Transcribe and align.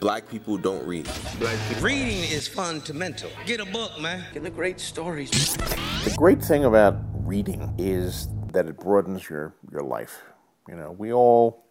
Black 0.00 0.28
people 0.28 0.58
don't 0.58 0.86
read. 0.86 1.08
Black 1.38 1.58
Reading 1.80 2.18
is 2.18 2.46
fundamental. 2.46 3.30
Get 3.46 3.60
a 3.60 3.64
book, 3.64 3.98
man. 3.98 4.24
Get 4.34 4.42
the 4.42 4.50
great 4.50 4.78
stories. 4.78 5.56
The 5.56 6.14
great 6.18 6.42
thing 6.42 6.66
about 6.66 6.98
reading 7.14 7.74
is 7.78 8.28
that 8.52 8.66
it 8.66 8.78
broadens 8.78 9.30
your, 9.30 9.54
your 9.72 9.82
life. 9.82 10.22
You 10.68 10.76
know, 10.76 10.92
we 10.92 11.14
all 11.14 11.64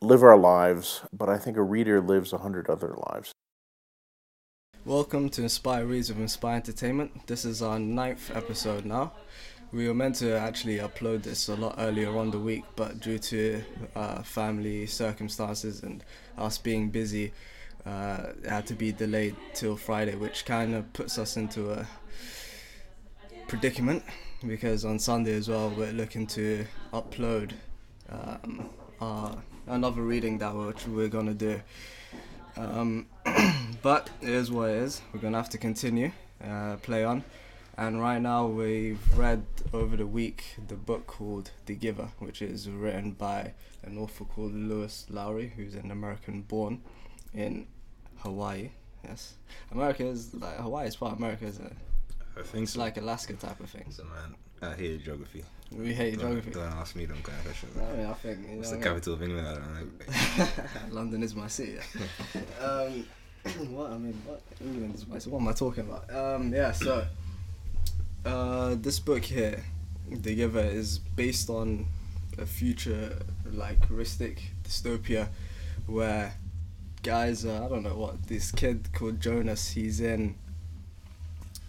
live 0.00 0.22
our 0.22 0.36
lives, 0.36 1.02
but 1.12 1.28
I 1.28 1.36
think 1.36 1.56
a 1.56 1.62
reader 1.62 2.00
lives 2.00 2.32
a 2.32 2.38
hundred 2.38 2.70
other 2.70 2.94
lives. 3.10 3.32
Welcome 4.84 5.28
to 5.30 5.42
Inspyre 5.42 5.86
Reads 5.86 6.10
with 6.10 6.18
Inspyre 6.18 6.56
Entertainment. 6.56 7.26
This 7.26 7.44
is 7.44 7.60
our 7.60 7.78
ninth 7.78 8.30
episode 8.34 8.84
now. 8.84 9.14
We 9.72 9.88
were 9.88 9.94
meant 9.94 10.16
to 10.16 10.38
actually 10.38 10.78
upload 10.78 11.22
this 11.22 11.48
a 11.48 11.54
lot 11.56 11.76
earlier 11.78 12.14
on 12.18 12.30
the 12.30 12.38
week, 12.38 12.64
but 12.76 13.00
due 13.00 13.18
to 13.18 13.62
uh, 13.96 14.22
family 14.22 14.84
circumstances 14.86 15.82
and 15.82 16.04
us 16.36 16.58
being 16.58 16.90
busy, 16.90 17.32
uh, 17.86 18.32
it 18.44 18.50
had 18.50 18.66
to 18.66 18.74
be 18.74 18.92
delayed 18.92 19.34
till 19.54 19.76
Friday, 19.76 20.14
which 20.14 20.44
kind 20.44 20.74
of 20.74 20.92
puts 20.92 21.16
us 21.16 21.38
into 21.38 21.72
a 21.72 21.86
predicament 23.48 24.04
because 24.46 24.84
on 24.84 24.98
Sunday 24.98 25.34
as 25.34 25.48
well 25.48 25.72
we're 25.76 25.92
looking 25.92 26.26
to 26.26 26.66
upload 26.92 27.52
um, 28.10 28.68
our, 29.00 29.36
another 29.66 30.02
reading 30.02 30.36
that 30.36 30.54
we're 30.86 31.08
gonna 31.08 31.32
do. 31.32 31.58
Um, 32.58 33.06
but 33.82 34.10
it 34.20 34.28
is 34.28 34.50
what 34.50 34.68
it 34.68 34.76
is. 34.76 35.00
We're 35.14 35.20
gonna 35.20 35.38
have 35.38 35.48
to 35.50 35.58
continue, 35.58 36.12
uh, 36.44 36.76
play 36.76 37.04
on. 37.04 37.24
And 37.78 38.00
right 38.00 38.20
now 38.20 38.46
we've 38.46 39.00
read 39.16 39.44
over 39.72 39.96
the 39.96 40.06
week 40.06 40.56
the 40.68 40.74
book 40.74 41.06
called 41.06 41.50
The 41.66 41.74
Giver, 41.74 42.08
which 42.18 42.42
is 42.42 42.68
written 42.68 43.12
by 43.12 43.54
an 43.82 43.96
author 43.98 44.24
called 44.24 44.54
Lois 44.54 45.06
Lowry, 45.08 45.52
who's 45.56 45.74
an 45.74 45.90
American 45.90 46.42
born 46.42 46.82
in 47.32 47.66
Hawaii. 48.18 48.70
Yes, 49.04 49.34
America 49.72 50.04
is 50.04 50.32
like 50.34 50.56
Hawaii 50.58 50.86
is 50.86 50.96
part 50.96 51.12
of 51.12 51.18
America, 51.18 51.46
isn't 51.46 51.64
it? 51.66 51.76
I 52.38 52.42
think 52.42 52.64
It's 52.64 52.74
so. 52.74 52.78
like 52.80 52.96
Alaska 52.98 53.32
type 53.34 53.58
of 53.58 53.68
thing. 53.70 53.86
So 53.90 54.04
man, 54.04 54.36
I 54.70 54.74
hate 54.76 55.02
geography. 55.04 55.42
We 55.72 55.94
hate 55.94 56.18
Don't, 56.18 56.32
geography. 56.32 56.50
don't 56.50 56.72
ask 56.74 56.94
me 56.94 57.06
them 57.06 57.18
kind 57.22 57.38
of 57.38 57.44
questions. 57.46 57.76
I 57.78 57.96
mean, 57.96 58.06
I 58.06 58.12
think 58.12 58.38
you 58.50 58.56
What's 58.58 58.68
the 58.70 58.76
I 58.76 58.78
mean? 58.78 58.84
capital 58.88 59.14
of 59.14 59.22
England? 59.22 59.48
I 59.48 59.54
don't 59.54 60.38
know. 60.38 60.46
London 60.90 61.22
is 61.22 61.34
my 61.34 61.48
city. 61.48 61.78
um, 62.60 63.06
what 63.74 63.90
I 63.90 63.98
mean, 63.98 64.20
what 64.26 64.42
England 64.60 64.94
is 64.94 65.06
my 65.08 65.18
city. 65.18 65.30
What 65.30 65.40
am 65.40 65.48
I 65.48 65.52
talking 65.52 65.84
about? 65.88 66.14
Um, 66.14 66.52
yeah. 66.52 66.70
So, 66.72 67.06
uh, 68.24 68.74
this 68.74 68.98
book 68.98 69.24
here, 69.24 69.64
The 70.10 70.34
Giver, 70.34 70.60
is 70.60 70.98
based 70.98 71.50
on 71.50 71.86
a 72.38 72.46
future 72.46 73.18
like 73.52 73.88
ristic 73.88 74.38
dystopia 74.64 75.28
where 75.86 76.34
guys, 77.02 77.44
uh, 77.44 77.64
I 77.64 77.68
don't 77.68 77.82
know 77.82 77.96
what 77.96 78.28
this 78.28 78.50
kid 78.52 78.92
called 78.92 79.20
Jonas. 79.20 79.70
He's 79.70 80.00
in 80.00 80.36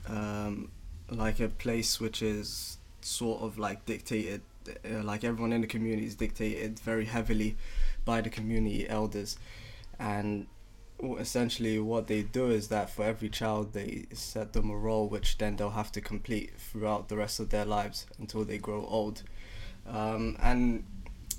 um, 0.07 0.69
like 1.09 1.39
a 1.39 1.49
place 1.49 1.99
which 1.99 2.21
is 2.21 2.77
sort 3.01 3.41
of 3.41 3.57
like 3.57 3.85
dictated, 3.85 4.41
uh, 4.67 5.03
like 5.03 5.23
everyone 5.23 5.53
in 5.53 5.61
the 5.61 5.67
community 5.67 6.05
is 6.05 6.15
dictated 6.15 6.79
very 6.79 7.05
heavily 7.05 7.57
by 8.05 8.21
the 8.21 8.29
community 8.29 8.87
elders, 8.87 9.37
and 9.99 10.47
essentially 11.19 11.79
what 11.79 12.07
they 12.07 12.21
do 12.23 12.49
is 12.49 12.67
that 12.69 12.89
for 12.89 13.03
every 13.03 13.29
child 13.29 13.73
they 13.73 14.05
set 14.13 14.53
them 14.53 14.69
a 14.69 14.75
role 14.75 15.07
which 15.09 15.37
then 15.37 15.55
they'll 15.57 15.71
have 15.71 15.91
to 15.93 16.01
complete 16.01 16.51
throughout 16.57 17.09
the 17.09 17.17
rest 17.17 17.39
of 17.39 17.49
their 17.49 17.65
lives 17.65 18.05
until 18.19 18.43
they 18.45 18.57
grow 18.57 18.85
old, 18.85 19.23
um, 19.87 20.37
and 20.41 20.83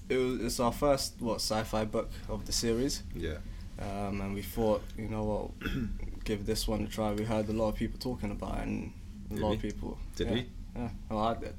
it 0.09 0.17
was, 0.19 0.41
it's 0.41 0.61
our 0.61 0.73
first 0.73 1.15
what 1.21 1.37
sci-fi 1.37 1.85
book 1.85 2.11
of 2.29 2.45
the 2.47 2.53
series 2.53 3.03
Yeah. 3.15 3.39
um, 3.81 4.21
and 4.21 4.35
we 4.35 4.43
thought, 4.43 4.83
you 4.99 5.09
know 5.09 5.25
what, 5.25 5.73
give 6.25 6.45
this 6.47 6.69
one 6.69 6.83
a 6.85 6.87
try. 6.87 7.13
We 7.13 7.25
heard 7.25 7.49
a 7.49 7.53
lot 7.53 7.69
of 7.71 7.75
people 7.77 7.99
talking 7.99 8.31
about 8.31 8.59
it, 8.59 8.63
and 8.69 8.93
a 9.31 9.35
Did 9.35 9.43
lot 9.43 9.49
we? 9.51 9.57
of 9.57 9.63
people. 9.63 9.99
Did 10.17 10.27
yeah, 10.29 10.33
we? 10.35 10.47
Yeah, 10.77 10.89
well, 11.09 11.19
I 11.21 11.35
did. 11.35 11.55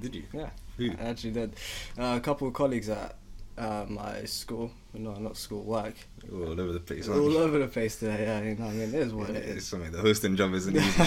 Did 0.00 0.14
you? 0.14 0.24
Yeah, 0.32 0.50
Who? 0.76 0.90
I 1.00 1.04
actually 1.04 1.32
did. 1.32 1.54
Uh, 1.98 2.14
a 2.16 2.20
couple 2.20 2.46
of 2.48 2.54
colleagues 2.54 2.88
at 2.90 3.16
uh, 3.60 3.84
my 3.88 4.24
school, 4.24 4.70
no, 4.94 5.12
not 5.14 5.36
school, 5.36 5.62
work, 5.62 5.94
All 6.32 6.58
over 6.60 6.72
the 6.72 6.80
place. 6.80 7.08
all 7.08 7.30
you? 7.30 7.38
over 7.38 7.58
the 7.58 7.68
place 7.68 7.98
today. 7.98 8.22
Yeah, 8.24 8.40
you 8.42 8.54
know, 8.56 8.64
what 8.64 8.70
I 8.70 8.76
mean, 8.76 8.88
it 8.88 8.94
is 8.94 9.12
what 9.14 9.30
it 9.30 9.36
It's 9.36 9.56
is. 9.58 9.66
something. 9.66 9.92
The 9.92 9.98
hosting 10.00 10.34
job 10.36 10.54
isn't 10.54 10.76
easy. 10.76 11.02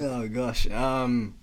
oh 0.02 0.28
gosh. 0.28 0.68
Um, 0.70 1.34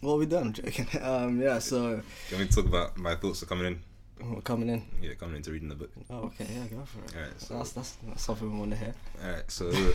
what 0.00 0.18
we 0.18 0.26
done, 0.26 0.48
I'm 0.48 0.52
joking? 0.52 0.86
Um, 1.02 1.40
yeah. 1.40 1.58
So 1.58 1.76
Can 1.78 2.04
you 2.30 2.36
want 2.36 2.40
me 2.42 2.48
to 2.48 2.54
talk 2.54 2.66
about 2.66 2.96
my 2.98 3.14
thoughts 3.16 3.42
are 3.42 3.46
coming 3.46 3.66
in? 3.66 3.80
we're 4.20 4.40
coming 4.42 4.68
in. 4.68 4.82
Yeah, 5.00 5.14
coming 5.14 5.36
into 5.36 5.52
reading 5.52 5.68
the 5.68 5.76
book. 5.76 5.92
Oh, 6.10 6.24
okay. 6.26 6.46
Yeah, 6.52 6.66
go 6.66 6.84
for 6.84 6.98
it. 7.04 7.14
Alright, 7.16 7.40
so- 7.40 7.54
that's, 7.56 7.70
that's 7.72 7.96
that's 8.06 8.22
something 8.24 8.52
we 8.52 8.58
want 8.58 8.72
to 8.72 8.76
hear. 8.76 8.94
All 9.24 9.30
right, 9.32 9.50
so. 9.50 9.70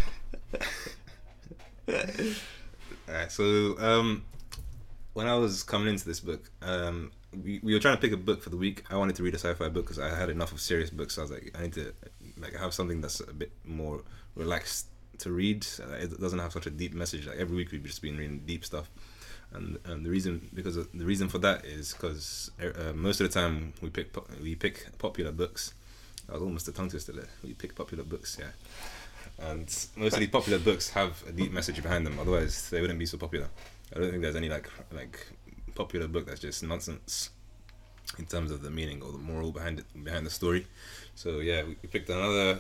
All 1.89 3.13
right, 3.13 3.31
so 3.31 3.77
um, 3.79 4.23
when 5.13 5.27
I 5.27 5.35
was 5.35 5.63
coming 5.63 5.89
into 5.89 6.05
this 6.05 6.19
book, 6.21 6.49
um, 6.61 7.11
we, 7.41 7.59
we 7.63 7.73
were 7.73 7.79
trying 7.79 7.95
to 7.95 8.01
pick 8.01 8.11
a 8.11 8.17
book 8.17 8.41
for 8.43 8.49
the 8.49 8.57
week. 8.57 8.83
I 8.89 8.97
wanted 8.97 9.15
to 9.17 9.23
read 9.23 9.33
a 9.33 9.39
sci-fi 9.39 9.69
book 9.69 9.85
because 9.85 9.99
I 9.99 10.15
had 10.15 10.29
enough 10.29 10.51
of 10.51 10.59
serious 10.61 10.89
books. 10.89 11.15
So 11.15 11.21
I 11.21 11.23
was 11.23 11.31
like, 11.31 11.55
I 11.57 11.63
need 11.63 11.73
to 11.73 11.93
like 12.37 12.53
have 12.55 12.73
something 12.73 13.01
that's 13.01 13.19
a 13.19 13.33
bit 13.33 13.51
more 13.65 14.01
relaxed 14.35 14.87
to 15.19 15.31
read. 15.31 15.65
Uh, 15.79 15.93
It 15.93 16.19
doesn't 16.19 16.39
have 16.39 16.51
such 16.51 16.67
a 16.67 16.69
deep 16.71 16.93
message. 16.93 17.27
Like 17.27 17.37
every 17.37 17.55
week 17.55 17.71
we've 17.71 17.83
just 17.83 18.01
been 18.01 18.17
reading 18.17 18.41
deep 18.45 18.65
stuff, 18.65 18.89
and 19.53 19.77
and 19.85 20.05
the 20.05 20.09
reason 20.09 20.49
because 20.53 20.75
the 20.75 21.05
reason 21.05 21.29
for 21.29 21.37
that 21.39 21.65
is 21.65 21.93
because 21.93 22.51
uh, 22.61 22.93
most 22.93 23.21
of 23.21 23.31
the 23.31 23.39
time 23.39 23.73
we 23.81 23.89
pick 23.89 24.13
po- 24.13 24.27
we 24.41 24.55
pick 24.55 24.97
popular 24.97 25.31
books. 25.31 25.73
I 26.29 26.33
was 26.33 26.41
almost 26.41 26.67
a 26.67 26.71
tongue 26.71 26.89
twister 26.89 27.11
there. 27.11 27.27
We 27.43 27.53
pick 27.53 27.75
popular 27.75 28.03
books, 28.03 28.37
yeah. 28.39 28.51
And 29.39 29.65
most 29.95 30.13
of 30.13 30.19
these 30.19 30.29
popular 30.29 30.59
books 30.59 30.89
have 30.91 31.21
a 31.27 31.31
deep 31.31 31.51
message 31.51 31.81
behind 31.81 32.05
them. 32.05 32.17
Otherwise, 32.19 32.69
they 32.69 32.79
wouldn't 32.81 32.99
be 32.99 33.05
so 33.05 33.17
popular. 33.17 33.47
I 33.95 33.99
don't 33.99 34.09
think 34.11 34.21
there's 34.23 34.35
any 34.35 34.49
like 34.49 34.69
like 34.91 35.27
popular 35.75 36.07
book 36.07 36.25
that's 36.27 36.39
just 36.41 36.63
nonsense 36.63 37.29
in 38.19 38.25
terms 38.25 38.51
of 38.51 38.61
the 38.61 38.69
meaning 38.69 39.01
or 39.01 39.11
the 39.11 39.17
moral 39.17 39.51
behind 39.51 39.79
it 39.79 40.03
behind 40.03 40.25
the 40.25 40.29
story. 40.29 40.67
So 41.15 41.39
yeah, 41.39 41.63
we 41.63 41.75
picked 41.75 42.09
another. 42.09 42.59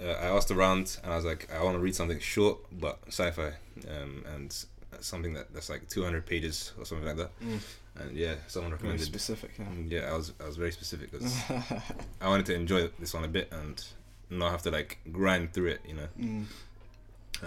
Uh, 0.00 0.04
I 0.04 0.26
asked 0.36 0.50
around, 0.50 0.98
and 1.04 1.12
I 1.12 1.16
was 1.16 1.24
like, 1.24 1.48
I 1.52 1.62
want 1.62 1.76
to 1.76 1.80
read 1.80 1.94
something 1.94 2.18
short 2.18 2.58
but 2.72 2.98
sci-fi, 3.08 3.52
um, 3.88 4.24
and 4.34 4.64
something 5.00 5.32
that 5.34 5.52
that's 5.54 5.70
like 5.70 5.88
200 5.88 6.26
pages 6.26 6.72
or 6.78 6.84
something 6.84 7.06
like 7.06 7.16
that. 7.16 7.40
Mm. 7.40 7.60
And 8.00 8.16
yeah, 8.16 8.34
someone 8.48 8.70
Very 8.70 8.78
recommended. 8.78 9.06
specific. 9.06 9.50
Yeah. 9.58 9.66
Mm, 9.66 9.90
Yeah, 9.90 10.10
I 10.12 10.16
was 10.16 10.32
I 10.42 10.46
was 10.46 10.56
very 10.56 10.72
specific 10.72 11.10
because 11.12 11.34
I 12.20 12.28
wanted 12.28 12.46
to 12.46 12.54
enjoy 12.54 12.88
this 12.98 13.12
one 13.14 13.24
a 13.24 13.28
bit 13.28 13.52
and 13.52 13.84
not 14.30 14.50
have 14.50 14.62
to 14.62 14.70
like 14.70 14.98
grind 15.12 15.52
through 15.52 15.68
it, 15.68 15.80
you 15.86 15.94
know. 15.94 16.08
Mm. 16.18 16.44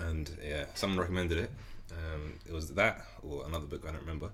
And 0.07 0.29
yeah, 0.47 0.65
someone 0.75 0.99
recommended 0.99 1.37
it. 1.37 1.51
Um, 1.91 2.33
it 2.47 2.53
was 2.53 2.69
that 2.73 3.05
or 3.23 3.45
another 3.45 3.65
book 3.65 3.83
I 3.87 3.91
don't 3.91 4.01
remember, 4.01 4.29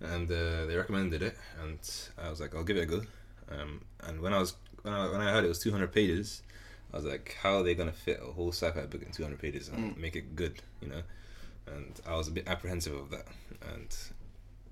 and 0.00 0.30
uh, 0.30 0.66
they 0.66 0.76
recommended 0.76 1.22
it, 1.22 1.36
and 1.62 1.78
I 2.22 2.30
was 2.30 2.40
like, 2.40 2.54
I'll 2.54 2.64
give 2.64 2.76
it 2.76 2.82
a 2.82 2.86
go. 2.86 3.02
Um, 3.50 3.82
and 4.06 4.20
when 4.20 4.32
I 4.32 4.38
was 4.38 4.54
when 4.82 4.94
I, 4.94 5.08
when 5.10 5.20
I 5.20 5.30
heard 5.32 5.44
it 5.44 5.48
was 5.48 5.58
200 5.58 5.92
pages, 5.92 6.42
I 6.92 6.96
was 6.96 7.04
like, 7.04 7.36
how 7.42 7.56
are 7.58 7.62
they 7.62 7.74
gonna 7.74 7.92
fit 7.92 8.20
a 8.22 8.32
whole 8.32 8.52
sci-fi 8.52 8.86
book 8.86 9.02
in 9.02 9.12
200 9.12 9.38
pages 9.38 9.68
and 9.68 9.94
Mm. 9.94 9.96
make 9.96 10.16
it 10.16 10.34
good, 10.36 10.62
you 10.80 10.88
know? 10.88 11.02
And 11.66 12.00
I 12.06 12.16
was 12.16 12.28
a 12.28 12.30
bit 12.32 12.48
apprehensive 12.48 12.94
of 12.94 13.10
that, 13.10 13.26
and 13.74 13.96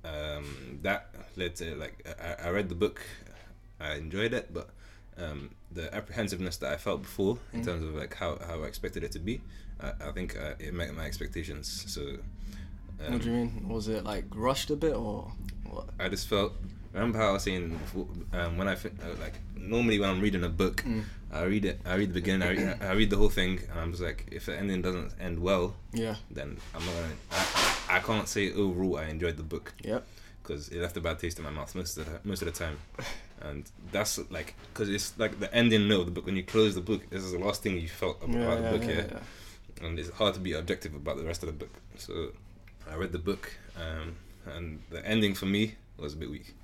um, 0.05 0.79
that 0.83 1.15
led 1.37 1.57
to 1.57 1.75
like 1.77 2.07
I, 2.21 2.49
I 2.49 2.51
read 2.51 2.69
the 2.69 2.75
book, 2.75 3.01
I 3.81 3.95
enjoyed 3.95 4.33
it, 4.33 4.53
but 4.53 4.71
um, 5.19 5.51
the 5.73 5.93
apprehensiveness 5.95 6.57
that 6.59 6.73
I 6.73 6.77
felt 6.77 7.03
before 7.03 7.39
in 7.53 7.61
Mm. 7.61 7.65
terms 7.65 7.85
of 7.85 7.95
like 7.95 8.15
how, 8.15 8.39
how 8.47 8.63
I 8.63 8.67
expected 8.67 9.03
it 9.03 9.13
to 9.13 9.19
be, 9.19 9.41
I, 9.81 9.93
I 10.09 10.13
think 10.13 10.37
uh, 10.37 10.55
it 10.59 10.73
met 10.73 10.95
my 10.95 11.05
expectations. 11.05 11.85
So 11.89 12.19
um, 13.07 13.13
what 13.13 13.23
do 13.23 13.29
you 13.31 13.37
mean? 13.37 13.69
Was 13.69 13.89
it 13.89 14.05
like 14.05 14.25
rushed 14.35 14.71
a 14.71 14.77
bit 14.77 14.95
or 14.95 15.33
what? 15.71 15.89
I 15.99 16.09
just 16.09 16.29
felt. 16.29 16.53
Remember 16.93 17.19
how 17.19 17.29
I 17.29 17.33
was 17.33 17.43
saying 17.43 17.71
before, 17.77 18.09
um, 18.33 18.57
when 18.57 18.67
I 18.67 18.73
uh, 18.73 18.77
like 19.21 19.35
normally 19.55 19.99
when 20.01 20.09
I'm 20.09 20.21
reading 20.21 20.43
a 20.45 20.49
book, 20.49 20.83
Mm. 20.85 21.05
I 21.31 21.43
read 21.43 21.67
it. 21.67 21.81
I 21.85 21.95
read 21.97 22.09
the 22.09 22.15
beginning. 22.15 22.49
I 22.49 22.53
read, 22.53 22.83
I 22.83 22.93
read 22.95 23.11
the 23.11 23.17
whole 23.19 23.29
thing, 23.29 23.61
and 23.71 23.79
I'm 23.79 23.91
just 23.91 24.03
like, 24.03 24.27
if 24.33 24.47
the 24.47 24.57
ending 24.57 24.81
doesn't 24.81 25.13
end 25.21 25.39
well, 25.39 25.75
Yeah. 25.93 26.17
then 26.31 26.57
I'm 26.75 26.85
not 26.87 26.95
gonna. 26.95 27.15
I, 27.33 27.97
I 27.97 27.99
can't 28.01 28.27
say 28.27 28.51
overall 28.55 28.97
I 28.97 29.05
enjoyed 29.05 29.37
the 29.37 29.43
book 29.43 29.75
Yep. 29.85 30.07
because 30.43 30.71
it 30.71 30.81
left 30.81 30.97
a 30.97 31.03
bad 31.03 31.19
taste 31.19 31.37
in 31.39 31.45
my 31.45 31.51
mouth 31.51 31.75
most 31.75 31.99
of 31.99 32.07
the 32.07 32.27
most 32.27 32.41
of 32.41 32.47
the 32.47 32.53
time, 32.65 32.79
and 33.43 33.71
that's 33.93 34.19
like 34.31 34.55
because 34.73 34.89
it's 34.89 35.17
like 35.19 35.39
the 35.39 35.55
ending 35.55 35.87
note 35.87 36.01
of 36.01 36.07
the 36.07 36.13
book. 36.13 36.25
When 36.27 36.37
you 36.37 36.43
close 36.45 36.75
the 36.75 36.81
book, 36.81 37.09
this 37.11 37.23
is 37.23 37.33
the 37.33 37.39
last 37.39 37.63
thing 37.63 37.79
you 37.79 37.89
felt 37.89 38.23
about 38.23 38.35
Yeah, 38.35 38.55
the 38.57 38.63
yeah, 38.63 38.71
book, 38.73 38.83
yeah, 38.85 38.89
yeah, 38.89 39.05
yeah. 39.83 39.87
and 39.87 39.99
it's 39.99 40.09
hard 40.11 40.33
to 40.35 40.41
be 40.41 40.55
objective 40.55 40.95
about 40.95 41.19
the 41.19 41.25
rest 41.25 41.43
of 41.43 41.49
the 41.49 41.53
book. 41.67 41.75
So 41.99 42.33
I 42.91 42.97
read 42.97 43.13
the 43.13 43.19
book, 43.19 43.53
um, 43.77 44.17
and 44.47 44.81
the 44.91 45.05
ending 45.07 45.35
for 45.35 45.47
me 45.47 45.75
was 45.97 46.15
a 46.15 46.17
bit 46.17 46.31
weak. 46.31 46.55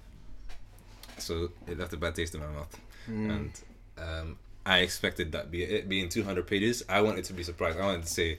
So 1.19 1.51
it 1.67 1.79
left 1.79 1.93
a 1.93 1.97
bad 1.97 2.15
taste 2.15 2.35
in 2.35 2.41
my 2.41 2.47
mouth, 2.49 2.77
Mm. 3.09 3.31
and 3.31 3.61
um, 3.99 4.39
I 4.67 4.79
expected 4.79 5.33
that 5.33 5.51
be 5.51 5.63
it 5.63 5.89
being 5.89 6.09
200 6.09 6.47
pages. 6.47 6.83
I 6.89 7.03
wanted 7.03 7.25
to 7.27 7.33
be 7.35 7.43
surprised. 7.43 7.79
I 7.79 7.85
wanted 7.85 8.03
to 8.03 8.09
say 8.09 8.39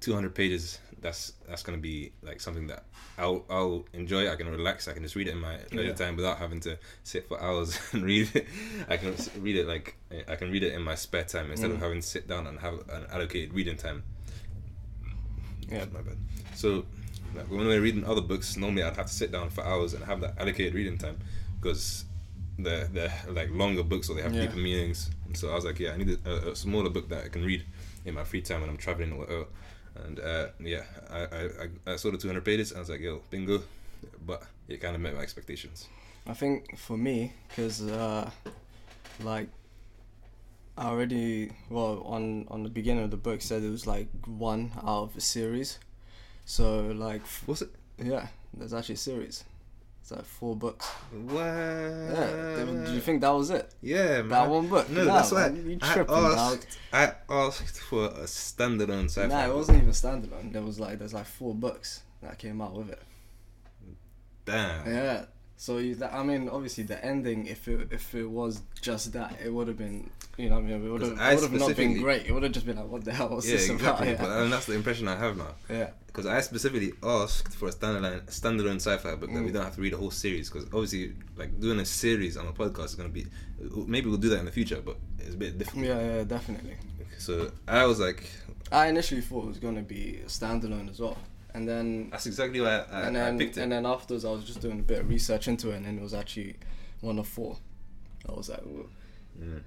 200 0.00 0.34
pages 0.34 0.78
that's 1.00 1.32
that's 1.48 1.62
gonna 1.62 1.78
be 1.78 2.12
like 2.22 2.40
something 2.40 2.66
that 2.66 2.84
I'll 3.16 3.44
I'll 3.48 3.84
enjoy. 3.94 4.28
I 4.30 4.36
can 4.36 4.48
relax. 4.48 4.88
I 4.88 4.92
can 4.92 5.02
just 5.02 5.14
read 5.14 5.28
it 5.28 5.32
in 5.32 5.38
my 5.38 5.58
leisure 5.72 5.84
Yeah. 5.90 5.94
time 5.94 6.16
without 6.16 6.38
having 6.38 6.60
to 6.60 6.76
sit 7.04 7.28
for 7.28 7.40
hours 7.40 7.78
and 7.92 8.02
read 8.02 8.28
it. 8.34 8.46
I 8.88 8.96
can 8.96 9.14
read 9.40 9.56
it 9.56 9.66
like 9.68 9.96
I 10.28 10.34
can 10.36 10.50
read 10.50 10.62
it 10.64 10.74
in 10.74 10.82
my 10.82 10.96
spare 10.96 11.24
time 11.24 11.50
instead 11.50 11.70
of 11.70 11.76
Mm. 11.78 11.82
having 11.82 12.00
to 12.00 12.06
sit 12.06 12.26
down 12.28 12.46
and 12.48 12.58
have 12.58 12.74
an 12.90 13.06
allocated 13.12 13.54
reading 13.54 13.76
time. 13.76 14.02
Yeah. 15.68 15.84
my 15.92 16.00
bad. 16.02 16.16
So 16.54 16.84
like, 17.34 17.50
when 17.50 17.66
we're 17.66 17.80
reading 17.80 18.04
other 18.04 18.20
books, 18.20 18.56
normally 18.56 18.82
I'd 18.82 18.96
have 18.96 19.06
to 19.06 19.12
sit 19.12 19.32
down 19.32 19.50
for 19.50 19.64
hours 19.64 19.94
and 19.94 20.04
have 20.04 20.20
that 20.20 20.38
allocated 20.38 20.74
reading 20.74 20.98
time 20.98 21.18
because 21.60 22.04
they're, 22.58 22.86
they're 22.86 23.12
like 23.28 23.50
longer 23.50 23.82
books 23.82 24.08
or 24.08 24.16
they 24.16 24.22
have 24.22 24.34
Yeah. 24.34 24.42
deeper 24.42 24.56
meanings. 24.56 25.10
And 25.26 25.36
so 25.36 25.50
I 25.50 25.54
was 25.54 25.64
like, 25.64 25.78
yeah, 25.78 25.92
I 25.92 25.96
need 25.96 26.18
a, 26.24 26.50
a 26.50 26.56
smaller 26.56 26.90
book 26.90 27.08
that 27.08 27.24
I 27.24 27.28
can 27.28 27.44
read 27.44 27.64
in 28.04 28.14
my 28.14 28.24
free 28.24 28.40
time 28.40 28.60
when 28.60 28.70
I'm 28.70 28.76
traveling 28.76 29.12
or 29.12 29.18
whatever. 29.18 29.46
And 30.04 30.20
uh, 30.20 30.46
yeah, 30.60 30.82
I, 31.10 31.20
I, 31.20 31.92
I, 31.92 31.96
saw 31.96 32.10
the 32.10 32.18
200 32.18 32.44
pages 32.44 32.70
and 32.70 32.78
I 32.78 32.80
was 32.80 32.88
like, 32.90 33.00
yo, 33.00 33.22
bingo. 33.30 33.60
But 34.24 34.44
it 34.68 34.80
kind 34.80 34.94
of 34.94 35.02
met 35.02 35.14
my 35.14 35.20
expectations. 35.20 35.88
I 36.26 36.34
think 36.34 36.78
for 36.78 36.96
me, 36.96 37.32
because 37.48 37.82
uh, 37.82 38.30
like 39.22 39.48
I 40.78 40.86
already 40.86 41.50
well 41.68 42.02
on 42.06 42.46
on 42.48 42.62
the 42.62 42.70
beginning 42.70 43.04
of 43.04 43.10
the 43.10 43.16
book 43.16 43.42
said 43.42 43.62
it 43.62 43.70
was 43.70 43.86
like 43.86 44.08
one 44.26 44.70
out 44.78 45.02
of 45.02 45.16
a 45.16 45.20
series, 45.20 45.78
so 46.50 46.80
like 47.06 47.22
What's 47.46 47.62
it? 47.62 47.70
yeah, 48.02 48.26
there's 48.56 48.74
actually 48.74 48.94
a 48.96 48.98
series. 48.98 49.44
It's 50.02 50.10
like 50.10 50.24
four 50.24 50.56
books. 50.56 50.86
What? 51.28 51.44
Yeah, 51.44 52.64
do 52.86 52.92
you 52.94 53.00
think 53.00 53.20
that 53.20 53.28
was 53.30 53.50
it? 53.50 53.72
Yeah, 53.82 54.22
man. 54.22 54.28
That 54.30 54.48
one 54.48 54.66
book? 54.68 54.88
No, 54.90 55.04
Nah, 55.04 55.14
that's 55.16 55.32
man, 55.32 55.70
you 55.70 55.78
I 55.82 55.92
tripping, 55.92 56.14
dog. 56.14 56.38
asked, 56.38 56.78
I 56.92 57.12
asked 57.28 57.80
for 57.82 58.06
a 58.06 58.24
standalone 58.24 59.04
sci-fi. 59.04 59.26
Nah, 59.28 59.46
it 59.46 59.54
wasn't 59.54 59.78
even 59.78 59.90
standalone. 59.90 60.52
There 60.52 60.62
was 60.62 60.80
like 60.80 60.98
there's 60.98 61.14
like 61.14 61.26
four 61.26 61.54
books 61.54 62.02
that 62.22 62.38
came 62.38 62.60
out 62.62 62.74
with 62.74 62.90
it. 62.90 63.02
Damn. 64.46 64.86
Yeah. 64.86 65.24
So 65.60 65.76
you, 65.76 65.94
I 66.10 66.22
mean, 66.22 66.48
obviously 66.48 66.84
the 66.84 67.04
ending, 67.04 67.44
if 67.46 67.68
it 67.68 67.88
if 67.92 68.14
it 68.14 68.24
was 68.24 68.62
just 68.80 69.12
that, 69.12 69.36
it 69.44 69.50
would 69.52 69.68
have 69.68 69.76
been, 69.76 70.08
you 70.38 70.48
know, 70.48 70.54
what 70.54 70.64
I 70.64 70.66
mean, 70.68 70.86
it 70.86 70.90
would 70.90 71.02
have 71.02 71.10
'Cause 71.10 71.20
I 71.20 71.34
would 71.34 71.42
have 71.42 71.52
not 71.52 71.76
been 71.76 72.00
great. 72.00 72.24
It 72.24 72.32
would 72.32 72.42
have 72.44 72.52
just 72.52 72.64
been 72.64 72.78
like, 72.78 72.88
what 72.88 73.04
the 73.04 73.12
hell 73.12 73.28
was 73.28 73.46
Yeah, 73.46 73.56
this 73.56 73.68
exactly. 73.68 74.14
about? 74.14 74.26
Yeah. 74.26 74.42
and 74.44 74.50
that's 74.54 74.64
the 74.64 74.72
impression 74.72 75.06
I 75.06 75.16
have 75.16 75.36
now. 75.36 75.54
yeah. 75.68 75.90
Because 76.06 76.24
I 76.24 76.40
specifically 76.40 76.92
asked 77.02 77.54
for 77.54 77.68
a 77.68 77.72
standalone 77.72 78.22
standalone 78.40 78.76
sci-fi 78.76 79.14
book 79.16 79.30
that 79.34 79.42
we 79.42 79.50
Mm. 79.50 79.52
don't 79.52 79.64
have 79.64 79.74
to 79.74 79.82
read 79.82 79.92
a 79.92 79.98
whole 79.98 80.10
series. 80.10 80.48
Because 80.48 80.64
obviously, 80.72 81.12
like 81.36 81.60
doing 81.60 81.78
a 81.78 81.84
series 81.84 82.38
on 82.38 82.46
a 82.46 82.52
podcast 82.54 82.86
is 82.86 82.94
gonna 82.94 83.10
be, 83.10 83.26
maybe 83.86 84.08
we'll 84.08 84.16
do 84.26 84.30
that 84.30 84.38
in 84.38 84.46
the 84.46 84.52
future, 84.60 84.80
but 84.82 84.96
it's 85.18 85.34
a 85.34 85.36
bit 85.36 85.58
different. 85.58 85.84
Yeah, 85.86 86.00
yeah, 86.00 86.24
definitely. 86.24 86.76
So 87.18 87.52
I 87.68 87.84
was 87.84 88.00
like, 88.00 88.24
I 88.72 88.86
initially 88.86 89.20
thought 89.20 89.44
it 89.44 89.48
was 89.48 89.58
gonna 89.58 89.82
be 89.82 90.20
a 90.24 90.28
standalone 90.28 90.88
as 90.90 91.00
well, 91.00 91.18
and 91.54 91.68
then 91.68 92.10
that's 92.10 92.26
exactly 92.26 92.60
why 92.60 92.84
I, 92.90 93.02
and 93.02 93.16
then 93.16 93.34
I 93.34 93.38
picked 93.38 93.56
it. 93.56 93.60
and 93.62 93.72
then 93.72 93.86
afterwards, 93.86 94.24
I 94.24 94.30
was 94.30 94.44
just 94.44 94.60
doing 94.60 94.80
a 94.80 94.82
bit 94.82 95.00
of 95.00 95.08
research 95.08 95.48
into 95.48 95.70
it, 95.70 95.76
and 95.76 95.86
then 95.86 95.98
it 95.98 96.02
was 96.02 96.14
actually 96.14 96.56
one 97.00 97.18
of 97.18 97.26
four. 97.28 97.56
I 98.28 98.32
was 98.32 98.48
like, 98.48 98.60
Whoa. 98.62 98.86
Mm. 99.40 99.62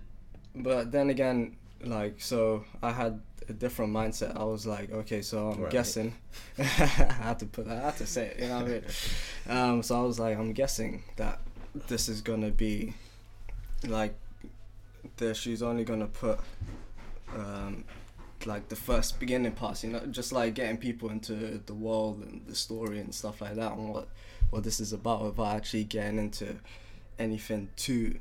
but 0.55 0.91
then 0.91 1.09
again, 1.09 1.55
like, 1.83 2.21
so 2.21 2.63
I 2.81 2.91
had 2.91 3.21
a 3.49 3.53
different 3.53 3.91
mindset. 3.93 4.39
I 4.39 4.43
was 4.43 4.65
like, 4.65 4.91
okay, 4.91 5.21
so 5.21 5.49
I'm 5.51 5.61
Right. 5.63 5.71
guessing. 5.71 6.13
I 6.57 6.61
had 6.63 7.39
to 7.39 7.45
put 7.45 7.65
that. 7.67 7.77
I 7.81 7.85
had 7.87 7.97
to 7.97 8.05
say 8.05 8.27
it. 8.27 8.39
You 8.43 8.47
know 8.49 8.55
what 8.59 8.65
I 8.65 8.69
mean? 8.69 8.83
Um, 9.49 9.83
so 9.83 9.99
I 9.99 10.03
was 10.05 10.19
like, 10.19 10.37
I'm 10.37 10.53
guessing 10.53 11.03
that 11.17 11.39
this 11.87 12.07
is 12.07 12.21
gonna 12.21 12.51
be 12.51 12.93
like, 13.85 14.15
that 15.17 15.35
she's 15.35 15.61
only 15.61 15.83
gonna 15.83 16.07
put 16.07 16.39
um, 17.35 17.83
like 18.45 18.69
the 18.69 18.75
first 18.75 19.19
beginning 19.19 19.53
parts. 19.53 19.83
You 19.83 19.91
know, 19.91 20.05
just 20.07 20.31
like 20.31 20.53
getting 20.53 20.77
people 20.77 21.09
into 21.09 21.61
the 21.65 21.73
world 21.73 22.21
and 22.23 22.41
the 22.47 22.55
story 22.55 22.99
and 22.99 23.13
stuff 23.13 23.41
like 23.41 23.55
that, 23.55 23.73
and 23.73 23.89
what 23.89 24.07
what 24.49 24.63
this 24.63 24.79
is 24.79 24.93
about, 24.93 25.23
without 25.23 25.55
actually 25.55 25.83
getting 25.83 26.19
into 26.19 26.55
anything 27.19 27.69
too 27.75 28.19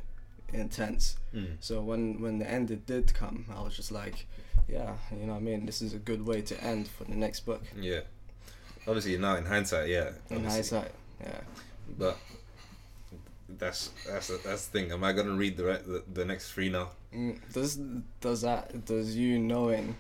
intense. 0.53 1.17
Mm. 1.35 1.57
So 1.61 1.81
when 1.81 2.21
when 2.21 2.39
the 2.39 2.51
end 2.51 2.71
it 2.71 2.87
did 2.87 3.13
come, 3.15 3.47
I 3.55 3.63
was 3.63 3.77
just 3.77 3.93
like, 3.93 4.27
yeah, 4.69 4.95
you 5.11 5.27
know 5.27 5.33
what 5.33 5.39
I 5.39 5.43
mean. 5.43 5.67
This 5.67 5.83
is 5.83 5.95
a 5.95 5.99
good 5.99 6.27
way 6.27 6.43
to 6.43 6.63
end 6.63 6.89
for 6.89 7.05
the 7.05 7.15
next 7.15 7.41
book. 7.41 7.63
Yeah. 7.79 8.01
Obviously 8.87 9.17
now 9.17 9.37
in 9.37 9.45
hindsight, 9.45 9.89
yeah. 9.89 10.11
In 10.31 10.45
hindsight, 10.45 10.91
yeah. 11.21 11.41
But 11.99 12.17
that's 13.59 13.91
that's 14.07 14.29
the, 14.29 14.41
that's 14.45 14.67
the 14.67 14.79
thing. 14.81 14.93
Am 14.93 15.05
I 15.05 15.13
gonna 15.13 15.33
read 15.35 15.57
the, 15.57 15.65
re- 15.65 15.81
the 15.87 16.03
the 16.13 16.25
next 16.25 16.53
three 16.53 16.69
now? 16.69 16.91
Mm, 17.15 17.39
Does 17.53 17.79
does 18.21 18.43
that 18.43 18.85
does 18.85 19.17
you 19.17 19.39
knowing 19.39 19.97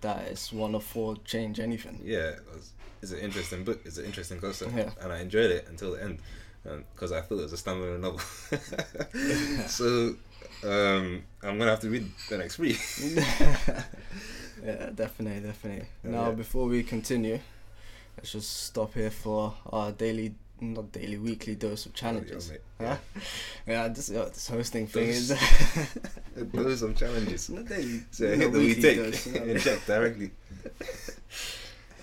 that 0.00 0.22
it's 0.28 0.52
one 0.52 0.74
of 0.74 0.82
four 0.84 1.16
change 1.24 1.60
anything? 1.60 2.00
Yeah, 2.02 2.30
it 2.30 2.40
was, 2.52 2.72
it's 3.02 3.12
an 3.12 3.18
interesting 3.20 3.64
book. 3.64 3.80
It's 3.84 3.98
an 3.98 4.04
interesting 4.06 4.40
concept, 4.40 4.72
Yeah. 4.76 4.90
and 5.00 5.12
I 5.12 5.20
enjoyed 5.20 5.50
it 5.50 5.66
until 5.68 5.92
the 5.92 6.02
end, 6.02 6.18
because 6.94 7.12
I 7.12 7.20
thought 7.20 7.38
it 7.38 7.42
was 7.42 7.52
a 7.52 7.56
standalone 7.56 8.00
novel. 8.00 8.20
so 9.68 10.14
um, 10.64 11.22
I'm 11.42 11.58
gonna 11.58 11.70
have 11.70 11.80
to 11.80 11.90
read 11.90 12.10
the 12.28 12.38
next 12.38 12.56
three. 12.56 12.76
yeah, 14.64 14.90
definitely, 14.94 15.40
definitely. 15.46 15.86
Yeah, 16.04 16.10
now, 16.10 16.26
yeah. 16.28 16.32
before 16.32 16.66
we 16.66 16.82
continue, 16.82 17.38
let's 18.16 18.32
just 18.32 18.64
stop 18.64 18.94
here 18.94 19.10
for 19.10 19.54
our 19.72 19.92
daily, 19.92 20.34
not 20.60 20.92
daily, 20.92 21.16
weekly 21.18 21.54
dose 21.54 21.86
of 21.86 21.94
challenges. 21.94 22.50
yeah, 22.80 22.86
Huh? 22.86 23.20
Yeah, 23.66 23.88
this, 23.88 24.10
uh, 24.10 24.24
this 24.32 24.48
hosting 24.48 24.86
thing 24.86 25.06
Those- 25.06 25.30
is 25.30 25.88
Those 26.52 26.80
some 26.80 26.94
challenges. 26.94 27.48
not 27.50 27.66
daily. 27.66 28.02
So 28.10 28.26
hit 28.28 28.52
the 28.52 28.58
we 28.58 28.66
weekly 28.66 28.82
take 28.82 28.96
dose, 28.96 29.26
you 29.26 29.32
know 29.32 29.38
what 29.40 29.46
I 29.48 29.50
and 29.50 29.54
mean? 29.54 29.64
check 29.64 29.86
directly. 29.86 30.30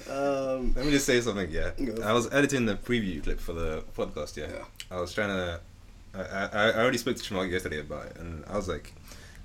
Um, 0.09 0.73
Let 0.73 0.85
me 0.85 0.91
just 0.91 1.05
say 1.05 1.19
something. 1.19 1.51
Yeah, 1.51 1.71
I 2.03 2.13
was 2.13 2.31
editing 2.33 2.65
the 2.65 2.75
preview 2.75 3.21
clip 3.21 3.39
for 3.41 3.51
the 3.53 3.83
podcast. 3.95 4.37
Yeah, 4.37 4.47
Yeah. 4.47 4.63
I 4.89 5.01
was 5.01 5.13
trying 5.13 5.29
to. 5.29 5.59
I, 6.15 6.21
I, 6.21 6.69
I 6.71 6.79
already 6.79 6.97
spoke 6.97 7.17
to 7.17 7.23
Shmark 7.23 7.51
yesterday 7.51 7.81
about 7.81 8.05
it, 8.05 8.17
and 8.17 8.45
I 8.47 8.55
was 8.55 8.69
like, 8.69 8.93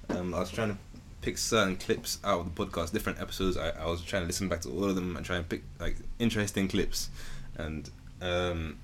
um, 0.09 0.33
I 0.35 0.39
was 0.39 0.51
trying 0.53 0.71
to 0.71 0.77
pick 1.21 1.37
certain 1.39 1.77
clips 1.77 2.19
out 2.23 2.41
of 2.41 2.55
the 2.55 2.65
podcast, 2.65 2.93
different 2.93 3.21
episodes. 3.21 3.57
I, 3.57 3.71
I 3.71 3.87
was 3.87 4.03
trying 4.03 4.23
to 4.23 4.27
listen 4.29 4.49
back 4.49 4.61
to 4.61 4.69
all 4.71 4.85
of 4.85 4.95
them 4.95 5.17
and 5.17 5.27
try 5.27 5.35
and 5.37 5.49
pick 5.49 5.65
like 5.81 5.97
interesting 6.21 6.69
clips, 6.69 7.11
and 7.57 7.91
um, 8.21 8.79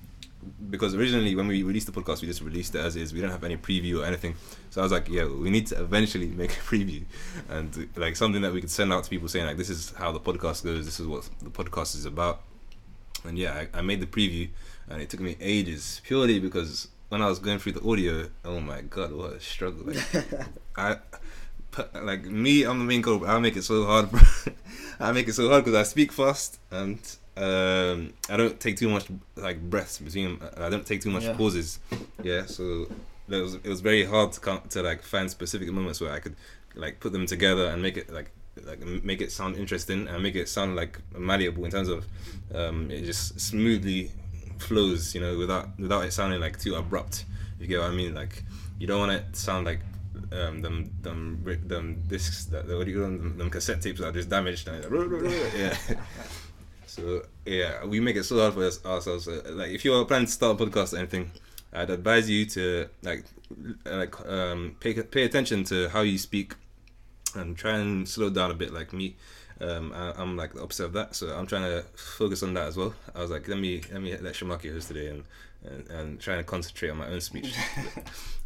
because 0.69 0.95
originally 0.95 1.35
when 1.35 1.47
we 1.47 1.63
released 1.63 1.91
the 1.91 2.01
podcast, 2.01 2.21
we 2.21 2.27
just 2.27 2.41
released 2.41 2.75
it 2.75 2.79
as 2.79 2.95
is. 2.95 3.13
We 3.13 3.19
didn't 3.19 3.31
have 3.31 3.43
any 3.43 3.57
preview 3.57 4.01
or 4.01 4.05
anything. 4.05 4.35
So 4.69 4.81
I 4.81 4.83
was 4.83 4.91
like, 4.91 5.09
yeah, 5.09 5.25
we 5.25 5.49
need 5.49 5.67
to 5.67 5.79
eventually 5.79 6.27
make 6.41 6.51
a 6.51 6.61
preview 6.61 7.03
and 7.49 7.89
like 7.95 8.15
something 8.15 8.41
that 8.41 8.53
we 8.53 8.61
could 8.61 8.71
send 8.71 8.93
out 8.93 9.03
to 9.03 9.09
people 9.09 9.27
saying 9.27 9.45
like, 9.45 9.57
this 9.57 9.69
is 9.69 9.93
how 9.97 10.11
the 10.11 10.19
podcast 10.19 10.63
goes. 10.63 10.85
This 10.85 10.99
is 10.99 11.07
what 11.07 11.29
the 11.41 11.49
podcast 11.49 11.95
is 11.95 12.05
about. 12.05 12.41
And 13.23 13.37
yeah, 13.37 13.63
I, 13.73 13.79
I 13.79 13.81
made 13.81 13.99
the 13.99 14.07
preview, 14.07 14.49
and 14.87 15.01
it 15.01 15.09
took 15.09 15.19
me 15.19 15.35
ages 15.41 16.01
purely 16.05 16.39
because 16.39 16.87
when 17.09 17.21
I 17.21 17.27
was 17.27 17.39
going 17.39 17.59
through 17.59 17.73
the 17.73 17.89
audio, 17.89 18.29
oh 18.45 18.59
my 18.59 18.81
god, 18.81 19.11
what 19.11 19.33
a 19.33 19.39
struggle! 19.41 19.85
Like, 19.85 19.97
I, 20.77 20.97
like 22.01 22.23
me, 22.23 22.63
I'm 22.63 22.79
the 22.79 22.85
main 22.85 23.01
culprit. 23.01 23.29
I 23.29 23.39
make 23.39 23.57
it 23.57 23.63
so 23.63 23.85
hard, 23.85 24.11
bro. 24.11 24.21
I 24.99 25.11
make 25.11 25.27
it 25.27 25.33
so 25.33 25.49
hard 25.49 25.65
because 25.65 25.79
I 25.79 25.83
speak 25.83 26.11
fast 26.11 26.59
and 26.71 26.99
um, 27.39 28.13
I 28.29 28.37
don't 28.37 28.59
take 28.59 28.77
too 28.77 28.89
much 28.89 29.05
like 29.35 29.59
breaths 29.69 29.97
between. 29.99 30.39
I 30.57 30.69
don't 30.69 30.85
take 30.85 31.01
too 31.01 31.09
much 31.11 31.23
Yeah. 31.23 31.33
pauses. 31.37 31.79
Yeah, 32.23 32.45
so 32.45 32.87
it 33.29 33.37
was 33.41 33.55
it 33.55 33.67
was 33.67 33.81
very 33.81 34.03
hard 34.05 34.31
to 34.33 34.39
come, 34.39 34.61
to 34.69 34.81
like 34.83 35.01
find 35.03 35.29
specific 35.29 35.69
moments 35.71 36.01
where 36.01 36.11
I 36.11 36.19
could 36.19 36.35
like 36.75 36.99
put 36.99 37.11
them 37.13 37.25
together 37.25 37.67
and 37.67 37.81
make 37.81 37.97
it 37.97 38.11
like 38.11 38.31
like 38.65 38.81
make 39.03 39.21
it 39.21 39.31
sound 39.31 39.55
interesting 39.55 40.07
and 40.07 40.21
make 40.21 40.35
it 40.35 40.49
sound 40.49 40.75
like 40.75 40.99
malleable 41.17 41.63
in 41.65 41.71
terms 41.71 41.87
of 41.87 42.05
um, 42.53 42.91
it 42.91 43.05
just 43.05 43.39
smoothly 43.39 44.11
flows, 44.57 45.15
you 45.15 45.21
know, 45.21 45.37
without 45.37 45.79
without 45.79 46.03
it 46.05 46.11
sounding 46.11 46.41
like 46.41 46.59
too 46.59 46.75
abrupt. 46.75 47.25
You 47.59 47.67
get 47.67 47.79
what 47.79 47.91
I 47.91 47.93
mean? 47.95 48.13
Like 48.13 48.43
you 48.79 48.87
don't 48.87 48.99
want 48.99 49.11
it 49.13 49.33
to 49.33 49.39
sound 49.39 49.65
like 49.65 49.79
um, 50.33 50.61
them 50.61 50.91
them 51.01 51.41
them 51.67 52.03
discs 52.07 52.45
that 52.45 52.67
what 52.67 52.85
do 52.85 52.91
you 52.91 52.99
call 52.99 53.09
them, 53.09 53.37
them, 53.37 53.49
cassette 53.49 53.81
tapes 53.81 53.99
that 53.99 54.07
are 54.07 54.11
just 54.11 54.29
damaged. 54.29 54.67
And 54.67 54.83
like, 54.83 55.31
yeah. 55.57 55.75
So 56.89 57.23
yeah, 57.45 57.85
we 57.85 57.99
make 57.99 58.15
it 58.15 58.23
so 58.23 58.39
hard 58.39 58.55
for 58.55 58.65
us, 58.65 58.83
ourselves. 58.85 59.27
Uh, 59.27 59.41
like 59.51 59.69
if 59.69 59.85
you're 59.85 60.03
planning 60.05 60.25
to 60.25 60.31
start 60.31 60.59
a 60.59 60.65
podcast 60.65 60.93
or 60.93 60.97
anything, 60.97 61.31
I'd 61.71 61.89
advise 61.89 62.29
you 62.29 62.45
to 62.47 62.89
like 63.03 63.25
like 63.85 64.19
um, 64.27 64.75
pay 64.79 64.93
pay 65.03 65.23
attention 65.23 65.63
to 65.65 65.89
how 65.89 66.01
you 66.01 66.17
speak 66.17 66.55
and 67.35 67.55
try 67.55 67.77
and 67.77 68.09
slow 68.09 68.29
down 68.29 68.49
a 68.51 68.55
bit. 68.55 68.73
Like 68.73 68.91
me, 68.91 69.15
um, 69.61 69.93
I, 69.93 70.13
I'm 70.17 70.35
like 70.35 70.53
the 70.53 70.63
opposite 70.63 70.85
of 70.85 70.93
that, 70.93 71.15
so 71.15 71.27
I'm 71.27 71.45
trying 71.45 71.63
to 71.63 71.83
focus 71.95 72.41
on 72.41 72.55
that 72.55 72.67
as 72.67 72.75
well. 72.75 72.95
I 73.15 73.21
was 73.21 73.29
like, 73.29 73.47
let 73.47 73.59
me 73.59 73.83
let 73.91 74.01
me 74.01 74.17
let 74.17 74.33
Sharmarke 74.33 74.71
host 74.73 74.87
today 74.87 75.07
and. 75.07 75.23
And, 75.61 75.89
and 75.89 76.19
trying 76.21 76.37
to 76.37 76.45
concentrate 76.45 76.89
on 76.89 76.97
my 76.97 77.07
own 77.07 77.19
speech, 77.19 77.53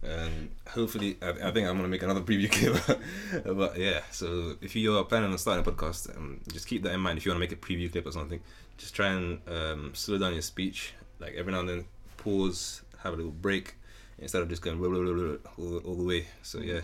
and 0.02 0.50
hopefully, 0.68 1.16
I, 1.22 1.30
I 1.30 1.52
think 1.52 1.68
I'm 1.68 1.76
gonna 1.76 1.88
make 1.88 2.02
another 2.02 2.22
preview 2.22 2.52
clip. 2.52 3.00
but 3.56 3.78
yeah, 3.78 4.02
so 4.10 4.56
if 4.62 4.76
you 4.76 4.98
are 4.98 5.04
planning 5.04 5.32
on 5.32 5.38
starting 5.38 5.64
a 5.64 5.72
podcast, 5.72 6.18
um, 6.18 6.42
just 6.52 6.68
keep 6.68 6.82
that 6.82 6.92
in 6.92 7.00
mind. 7.00 7.20
If 7.20 7.26
you 7.26 7.32
want 7.32 7.38
to 7.38 7.48
make 7.48 7.52
a 7.52 7.56
preview 7.56 7.92
clip 7.92 8.08
or 8.08 8.12
something, 8.12 8.40
just 8.80 8.96
try 8.96 9.10
and 9.10 9.40
um, 9.48 9.92
slow 9.94 10.18
down 10.18 10.34
your 10.34 10.42
speech. 10.42 10.96
Like 11.20 11.36
every 11.36 11.54
now 11.54 11.60
and 11.60 11.70
then, 11.70 11.86
pause, 12.18 12.82
have 13.04 13.14
a 13.14 13.16
little 13.16 13.32
break, 13.32 13.76
instead 14.18 14.42
of 14.42 14.50
just 14.50 14.64
going 14.64 14.80
blah, 14.80 14.90
blah, 14.90 15.04
blah, 15.04 15.14
blah, 15.14 15.38
all, 15.60 15.78
all 15.86 15.96
the 15.96 16.04
way. 16.04 16.26
So 16.42 16.60
yeah, 16.60 16.82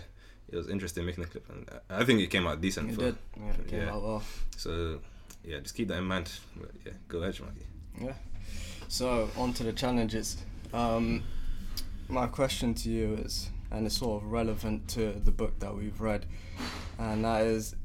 it 0.48 0.56
was 0.56 0.68
interesting 0.68 1.06
making 1.06 1.24
the 1.24 1.30
clip, 1.30 1.50
and 1.50 1.68
I 1.88 2.04
think 2.04 2.20
it 2.20 2.28
came 2.28 2.46
out 2.46 2.60
decent. 2.60 2.90
You 2.90 2.94
for, 2.94 3.00
did. 3.00 3.16
Yeah, 3.36 3.50
it 3.50 3.68
came 3.68 3.80
yeah. 3.80 3.92
out 3.92 4.02
well. 4.02 4.22
So 4.56 5.00
yeah, 5.44 5.58
just 5.60 5.74
keep 5.74 5.88
that 5.88 5.98
in 5.98 6.04
mind. 6.04 6.30
But 6.56 6.70
yeah, 6.84 6.92
go 7.08 7.18
ahead, 7.22 7.38
Monkey. 7.40 7.66
Yeah. 8.00 8.12
So 8.90 9.30
on 9.36 9.52
to 9.52 9.62
the 9.62 9.72
challenges. 9.72 10.36
Um, 10.74 11.22
my 12.08 12.26
question 12.26 12.74
to 12.74 12.90
you 12.90 13.14
is, 13.14 13.48
and 13.70 13.86
it's 13.86 13.96
sort 13.96 14.20
of 14.20 14.32
relevant 14.32 14.88
to 14.88 15.12
the 15.12 15.30
book 15.30 15.60
that 15.60 15.72
we've 15.72 16.00
read, 16.00 16.26
and 16.98 17.24
that 17.24 17.42
is, 17.42 17.76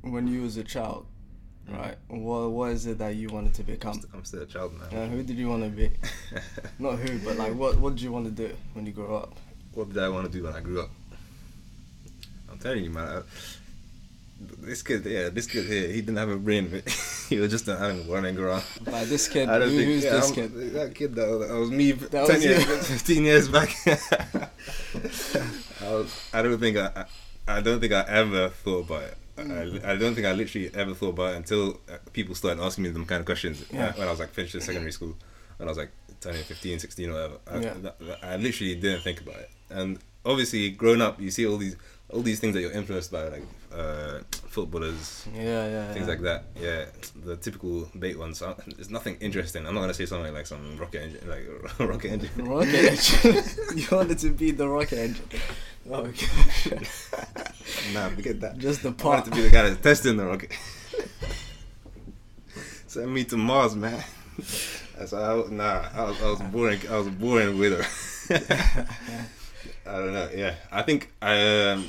when 0.00 0.26
you 0.26 0.42
was 0.42 0.56
a 0.56 0.64
child, 0.64 1.06
right? 1.70 1.94
What 2.08 2.50
what 2.50 2.72
is 2.72 2.84
it 2.86 2.98
that 2.98 3.14
you 3.14 3.28
wanted 3.28 3.54
to 3.54 3.62
become? 3.62 4.02
I'm 4.12 4.24
still 4.24 4.42
a 4.42 4.46
child, 4.46 4.72
man. 4.76 4.88
Uh, 4.92 5.06
who 5.06 5.22
did 5.22 5.36
you 5.38 5.48
want 5.48 5.62
to 5.62 5.68
be? 5.68 5.92
Not 6.80 6.98
who, 6.98 7.16
but 7.20 7.36
like 7.36 7.54
what 7.54 7.78
what 7.78 7.94
did 7.94 8.02
you 8.02 8.10
want 8.10 8.24
to 8.24 8.32
do 8.32 8.52
when 8.72 8.86
you 8.86 8.92
grow 8.92 9.14
up? 9.14 9.34
what 9.72 9.88
did 9.88 10.02
I 10.02 10.08
want 10.08 10.26
to 10.26 10.36
do 10.36 10.42
when 10.42 10.52
I 10.52 10.60
grew 10.60 10.80
up? 10.80 10.90
I'm 12.50 12.58
telling 12.58 12.82
you, 12.82 12.90
man. 12.90 13.06
I, 13.06 13.22
this 14.38 14.82
kid, 14.82 15.04
yeah, 15.06 15.28
this 15.28 15.46
kid 15.46 15.66
here, 15.66 15.88
he 15.88 16.00
didn't 16.00 16.16
have 16.16 16.28
a 16.30 16.36
brain. 16.36 16.82
He 17.28 17.38
was 17.40 17.50
just 17.50 17.64
having 17.66 18.08
running 18.10 18.36
around. 18.38 18.64
By 18.84 19.04
this 19.06 19.28
kid, 19.28 19.48
I 19.48 19.58
don't 19.58 19.70
who, 19.70 19.76
think 19.78 19.88
who's 19.88 20.04
yeah, 20.04 20.10
this 20.16 20.24
I'm- 20.26 20.34
kid? 20.34 20.72
That 20.74 20.94
kid 20.94 21.14
that 21.14 21.28
was, 21.28 21.48
that 21.48 21.54
was 21.58 21.70
me 21.70 21.92
That 21.92 22.10
ten 22.26 22.34
was 22.36 22.44
years, 22.44 22.66
you. 22.66 22.76
fifteen 22.94 23.24
years 23.24 23.48
back. 23.48 23.70
I, 23.86 24.48
was, 25.92 26.30
I 26.32 26.42
don't 26.42 26.58
think 26.58 26.76
I, 26.76 27.06
I, 27.48 27.58
I 27.58 27.60
don't 27.60 27.80
think 27.80 27.92
I 27.92 28.04
ever 28.08 28.48
thought 28.50 28.86
about 28.90 29.02
it. 29.04 29.16
I, 29.36 29.92
I 29.92 29.96
don't 29.96 30.14
think 30.14 30.26
I 30.26 30.32
literally 30.32 30.70
ever 30.74 30.94
thought 30.94 31.10
about 31.10 31.34
it 31.34 31.36
until 31.38 31.80
uh, 31.90 31.96
people 32.12 32.34
started 32.34 32.62
asking 32.62 32.84
me 32.84 32.90
them 32.90 33.04
kind 33.04 33.20
of 33.20 33.26
questions 33.26 33.62
uh, 33.62 33.66
Yeah. 33.72 33.92
when 33.96 34.06
I 34.06 34.10
was 34.10 34.20
like 34.20 34.30
finishing 34.30 34.60
secondary 34.60 34.92
school, 34.92 35.16
and 35.58 35.68
I 35.68 35.70
was 35.70 35.78
like 35.78 35.90
turning 36.20 36.42
15, 36.42 36.78
16 36.78 37.10
or 37.10 37.12
whatever. 37.14 37.34
I, 37.50 37.58
Yeah. 37.58 37.74
that- 37.82 37.98
that- 38.00 38.24
I 38.24 38.36
literally 38.36 38.74
didn't 38.76 39.02
think 39.02 39.20
about 39.22 39.36
it. 39.36 39.50
And 39.70 39.98
obviously, 40.24 40.70
growing 40.70 41.00
up, 41.02 41.20
you 41.20 41.30
see 41.30 41.46
all 41.46 41.56
these 41.56 41.76
all 42.10 42.20
these 42.22 42.38
things 42.38 42.54
that 42.54 42.60
you're 42.60 42.70
influenced 42.72 43.10
by, 43.10 43.26
like 43.28 43.42
uh, 43.74 44.20
footballers, 44.30 45.26
Yeah, 45.34 45.66
yeah, 45.66 45.92
things 45.92 46.06
yeah. 46.06 46.12
like 46.12 46.20
that. 46.22 46.44
Yeah, 46.60 46.84
the 47.24 47.36
typical 47.36 47.88
bait 47.98 48.16
ones. 48.18 48.38
So 48.38 48.54
there's 48.76 48.90
nothing 48.90 49.16
interesting. 49.20 49.66
I'm 49.66 49.74
not 49.74 49.80
gonna 49.80 49.94
say 49.94 50.06
something 50.06 50.32
like 50.32 50.46
some 50.46 50.76
rocket 50.76 51.02
engine, 51.02 51.28
like 51.28 51.44
rocket 51.80 52.12
engine. 52.12 52.30
Rocket 52.44 52.74
engine. 52.74 53.44
you 53.76 53.86
wanted 53.90 54.18
to 54.18 54.30
be 54.30 54.50
the 54.52 54.68
rocket 54.68 54.98
engine. 54.98 55.24
Okay. 55.90 56.26
nah, 57.92 58.08
forget 58.10 58.40
that. 58.40 58.58
Just 58.58 58.82
the 58.82 58.90
I 58.90 58.92
part. 58.92 59.18
wanted 59.26 59.30
to 59.30 59.36
be 59.36 59.42
the 59.42 59.50
guy 59.50 59.62
that's 59.68 59.82
testing 59.82 60.16
the 60.16 60.24
rocket. 60.26 60.52
Send 62.86 63.12
me 63.12 63.24
to 63.24 63.36
Mars, 63.36 63.74
man. 63.74 64.02
That's 64.96 65.12
I, 65.12 65.42
nah. 65.50 65.88
I 65.92 66.04
was, 66.04 66.22
I 66.22 66.30
was 66.30 66.40
boring. 66.42 66.80
I 66.88 66.96
was 66.98 67.08
boring 67.08 67.58
with 67.58 67.72
her. 67.82 68.86
I 69.86 69.92
don't 69.98 70.12
know. 70.12 70.28
Yeah, 70.34 70.54
I 70.72 70.82
think 70.82 71.12
I 71.22 71.70
um, 71.70 71.88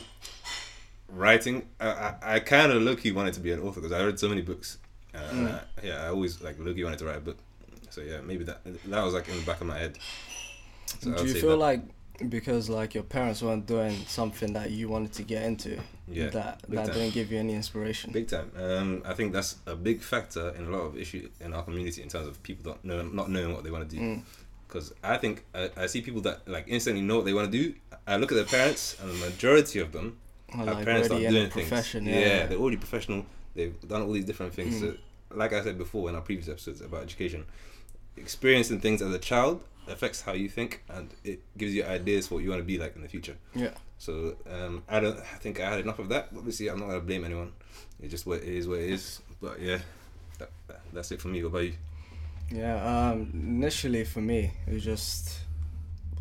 writing. 1.09 1.63
I 1.79 1.87
I, 1.87 2.15
I 2.35 2.39
kind 2.39 2.71
of 2.71 2.81
low 2.81 2.95
key 2.95 3.11
wanted 3.11 3.33
to 3.35 3.39
be 3.39 3.51
an 3.51 3.61
author 3.61 3.81
because 3.81 3.91
I 3.91 4.03
read 4.03 4.19
so 4.19 4.29
many 4.29 4.41
books. 4.41 4.77
Uh, 5.13 5.19
and 5.31 5.47
I- 5.49 5.61
yeah, 5.83 6.03
I 6.03 6.07
always 6.09 6.41
like 6.41 6.57
low 6.59 6.73
key 6.73 6.83
wanted 6.83 6.99
to 6.99 7.05
write 7.05 7.17
a 7.17 7.21
book. 7.21 7.37
So 7.89 8.01
yeah, 8.01 8.21
maybe 8.21 8.43
that 8.45 8.61
that 8.65 9.03
was 9.03 9.13
like 9.13 9.27
in 9.29 9.37
the 9.39 9.45
back 9.45 9.61
of 9.61 9.67
my 9.67 9.77
head. 9.77 9.97
So 10.99 11.11
Do 11.13 11.25
you 11.25 11.33
feel 11.33 11.49
that. 11.51 11.57
like 11.57 11.81
because 12.29 12.69
like 12.69 12.93
your 12.93 13.03
parents 13.03 13.41
weren't 13.41 13.65
doing 13.65 13.93
something 14.07 14.53
that 14.53 14.71
you 14.71 14.87
wanted 14.87 15.11
to 15.13 15.23
get 15.23 15.43
into, 15.43 15.79
Yeah, 16.07 16.29
that 16.29 16.61
that 16.69 16.85
time. 16.87 16.93
didn't 16.93 17.13
give 17.13 17.31
you 17.31 17.39
any 17.39 17.53
inspiration? 17.53 18.11
Big 18.13 18.27
time. 18.29 18.51
Um, 18.57 19.01
I 19.05 19.13
think 19.13 19.33
that's 19.33 19.57
a 19.65 19.75
big 19.75 20.01
factor 20.01 20.49
in 20.57 20.65
a 20.65 20.69
lot 20.69 20.81
of 20.81 20.97
issue 20.97 21.29
in 21.41 21.53
our 21.53 21.63
community 21.63 22.01
in 22.01 22.07
terms 22.09 22.27
of 22.27 22.41
people 22.43 22.71
not 22.71 22.85
know, 22.85 23.01
not 23.03 23.29
knowing 23.29 23.53
what 23.53 23.63
they 23.63 23.71
want 23.71 23.89
to 23.89 23.95
do. 23.95 24.01
Mm. 24.01 24.21
Because 24.67 24.93
I 25.03 25.17
think 25.17 25.43
I, 25.53 25.69
I 25.77 25.85
see 25.87 26.01
people 26.01 26.21
that 26.21 26.47
like 26.47 26.65
instantly 26.67 27.01
know 27.01 27.17
what 27.17 27.25
they 27.25 27.33
want 27.33 27.51
to 27.51 27.57
do. 27.63 27.73
I 28.07 28.17
look 28.17 28.31
at 28.31 28.35
their 28.35 28.45
parents, 28.45 28.97
and 29.01 29.09
the 29.09 29.15
majority 29.15 29.79
of 29.79 29.91
them 29.91 30.17
have 30.49 30.67
like 30.67 30.85
parents 30.85 31.09
that 31.09 31.15
are 31.15 31.29
doing 31.29 31.49
things. 31.49 31.93
yeah, 31.93 32.01
yeah. 32.01 32.45
they're 32.45 32.57
already 32.57 32.77
professional. 32.77 33.25
They've 33.55 33.75
done 33.87 34.01
all 34.01 34.11
these 34.11 34.25
different 34.25 34.53
things. 34.53 34.75
Mm. 34.75 34.79
So, 34.79 34.97
like 35.33 35.53
I 35.53 35.63
said 35.63 35.77
before 35.77 36.09
in 36.09 36.15
our 36.15 36.21
previous 36.21 36.49
episodes 36.49 36.81
about 36.81 37.01
education, 37.03 37.45
experiencing 38.17 38.79
things 38.79 39.01
as 39.01 39.13
a 39.13 39.19
child 39.19 39.63
affects 39.87 40.21
how 40.21 40.33
you 40.33 40.49
think, 40.49 40.83
and 40.89 41.13
it 41.23 41.41
gives 41.57 41.73
you 41.73 41.83
ideas 41.83 42.27
for 42.27 42.35
what 42.35 42.43
you 42.43 42.49
want 42.49 42.61
to 42.61 42.65
be 42.65 42.77
like 42.77 42.95
in 42.95 43.01
the 43.01 43.07
future. 43.07 43.37
Yeah. 43.53 43.71
So 43.97 44.35
um, 44.49 44.83
I 44.87 44.99
don't. 44.99 45.17
I 45.17 45.37
think 45.37 45.59
I 45.59 45.69
had 45.69 45.79
enough 45.79 45.99
of 45.99 46.09
that. 46.09 46.29
Obviously, 46.35 46.69
I'm 46.69 46.79
not 46.79 46.87
gonna 46.87 46.99
blame 47.01 47.25
anyone. 47.25 47.53
It's 48.01 48.11
just 48.11 48.25
what 48.25 48.39
it 48.39 48.47
is. 48.49 48.67
What 48.67 48.79
it 48.79 48.89
is. 48.89 49.21
But 49.41 49.59
yeah, 49.61 49.79
that, 50.39 50.49
that, 50.67 50.81
that's 50.93 51.11
it 51.11 51.21
for 51.21 51.29
me. 51.29 51.43
What 51.43 51.49
about 51.49 51.63
you? 51.63 51.73
Yeah, 52.51 53.09
um, 53.11 53.31
initially 53.33 54.03
for 54.03 54.21
me, 54.21 54.51
it 54.67 54.73
was 54.73 54.83
just 54.83 55.39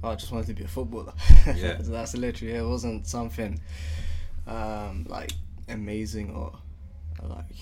I 0.07 0.15
just 0.17 0.31
wanted 0.33 0.47
to 0.49 0.55
be 0.55 0.65
a 0.65 0.69
footballer. 0.69 1.13
Yeah. 1.55 1.77
That's 1.81 2.17
literally 2.17 2.55
it. 2.55 2.65
wasn't 2.65 3.07
something 3.07 3.61
um, 4.47 5.07
like 5.09 5.33
amazing 5.69 6.35
or 6.35 6.53
like 7.23 7.57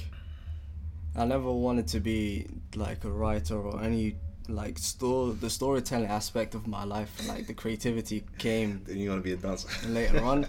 I 1.16 1.24
never 1.24 1.50
wanted 1.52 1.86
to 1.88 2.00
be 2.00 2.46
like 2.74 3.04
a 3.04 3.10
writer 3.10 3.56
or 3.60 3.82
any 3.82 4.16
like 4.48 4.78
store 4.78 5.32
the 5.34 5.48
storytelling 5.50 6.08
aspect 6.08 6.54
of 6.54 6.66
my 6.66 6.82
life 6.84 7.12
like 7.28 7.46
the 7.46 7.54
creativity 7.54 8.24
came 8.38 8.82
Then 8.86 8.98
you 8.98 9.10
want 9.10 9.20
to 9.22 9.24
be 9.24 9.32
a 9.32 9.36
dancer? 9.36 9.68
later 9.88 10.24
on. 10.24 10.46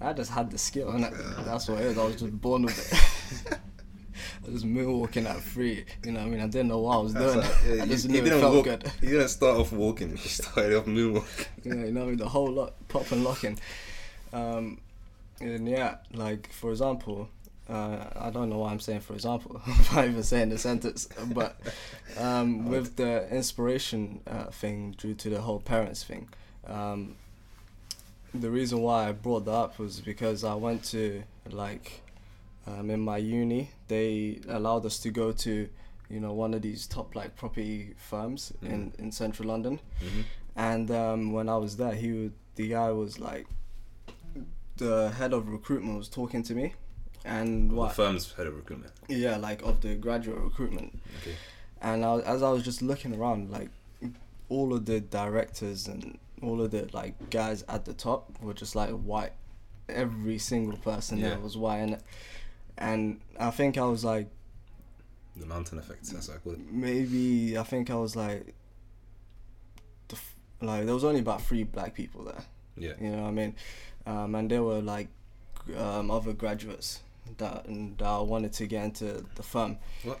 I 0.00 0.12
just 0.12 0.30
had 0.30 0.50
the 0.50 0.58
skill, 0.58 0.90
and 0.90 1.04
that's 1.46 1.68
what 1.68 1.80
it 1.80 1.86
is. 1.86 1.96
I 1.98 2.04
was 2.04 2.16
just 2.16 2.38
born 2.40 2.62
with 2.64 2.78
it. 3.50 3.58
I 4.46 4.50
was 4.52 4.64
moonwalking 4.64 5.26
at 5.28 5.40
three. 5.42 5.84
You 6.04 6.12
know, 6.12 6.20
what 6.20 6.26
I 6.26 6.30
mean, 6.30 6.40
I 6.40 6.46
didn't 6.46 6.68
know 6.68 6.78
what 6.78 6.96
I 6.98 7.00
was 7.02 7.14
doing. 7.14 7.38
like- 7.38 7.54
yeah, 7.68 7.82
I 7.82 7.86
just 7.86 8.04
you 8.04 8.12
knew 8.12 8.18
it 8.20 8.24
didn't 8.24 8.40
felt 8.40 8.54
walk. 8.54 8.64
good. 8.64 8.92
You 9.02 9.08
didn't 9.10 9.28
start 9.28 9.58
off 9.58 9.72
walking. 9.72 10.10
You 10.10 10.16
started 10.18 10.74
off 10.76 10.86
moonwalking. 10.86 11.46
You 11.64 11.74
know, 11.74 12.02
I 12.02 12.06
mean, 12.06 12.16
the 12.16 12.28
whole 12.28 12.50
lot, 12.52 12.74
pop 12.88 13.10
and 13.10 13.24
locking. 13.24 13.58
Um, 14.32 14.80
and 15.40 15.68
yeah, 15.68 15.96
like 16.14 16.52
for 16.52 16.70
example, 16.70 17.28
uh, 17.68 18.04
I 18.14 18.30
don't 18.30 18.48
know 18.48 18.58
why 18.58 18.70
I'm 18.70 18.80
saying 18.80 19.00
for 19.00 19.14
example. 19.14 19.60
I'm 19.66 19.96
not 19.96 20.04
even 20.06 20.22
saying 20.22 20.50
the 20.50 20.58
sentence, 20.58 21.08
but 21.34 21.56
um, 22.18 22.68
with 22.68 22.96
the 22.96 23.28
inspiration 23.34 24.20
uh, 24.26 24.44
thing 24.44 24.94
due 24.96 25.14
to 25.14 25.28
the 25.30 25.40
whole 25.40 25.58
parents 25.60 26.04
thing, 26.04 26.28
um, 26.68 27.16
the 28.32 28.50
reason 28.50 28.80
why 28.80 29.08
I 29.08 29.12
brought 29.12 29.44
that 29.46 29.50
up 29.52 29.78
was 29.78 30.00
because 30.00 30.44
I 30.44 30.54
went 30.54 30.84
to 30.84 31.22
like 31.50 32.02
um, 32.66 32.90
in 32.90 33.00
my 33.00 33.16
uni 33.18 33.70
they 33.88 34.40
allowed 34.48 34.84
us 34.86 34.98
to 35.00 35.10
go 35.10 35.32
to 35.32 35.68
you 36.08 36.20
know 36.20 36.32
one 36.32 36.54
of 36.54 36.62
these 36.62 36.86
top 36.86 37.14
like 37.14 37.34
property 37.36 37.94
firms 37.96 38.52
in 38.62 38.92
in 38.98 39.10
central 39.12 39.48
London 39.48 39.80
Mm-hmm. 40.04 40.20
and 40.56 40.90
um, 40.90 41.32
when 41.32 41.48
I 41.48 41.56
was 41.56 41.76
there, 41.76 41.94
he 41.94 42.12
would, 42.12 42.32
the 42.54 42.68
guy 42.68 42.90
was 42.92 43.18
like, 43.18 43.46
the 44.76 45.10
head 45.10 45.32
of 45.32 45.48
recruitment 45.48 45.96
was 45.98 46.08
talking 46.08 46.42
to 46.44 46.54
me, 46.54 46.74
and 47.24 47.70
The 47.70 47.74
what? 47.74 47.94
firm's 47.94 48.32
head 48.32 48.46
of 48.46 48.56
recruitment. 48.56 48.92
Yeah, 49.08 49.36
like 49.36 49.62
of 49.62 49.80
the 49.80 49.94
graduate 49.94 50.38
recruitment. 50.38 50.98
Okay. 51.22 51.34
And 51.80 52.04
I, 52.04 52.20
as 52.20 52.42
I 52.42 52.50
was 52.50 52.62
just 52.62 52.82
looking 52.82 53.14
around, 53.14 53.50
like 53.50 53.70
all 54.48 54.72
of 54.72 54.86
the 54.86 55.00
directors 55.00 55.88
and 55.88 56.18
all 56.42 56.60
of 56.62 56.70
the 56.70 56.88
like 56.92 57.14
guys 57.30 57.64
at 57.68 57.84
the 57.84 57.94
top 57.94 58.30
were 58.42 58.54
just 58.54 58.74
like 58.74 58.90
white. 58.90 59.32
Every 59.88 60.38
single 60.38 60.76
person 60.78 61.18
Yeah. 61.18 61.30
there 61.30 61.38
was 61.40 61.56
white, 61.56 61.78
and 61.78 61.98
and 62.78 63.20
I 63.38 63.50
think 63.50 63.78
I 63.78 63.84
was 63.84 64.04
like 64.04 64.28
The 65.36 65.46
mountain 65.46 65.78
effect. 65.78 66.10
That's 66.12 66.28
like 66.28 66.40
what 66.44 66.52
I 66.54 66.56
call 66.58 66.66
it. 66.66 66.72
maybe 66.72 67.56
I 67.58 67.62
think 67.62 67.90
I 67.90 67.94
was 67.96 68.14
like, 68.16 68.54
the, 70.08 70.16
f- 70.16 70.36
like 70.60 70.84
there 70.86 70.94
was 70.94 71.04
only 71.04 71.20
about 71.20 71.42
three 71.42 71.64
black 71.64 71.94
people 71.94 72.24
there. 72.24 72.44
Yeah. 72.76 72.92
You 73.00 73.10
know 73.10 73.22
what 73.22 73.28
I 73.28 73.32
mean? 73.32 73.54
Um, 74.06 74.34
and 74.34 74.50
there 74.50 74.62
were 74.62 74.80
like 74.80 75.08
um, 75.76 76.10
other 76.10 76.32
graduates 76.32 77.00
that 77.38 77.66
and 77.66 77.96
that 77.98 78.22
wanted 78.26 78.52
to 78.54 78.66
get 78.66 78.84
into 78.84 79.24
the 79.34 79.42
firm. 79.42 79.78
What? 80.04 80.20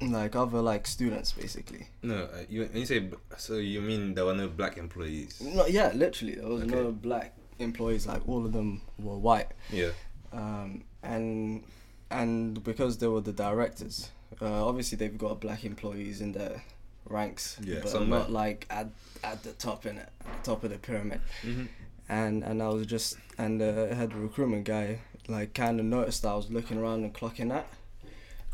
Like 0.00 0.36
other 0.36 0.60
like 0.60 0.86
students 0.86 1.32
basically. 1.32 1.86
No, 2.02 2.24
uh, 2.24 2.42
you 2.48 2.68
you 2.74 2.84
say 2.84 3.08
so 3.38 3.54
you 3.54 3.80
mean 3.80 4.14
there 4.14 4.24
were 4.26 4.34
no 4.34 4.48
black 4.48 4.76
employees? 4.76 5.40
No, 5.40 5.66
yeah, 5.66 5.92
literally 5.94 6.34
there 6.34 6.48
was 6.48 6.62
Okay. 6.62 6.74
no 6.74 6.92
black 6.92 7.34
employees. 7.58 8.06
Like 8.06 8.28
all 8.28 8.44
of 8.44 8.52
them 8.52 8.82
were 8.98 9.16
white. 9.16 9.48
Yeah. 9.72 9.90
Um, 10.32 10.84
and 11.02 11.64
and 12.10 12.62
because 12.62 12.98
they 12.98 13.06
were 13.08 13.20
the 13.20 13.32
directors, 13.32 14.10
uh, 14.40 14.66
obviously 14.66 14.96
they've 14.96 15.16
got 15.18 15.40
black 15.40 15.64
employees 15.64 16.20
in 16.20 16.32
their 16.32 16.62
ranks, 17.08 17.56
Yeah, 17.62 17.80
but 17.82 17.90
somewhere. 17.90 18.20
not 18.20 18.30
like 18.32 18.66
at 18.70 18.88
at 19.22 19.42
the 19.42 19.52
top 19.52 19.86
in 19.86 19.98
it, 19.98 20.08
the 20.20 20.44
top 20.44 20.64
of 20.64 20.70
the 20.70 20.78
pyramid. 20.78 21.20
Mm-hmm. 21.42 21.64
and 22.08 22.42
and 22.44 22.62
I 22.62 22.68
was 22.68 22.86
just 22.86 23.16
and 23.38 23.60
had 23.60 23.88
the 23.88 23.94
head 23.94 24.14
recruitment 24.14 24.64
guy 24.64 25.00
like 25.28 25.54
kind 25.54 25.80
of 25.80 25.86
noticed 25.86 26.22
that 26.22 26.28
I 26.28 26.34
was 26.36 26.50
looking 26.50 26.78
around 26.78 27.04
and 27.04 27.14
clocking 27.14 27.48
that. 27.48 27.66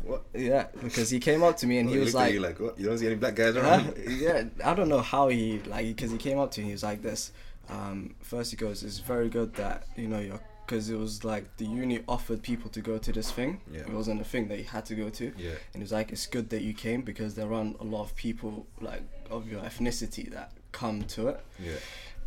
What? 0.03 0.23
Yeah, 0.33 0.65
because 0.81 1.09
he 1.11 1.19
came 1.19 1.43
up 1.43 1.57
to 1.57 1.67
me 1.67 1.77
and 1.77 1.87
he 1.89 1.97
was 1.99 2.15
like, 2.15 2.33
you 2.33 2.39
like 2.39 2.59
what? 2.59 2.79
You 2.79 2.87
don't 2.87 2.97
see 2.97 3.05
any 3.05 3.15
black 3.15 3.35
guys 3.35 3.55
around? 3.55 3.93
yeah, 4.07 4.45
I 4.65 4.73
don't 4.73 4.89
know 4.89 5.01
how 5.01 5.27
he 5.27 5.59
like 5.67 5.85
because 5.85 6.09
he 6.11 6.17
came 6.17 6.39
up 6.39 6.49
to 6.51 6.61
me. 6.61 6.67
He 6.67 6.71
was 6.71 6.83
like 6.83 7.01
this. 7.03 7.31
Um, 7.69 8.15
first 8.21 8.49
he 8.51 8.57
goes, 8.57 8.81
"It's 8.83 8.97
very 8.97 9.29
good 9.29 9.53
that 9.55 9.83
you 9.95 10.07
know 10.07 10.19
you're." 10.19 10.39
Because 10.71 10.89
it 10.89 10.97
was 10.97 11.25
like 11.25 11.57
the 11.57 11.65
uni 11.65 11.99
offered 12.07 12.41
people 12.41 12.69
to 12.71 12.79
go 12.81 12.97
to 12.97 13.11
this 13.11 13.29
thing. 13.29 13.59
Yeah. 13.69 13.81
It 13.81 13.89
wasn't 13.91 14.21
a 14.21 14.23
thing 14.23 14.47
that 14.47 14.57
you 14.57 14.63
had 14.63 14.85
to 14.85 14.95
go 14.95 15.09
to. 15.09 15.25
Yeah. 15.37 15.49
And 15.73 15.75
he 15.75 15.79
was 15.81 15.91
like, 15.91 16.13
it's 16.13 16.25
good 16.27 16.49
that 16.51 16.61
you 16.61 16.73
came 16.73 17.01
because 17.01 17.35
there 17.35 17.53
aren't 17.53 17.77
a 17.81 17.83
lot 17.83 18.03
of 18.03 18.15
people 18.15 18.65
like 18.79 19.03
of 19.29 19.51
your 19.51 19.61
ethnicity 19.61 20.31
that 20.31 20.53
come 20.71 21.03
to 21.15 21.27
it. 21.27 21.39
Yeah. 21.59 21.73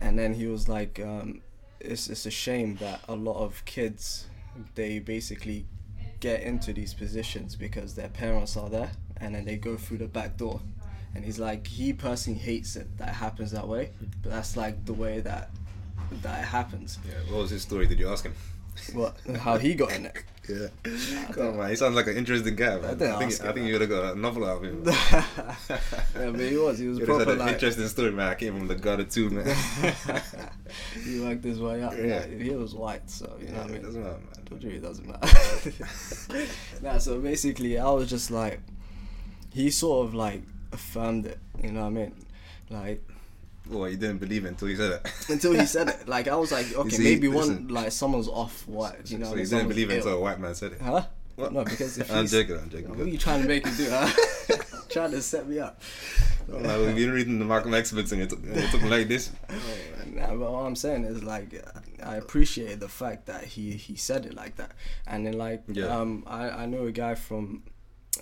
and 0.00 0.18
then 0.18 0.34
he 0.34 0.46
was 0.46 0.68
like 0.68 1.00
um, 1.00 1.40
it's, 1.80 2.08
it's 2.08 2.26
a 2.26 2.30
shame 2.30 2.76
that 2.76 3.00
a 3.08 3.14
lot 3.14 3.38
of 3.42 3.64
kids 3.64 4.26
they 4.74 4.98
basically 4.98 5.66
get 6.20 6.42
into 6.42 6.72
these 6.74 6.94
positions 6.94 7.56
because 7.56 7.94
their 7.94 8.08
parents 8.08 8.56
are 8.56 8.68
there 8.68 8.92
and 9.18 9.34
then 9.34 9.44
they 9.44 9.56
go 9.56 9.76
through 9.76 9.98
the 9.98 10.08
back 10.08 10.36
door. 10.36 10.60
And 11.14 11.24
he's 11.24 11.38
like, 11.38 11.66
he 11.66 11.92
personally 11.92 12.38
hates 12.40 12.76
it 12.76 12.88
that 12.98 13.08
it 13.08 13.14
happens 13.14 13.52
that 13.52 13.66
way, 13.66 13.92
but 14.22 14.32
that's 14.32 14.56
like 14.56 14.84
the 14.84 14.92
way 14.92 15.20
that 15.20 15.50
that 16.22 16.40
it 16.40 16.46
happens. 16.46 16.98
Yeah. 17.06 17.14
What 17.32 17.42
was 17.42 17.50
his 17.50 17.62
story? 17.62 17.86
Did 17.86 17.98
you 17.98 18.08
ask 18.08 18.24
him? 18.24 18.34
What? 18.92 19.16
How 19.38 19.56
he 19.56 19.74
got 19.74 19.92
in 19.92 20.06
it? 20.06 20.16
Yeah. 20.46 20.66
Come 21.32 21.46
on, 21.46 21.56
man. 21.56 21.70
He 21.70 21.76
sounds 21.76 21.96
like 21.96 22.06
an 22.06 22.18
interesting 22.18 22.54
guy, 22.54 22.76
man. 22.76 22.84
I, 22.84 22.88
didn't 22.88 23.18
think, 23.18 23.32
ask 23.32 23.42
I 23.42 23.46
him, 23.48 23.54
think 23.54 23.66
you 23.66 23.72
would 23.72 23.80
have 23.80 23.88
got 23.88 24.14
a 24.14 24.18
novel 24.18 24.44
out 24.44 24.58
of 24.58 24.64
him. 24.64 24.82
yeah, 24.84 26.30
but 26.32 26.40
he 26.40 26.56
was. 26.58 26.78
He 26.78 26.86
was 26.86 26.98
You 26.98 27.06
proper 27.06 27.24
had 27.24 27.40
an 27.40 27.48
interesting 27.48 27.88
story, 27.88 28.12
man. 28.12 28.28
I 28.28 28.34
came 28.34 28.58
from 28.58 28.68
the 28.68 28.74
gutter 28.74 29.04
too, 29.04 29.30
man. 29.30 29.46
he 31.02 31.20
worked 31.20 31.44
his 31.44 31.58
way 31.60 31.82
up. 31.82 31.94
Yeah. 31.96 32.18
Like, 32.18 32.38
he 32.42 32.50
was 32.50 32.74
white, 32.74 33.08
so 33.08 33.34
you 33.40 33.48
know 33.48 33.60
what 33.60 33.64
I 33.64 33.66
mean. 33.68 33.76
it 33.76 33.82
doesn't 33.84 34.02
matter, 34.02 34.18
man. 34.18 34.44
Told 34.44 34.62
you 34.62 34.70
it 34.72 34.82
doesn't 34.82 35.06
matter. 35.08 35.72
nah, 36.82 36.98
so 36.98 37.18
basically, 37.20 37.78
I 37.78 37.90
was 37.90 38.10
just 38.10 38.30
like, 38.30 38.60
he 39.50 39.70
sort 39.70 40.06
of 40.06 40.14
like 40.14 40.42
affirmed 40.72 41.24
it. 41.24 41.38
You 41.62 41.72
know 41.72 41.80
what 41.80 41.86
I 41.86 41.90
mean? 41.90 42.14
Like 42.68 43.02
Well, 43.68 43.88
you 43.88 43.96
didn't 43.96 44.18
believe 44.18 44.44
it 44.44 44.48
until 44.48 44.68
he 44.68 44.76
said 44.76 44.92
it. 44.92 45.12
until 45.30 45.52
he 45.52 45.64
said 45.66 45.88
it, 45.88 46.06
like 46.08 46.28
I 46.28 46.36
was 46.36 46.52
like, 46.52 46.72
okay, 46.74 46.90
see, 46.90 47.04
maybe 47.04 47.28
listen. 47.28 47.66
one 47.66 47.68
like 47.68 47.92
someone's 47.92 48.28
off. 48.28 48.66
What 48.68 49.10
you 49.10 49.18
know? 49.18 49.30
so 49.30 49.36
you 49.36 49.46
didn't 49.46 49.68
believe 49.68 49.90
it 49.90 49.96
until 49.96 50.14
a 50.14 50.20
white 50.20 50.38
man 50.38 50.54
said 50.54 50.72
it. 50.72 50.80
Huh? 50.82 51.04
What? 51.36 51.52
No, 51.52 51.64
because 51.64 51.98
if 51.98 52.12
I'm 52.12 52.26
joking. 52.26 52.58
I'm 52.58 52.68
joking. 52.70 52.90
What 52.90 53.00
are 53.00 53.08
you 53.08 53.18
trying 53.18 53.42
to 53.42 53.48
make 53.48 53.64
me 53.64 53.72
do? 53.76 53.88
Huh? 53.90 54.10
trying 54.90 55.10
to 55.10 55.22
set 55.22 55.48
me 55.48 55.58
up. 55.58 55.80
Like, 56.46 56.78
we've 56.78 56.94
been 56.94 57.10
reading 57.10 57.38
the 57.38 57.44
Malcolm 57.44 57.72
X 57.74 57.90
books 57.90 58.12
and 58.12 58.20
you're, 58.20 58.28
t- 58.28 58.36
and 58.36 58.82
you're 58.82 58.90
like 58.90 59.08
this. 59.08 59.32
Nah, 60.12 60.28
but 60.28 60.52
what 60.52 60.60
I'm 60.60 60.76
saying 60.76 61.04
is 61.04 61.24
like 61.24 61.64
I 62.02 62.16
appreciate 62.16 62.80
the 62.80 62.88
fact 62.88 63.26
that 63.26 63.44
he 63.44 63.72
he 63.72 63.96
said 63.96 64.26
it 64.26 64.34
like 64.34 64.56
that, 64.56 64.72
and 65.06 65.26
then 65.26 65.38
like 65.38 65.62
Yeah. 65.68 65.86
um 65.86 66.22
I 66.26 66.50
I 66.50 66.66
know 66.66 66.84
a 66.86 66.92
guy 66.92 67.14
from 67.14 67.62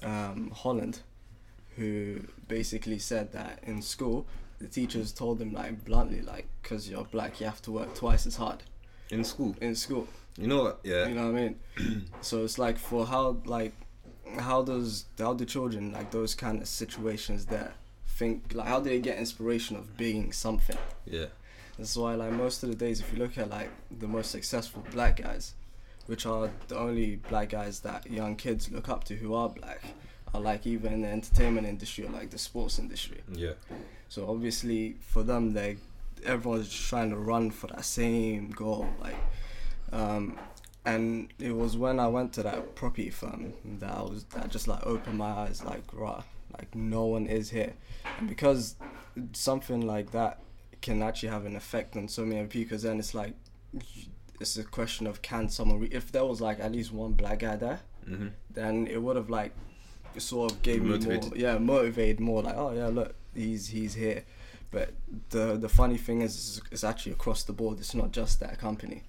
um 0.03 0.53
Holland 0.55 1.01
who 1.77 2.21
basically 2.49 2.99
said 2.99 3.33
that 3.33 3.59
in 3.65 3.83
school 3.83 4.27
the 4.63 4.69
teachers 4.69 5.13
told 5.13 5.41
him 5.41 5.53
like 5.53 5.85
bluntly 5.85 6.23
like 6.23 6.47
because 6.63 6.89
you're 6.89 7.05
black 7.05 7.41
you 7.41 7.47
have 7.47 7.61
to 7.63 7.71
work 7.73 7.95
twice 7.95 8.25
as 8.27 8.37
hard 8.37 8.63
In 9.11 9.25
school. 9.25 9.55
in 9.61 9.75
school 9.75 10.07
You 10.39 10.47
know 10.47 10.63
what? 10.63 10.81
Yeah. 10.85 11.07
you 11.09 11.15
know 11.15 11.31
what 11.31 11.39
I 11.39 11.43
mean 11.43 12.07
so 12.21 12.45
it's 12.45 12.59
like 12.59 12.79
for 12.79 13.07
how 13.07 13.37
like 13.45 13.73
how 14.39 14.63
does 14.63 15.05
how 15.19 15.35
do 15.35 15.45
children 15.45 15.93
like 15.93 16.11
those 16.11 16.35
kind 16.35 16.63
of 16.63 16.69
situations 16.69 17.47
there 17.47 17.73
think 18.07 18.53
like 18.55 18.69
how 18.69 18.79
do 18.81 18.89
they 18.91 19.01
get 19.01 19.19
inspiration 19.19 19.77
of 19.77 19.97
being 19.97 20.33
something 20.33 20.79
Yeah. 21.07 21.27
that's 21.79 21.97
why, 21.97 22.15
like 22.15 22.33
most 22.33 22.63
of 22.63 22.69
the 22.71 22.77
days, 22.77 23.01
if 23.01 23.13
you 23.13 23.19
look 23.19 23.37
at 23.39 23.49
like 23.51 23.71
the 24.03 24.07
most 24.07 24.31
successful 24.31 24.85
black 24.93 25.17
guys, 25.27 25.55
which 26.07 26.25
are 26.27 26.51
the 26.69 26.77
only 26.79 27.17
black 27.31 27.49
guys 27.51 27.81
that 27.81 28.01
young 28.11 28.37
kids 28.37 28.71
look 28.71 28.89
up 28.89 29.05
to 29.05 29.15
who 29.17 29.35
are 29.35 29.49
black, 29.49 29.81
like 30.41 30.67
in 30.67 30.81
the 31.03 31.09
entertainment 31.09 31.67
industry 31.67 32.07
or 32.07 32.11
like 32.11 32.31
the 32.31 32.39
sports 32.39 32.79
industry. 32.79 33.21
Yeah. 33.33 33.53
So 34.09 34.29
obviously, 34.29 34.97
for 35.01 35.23
them, 35.23 35.55
like 35.55 35.79
everyone's 36.25 36.69
just 36.69 36.89
trying 36.89 37.11
to 37.11 37.17
run 37.17 37.51
for 37.51 37.67
that 37.69 37.85
same 37.85 38.51
goal. 38.51 38.89
Like, 39.01 39.17
um, 39.93 40.39
and 40.85 41.33
it 41.39 41.53
was 41.55 41.77
when 41.77 42.01
I 42.01 42.09
went 42.09 42.33
to 42.35 42.43
that 42.43 42.75
property 42.75 43.11
firm 43.11 43.53
that 43.79 43.91
I 43.93 44.03
was 44.03 44.25
that 44.35 44.49
just 44.51 44.69
like 44.69 44.85
opened 44.87 45.19
my 45.19 45.31
eyes. 45.31 45.63
Like, 45.65 45.83
right, 45.93 46.23
like 46.59 46.75
no 46.75 47.05
one 47.05 47.27
is 47.27 47.51
here, 47.51 47.75
and 48.19 48.29
because 48.29 48.77
something 49.33 49.87
like 49.87 50.13
that 50.13 50.41
can 50.81 51.03
actually 51.03 51.29
have 51.29 51.45
an 51.47 51.55
effect 51.57 51.97
on 51.97 52.09
so 52.09 52.25
many 52.25 52.47
people. 52.47 52.65
Because 52.65 52.83
then 52.83 52.99
it's 52.99 53.15
like 53.15 53.35
it's 54.41 54.57
a 54.57 54.65
question 54.65 55.07
of 55.07 55.23
can 55.23 55.49
someone 55.49 55.81
re- 55.81 55.89
if 55.93 56.11
there 56.11 56.25
was 56.25 56.41
like 56.41 56.59
at 56.59 56.73
least 56.73 56.93
one 56.93 57.13
black 57.13 57.41
guy 57.41 57.57
there, 57.57 57.81
Mm-hmm. 58.09 58.29
then 58.51 58.89
it 58.89 59.01
would 59.01 59.15
have 59.15 59.31
like 59.31 59.53
sort 60.21 60.53
of 60.53 60.63
gave 60.63 60.83
me 60.83 60.99
more 60.99 61.21
yeah 61.35 61.59
motivated 61.59 62.21
more 62.21 62.43
like 62.43 62.57
oh 62.57 62.73
yeah 62.73 62.89
look 62.89 63.15
he's 63.35 63.69
he's 63.69 63.95
here. 63.95 64.25
But 64.71 64.95
the 65.31 65.57
the 65.57 65.69
funny 65.69 65.99
thing 65.99 66.23
is 66.23 66.61
it's 66.71 66.85
actually 66.85 67.13
across 67.13 67.43
the 67.43 67.53
board. 67.53 67.79
It's 67.79 67.95
not 67.95 68.13
just 68.13 68.41
that 68.41 68.59
company. 68.59 69.03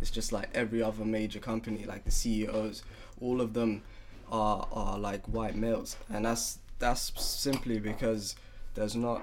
It's 0.00 0.10
just 0.10 0.32
like 0.32 0.50
every 0.54 0.82
other 0.82 1.04
major 1.04 1.38
company 1.38 1.84
like 1.84 2.04
the 2.04 2.10
CEOs 2.10 2.82
all 3.20 3.40
of 3.40 3.54
them 3.54 3.82
are 4.30 4.66
are 4.72 4.98
like 4.98 5.24
white 5.26 5.56
males. 5.56 5.96
And 6.10 6.24
that's 6.24 6.58
that's 6.78 7.12
simply 7.22 7.78
because 7.78 8.36
there's 8.74 8.96
not 8.96 9.22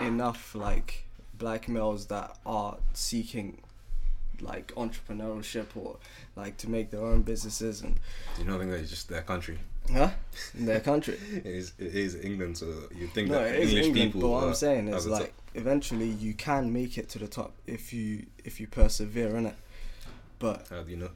enough 0.00 0.54
like 0.54 1.04
black 1.34 1.68
males 1.68 2.06
that 2.06 2.36
are 2.46 2.78
seeking 2.92 3.62
like 4.40 4.68
entrepreneurship 4.74 5.66
or 5.76 5.96
like 6.36 6.56
to 6.56 6.68
make 6.68 6.90
their 6.90 7.04
own 7.04 7.22
businesses 7.22 7.82
and 7.82 7.98
You 8.38 8.44
don't 8.44 8.58
think 8.58 8.70
that 8.70 8.80
it's 8.80 8.90
just 8.90 9.08
their 9.08 9.22
country? 9.22 9.58
Huh 9.92 10.10
in 10.58 10.66
their 10.66 10.80
country 10.80 11.14
It 11.32 11.46
is, 11.46 11.72
it 11.78 11.94
is 11.94 12.14
England, 12.16 12.56
so 12.58 12.66
you 12.94 13.06
think 13.08 13.28
no, 13.30 13.34
that 13.42 13.54
it 13.54 13.60
is 13.60 13.70
English 13.70 13.86
England, 13.86 14.12
people. 14.12 14.20
but 14.22 14.28
what 14.28 14.44
I'm 14.44 14.54
saying 14.54 14.88
is 14.88 15.04
the 15.04 15.10
top. 15.10 15.20
like 15.20 15.34
eventually 15.54 16.06
you 16.08 16.34
can 16.34 16.72
make 16.72 16.96
it 16.98 17.08
to 17.10 17.18
the 17.18 17.28
top 17.28 17.52
if 17.66 17.92
you 17.92 18.26
if 18.44 18.60
you 18.60 18.66
persevere 18.66 19.36
in 19.36 19.46
it. 19.46 19.56
But 20.38 20.66
How 20.70 20.82
do 20.82 20.90
you 20.90 20.96
know? 20.96 21.10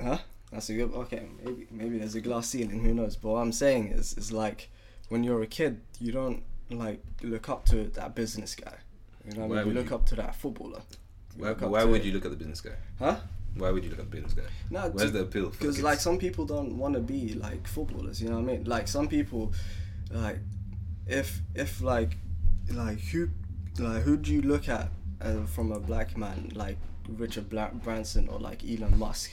huh? 0.00 0.18
That's 0.52 0.68
a 0.70 0.74
good 0.74 0.92
okay, 0.94 1.22
maybe 1.44 1.66
maybe 1.70 1.98
there's 1.98 2.14
a 2.14 2.20
glass 2.20 2.48
ceiling, 2.48 2.80
who 2.82 2.94
knows? 2.94 3.16
But 3.16 3.30
what 3.30 3.40
I'm 3.40 3.52
saying 3.52 3.88
is 3.88 4.14
is 4.16 4.30
like 4.32 4.70
when 5.08 5.24
you're 5.24 5.42
a 5.42 5.46
kid 5.46 5.80
you 5.98 6.12
don't 6.12 6.42
like 6.70 7.00
look 7.22 7.48
up 7.48 7.64
to 7.66 7.84
that 7.94 8.14
business 8.14 8.54
guy. 8.54 8.76
You 9.26 9.34
know 9.34 9.42
what 9.42 9.50
Why 9.50 9.56
I 9.60 9.64
mean? 9.64 9.74
You 9.74 9.80
look 9.80 9.90
you? 9.90 9.96
up 9.96 10.06
to 10.06 10.14
that 10.16 10.34
footballer. 10.36 10.82
You 11.36 11.44
Why, 11.44 11.52
why 11.52 11.84
would 11.84 12.04
you 12.04 12.12
look 12.12 12.24
at 12.24 12.30
the 12.30 12.36
business 12.36 12.60
guy? 12.60 12.76
Huh? 12.98 13.16
Why 13.56 13.70
would 13.70 13.84
you 13.84 13.90
look 13.90 13.98
at 13.98 14.10
business 14.10 14.32
guy? 14.32 14.42
No, 14.70 14.88
Where's 14.90 15.12
the 15.12 15.20
appeal? 15.22 15.50
because 15.50 15.82
like 15.82 16.00
some 16.00 16.18
people 16.18 16.44
don't 16.46 16.76
want 16.78 16.94
to 16.94 17.00
be 17.00 17.34
like 17.34 17.66
footballers 17.66 18.20
you 18.22 18.28
know 18.28 18.36
what 18.36 18.48
i 18.50 18.52
mean 18.56 18.64
like 18.64 18.88
some 18.88 19.06
people 19.08 19.52
like 20.10 20.38
if 21.06 21.40
if 21.54 21.80
like 21.82 22.16
like 22.70 23.00
who 23.00 23.28
like 23.78 24.02
who 24.02 24.16
do 24.16 24.32
you 24.32 24.42
look 24.42 24.68
at 24.68 24.88
uh, 25.20 25.44
from 25.44 25.72
a 25.72 25.78
black 25.80 26.16
man 26.16 26.50
like 26.54 26.78
richard 27.08 27.48
Bla- 27.50 27.72
branson 27.74 28.28
or 28.28 28.38
like 28.38 28.62
elon 28.64 28.98
musk 28.98 29.32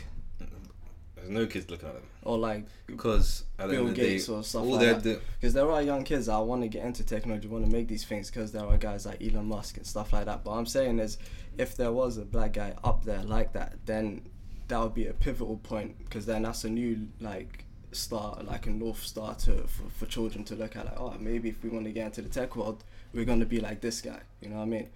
There's 1.20 1.30
no 1.30 1.46
kids 1.46 1.70
looking 1.70 1.88
at 1.88 1.96
them 1.96 2.04
or 2.24 2.38
like 2.38 2.66
because 2.86 3.46
Bill 3.58 3.86
the 3.86 3.94
day, 3.94 4.10
Gates 4.12 4.30
or 4.30 4.44
stuff 4.44 4.64
all 4.64 4.78
like 4.78 5.02
that. 5.02 5.22
because 5.40 5.54
there 5.54 5.70
are 5.70 5.82
young 5.82 6.04
kids 6.04 6.28
that 6.28 6.38
want 6.40 6.62
to 6.62 6.68
get 6.68 6.86
into 6.86 7.04
technology, 7.04 7.48
want 7.48 7.66
to 7.66 7.72
make 7.72 7.88
these 7.88 8.06
things 8.06 8.30
because 8.30 8.52
there 8.52 8.66
are 8.66 8.78
guys 8.78 9.06
like 9.06 9.22
Elon 9.22 9.48
Musk 9.48 9.78
and 9.78 9.86
stuff 9.86 10.14
like 10.14 10.26
that. 10.26 10.44
But 10.44 10.52
I'm 10.52 10.66
saying 10.66 11.00
is, 11.00 11.18
if 11.58 11.76
there 11.76 11.92
was 11.92 12.18
a 12.18 12.26
black 12.26 12.54
guy 12.54 12.74
up 12.84 13.04
there 13.04 13.24
like 13.24 13.54
that, 13.54 13.78
then 13.86 14.28
that 14.68 14.80
would 14.80 14.94
be 14.94 15.08
a 15.08 15.14
pivotal 15.14 15.58
point 15.58 15.98
because 16.00 16.26
then 16.26 16.44
that's 16.44 16.64
a 16.64 16.70
new 16.70 17.08
like 17.20 17.66
star, 17.92 18.38
like 18.44 18.68
a 18.68 18.70
north 18.70 19.04
star 19.04 19.36
to 19.36 19.68
for, 19.68 19.90
for 19.90 20.06
children 20.06 20.44
to 20.46 20.56
look 20.56 20.76
at. 20.76 20.86
Like, 20.86 21.00
oh, 21.00 21.16
maybe 21.20 21.50
if 21.50 21.64
we 21.64 21.70
want 21.70 21.86
to 21.86 21.92
get 21.92 22.06
into 22.08 22.22
the 22.22 22.30
tech 22.30 22.56
world, 22.56 22.84
we're 23.14 23.26
gonna 23.26 23.46
be 23.46 23.60
like 23.60 23.82
this 23.82 24.02
guy. 24.02 24.20
You 24.42 24.50
know 24.50 24.58
what 24.58 24.64
I 24.64 24.66
mean? 24.66 24.90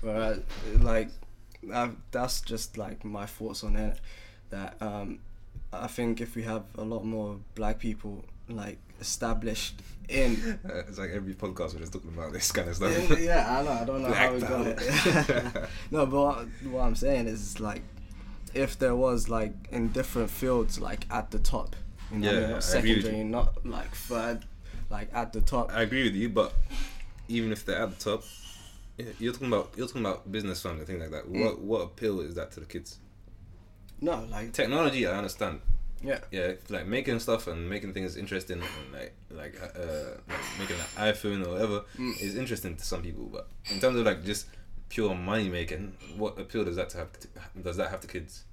Whereas, 0.00 0.40
like, 0.80 1.08
i 1.74 1.90
that's 2.10 2.40
just 2.40 2.78
like 2.78 3.04
my 3.04 3.26
thoughts 3.26 3.64
on 3.64 3.76
it. 3.76 3.98
That 4.50 4.76
um, 4.80 5.18
I 5.72 5.86
think 5.86 6.20
if 6.20 6.34
we 6.34 6.42
have 6.44 6.64
a 6.76 6.82
lot 6.84 7.04
more 7.04 7.38
black 7.54 7.78
people 7.78 8.24
like 8.48 8.78
established 9.00 9.80
in 10.08 10.58
Uh, 10.68 10.78
it's 10.88 10.98
like 10.98 11.10
every 11.10 11.34
podcast 11.34 11.74
we're 11.74 11.80
just 11.80 11.92
talking 11.92 12.12
about 12.16 12.32
this 12.32 12.50
kind 12.52 12.68
of 12.68 12.76
stuff. 12.76 13.10
yeah, 13.10 13.18
yeah, 13.18 13.58
I 13.58 13.62
know. 13.62 13.70
I 13.72 13.84
don't 13.84 14.02
know 14.02 14.12
how 14.12 14.32
we 14.32 14.38
Black 14.40 14.50
got 14.50 14.66
it. 14.66 15.68
no, 15.90 16.06
but 16.06 16.20
what, 16.24 16.46
what 16.70 16.80
I'm 16.82 16.94
saying 16.96 17.26
is 17.26 17.60
like, 17.60 17.82
if 18.54 18.78
there 18.78 18.96
was 18.96 19.28
like 19.28 19.52
in 19.70 19.88
different 19.88 20.30
fields, 20.30 20.80
like 20.80 21.06
at 21.10 21.30
the 21.30 21.38
top, 21.38 21.76
you 22.10 22.18
know, 22.20 22.26
what 22.28 22.34
I 22.34 22.38
Yeah, 22.38 22.40
mean? 22.44 22.50
not 22.52 22.64
secondary, 22.64 23.24
not 23.24 23.66
like 23.66 23.94
third, 23.94 24.46
like 24.90 25.10
at 25.12 25.32
the 25.34 25.42
top. 25.42 25.70
I 25.74 25.82
agree 25.82 26.04
with 26.04 26.14
you, 26.14 26.30
but 26.30 26.54
even 27.28 27.52
if 27.52 27.66
they're 27.66 27.82
at 27.82 27.98
the 27.98 28.02
top, 28.02 28.24
you're 29.18 29.32
talking 29.34 29.48
about 29.48 29.70
you're 29.76 29.86
talking 29.86 30.00
about 30.06 30.32
business 30.32 30.62
firms 30.62 30.78
and 30.78 30.86
things 30.86 31.00
like 31.02 31.10
that. 31.10 31.30
Mm. 31.30 31.44
What 31.44 31.60
what 31.60 31.80
appeal 31.82 32.20
is 32.20 32.34
that 32.36 32.50
to 32.52 32.60
the 32.60 32.66
kids? 32.66 32.96
No, 34.00 34.24
like 34.30 34.52
Technology, 34.52 35.06
I 35.06 35.12
understand. 35.18 35.60
yeah, 36.02 36.20
Yeah, 36.30 36.52
like 36.68 36.86
making 36.86 37.18
stuff 37.20 37.46
and 37.48 37.68
making 37.68 37.92
things 37.94 38.16
interesting 38.16 38.60
and 38.62 38.92
like 38.92 39.14
like 39.30 39.54
uh 39.62 40.18
like 40.28 40.58
making 40.58 40.76
an 40.76 41.12
iPhone 41.12 41.44
or 41.46 41.50
whatever 41.50 41.84
Mm. 41.98 42.20
is 42.20 42.36
interesting 42.36 42.76
to 42.76 42.84
some 42.84 43.02
people. 43.02 43.24
But 43.24 43.48
in 43.70 43.80
terms 43.80 43.96
of 43.98 44.06
like 44.06 44.24
just 44.24 44.46
pure 44.88 45.14
money 45.14 45.48
making, 45.48 45.94
what 46.16 46.38
appeal 46.38 46.64
does 46.64 46.76
that 46.76 46.90
to 46.90 46.98
have? 46.98 47.08
To, 47.20 47.28
does 47.62 47.76
that 47.76 47.90
have 47.90 48.00
to 48.00 48.06
kids? 48.08 48.44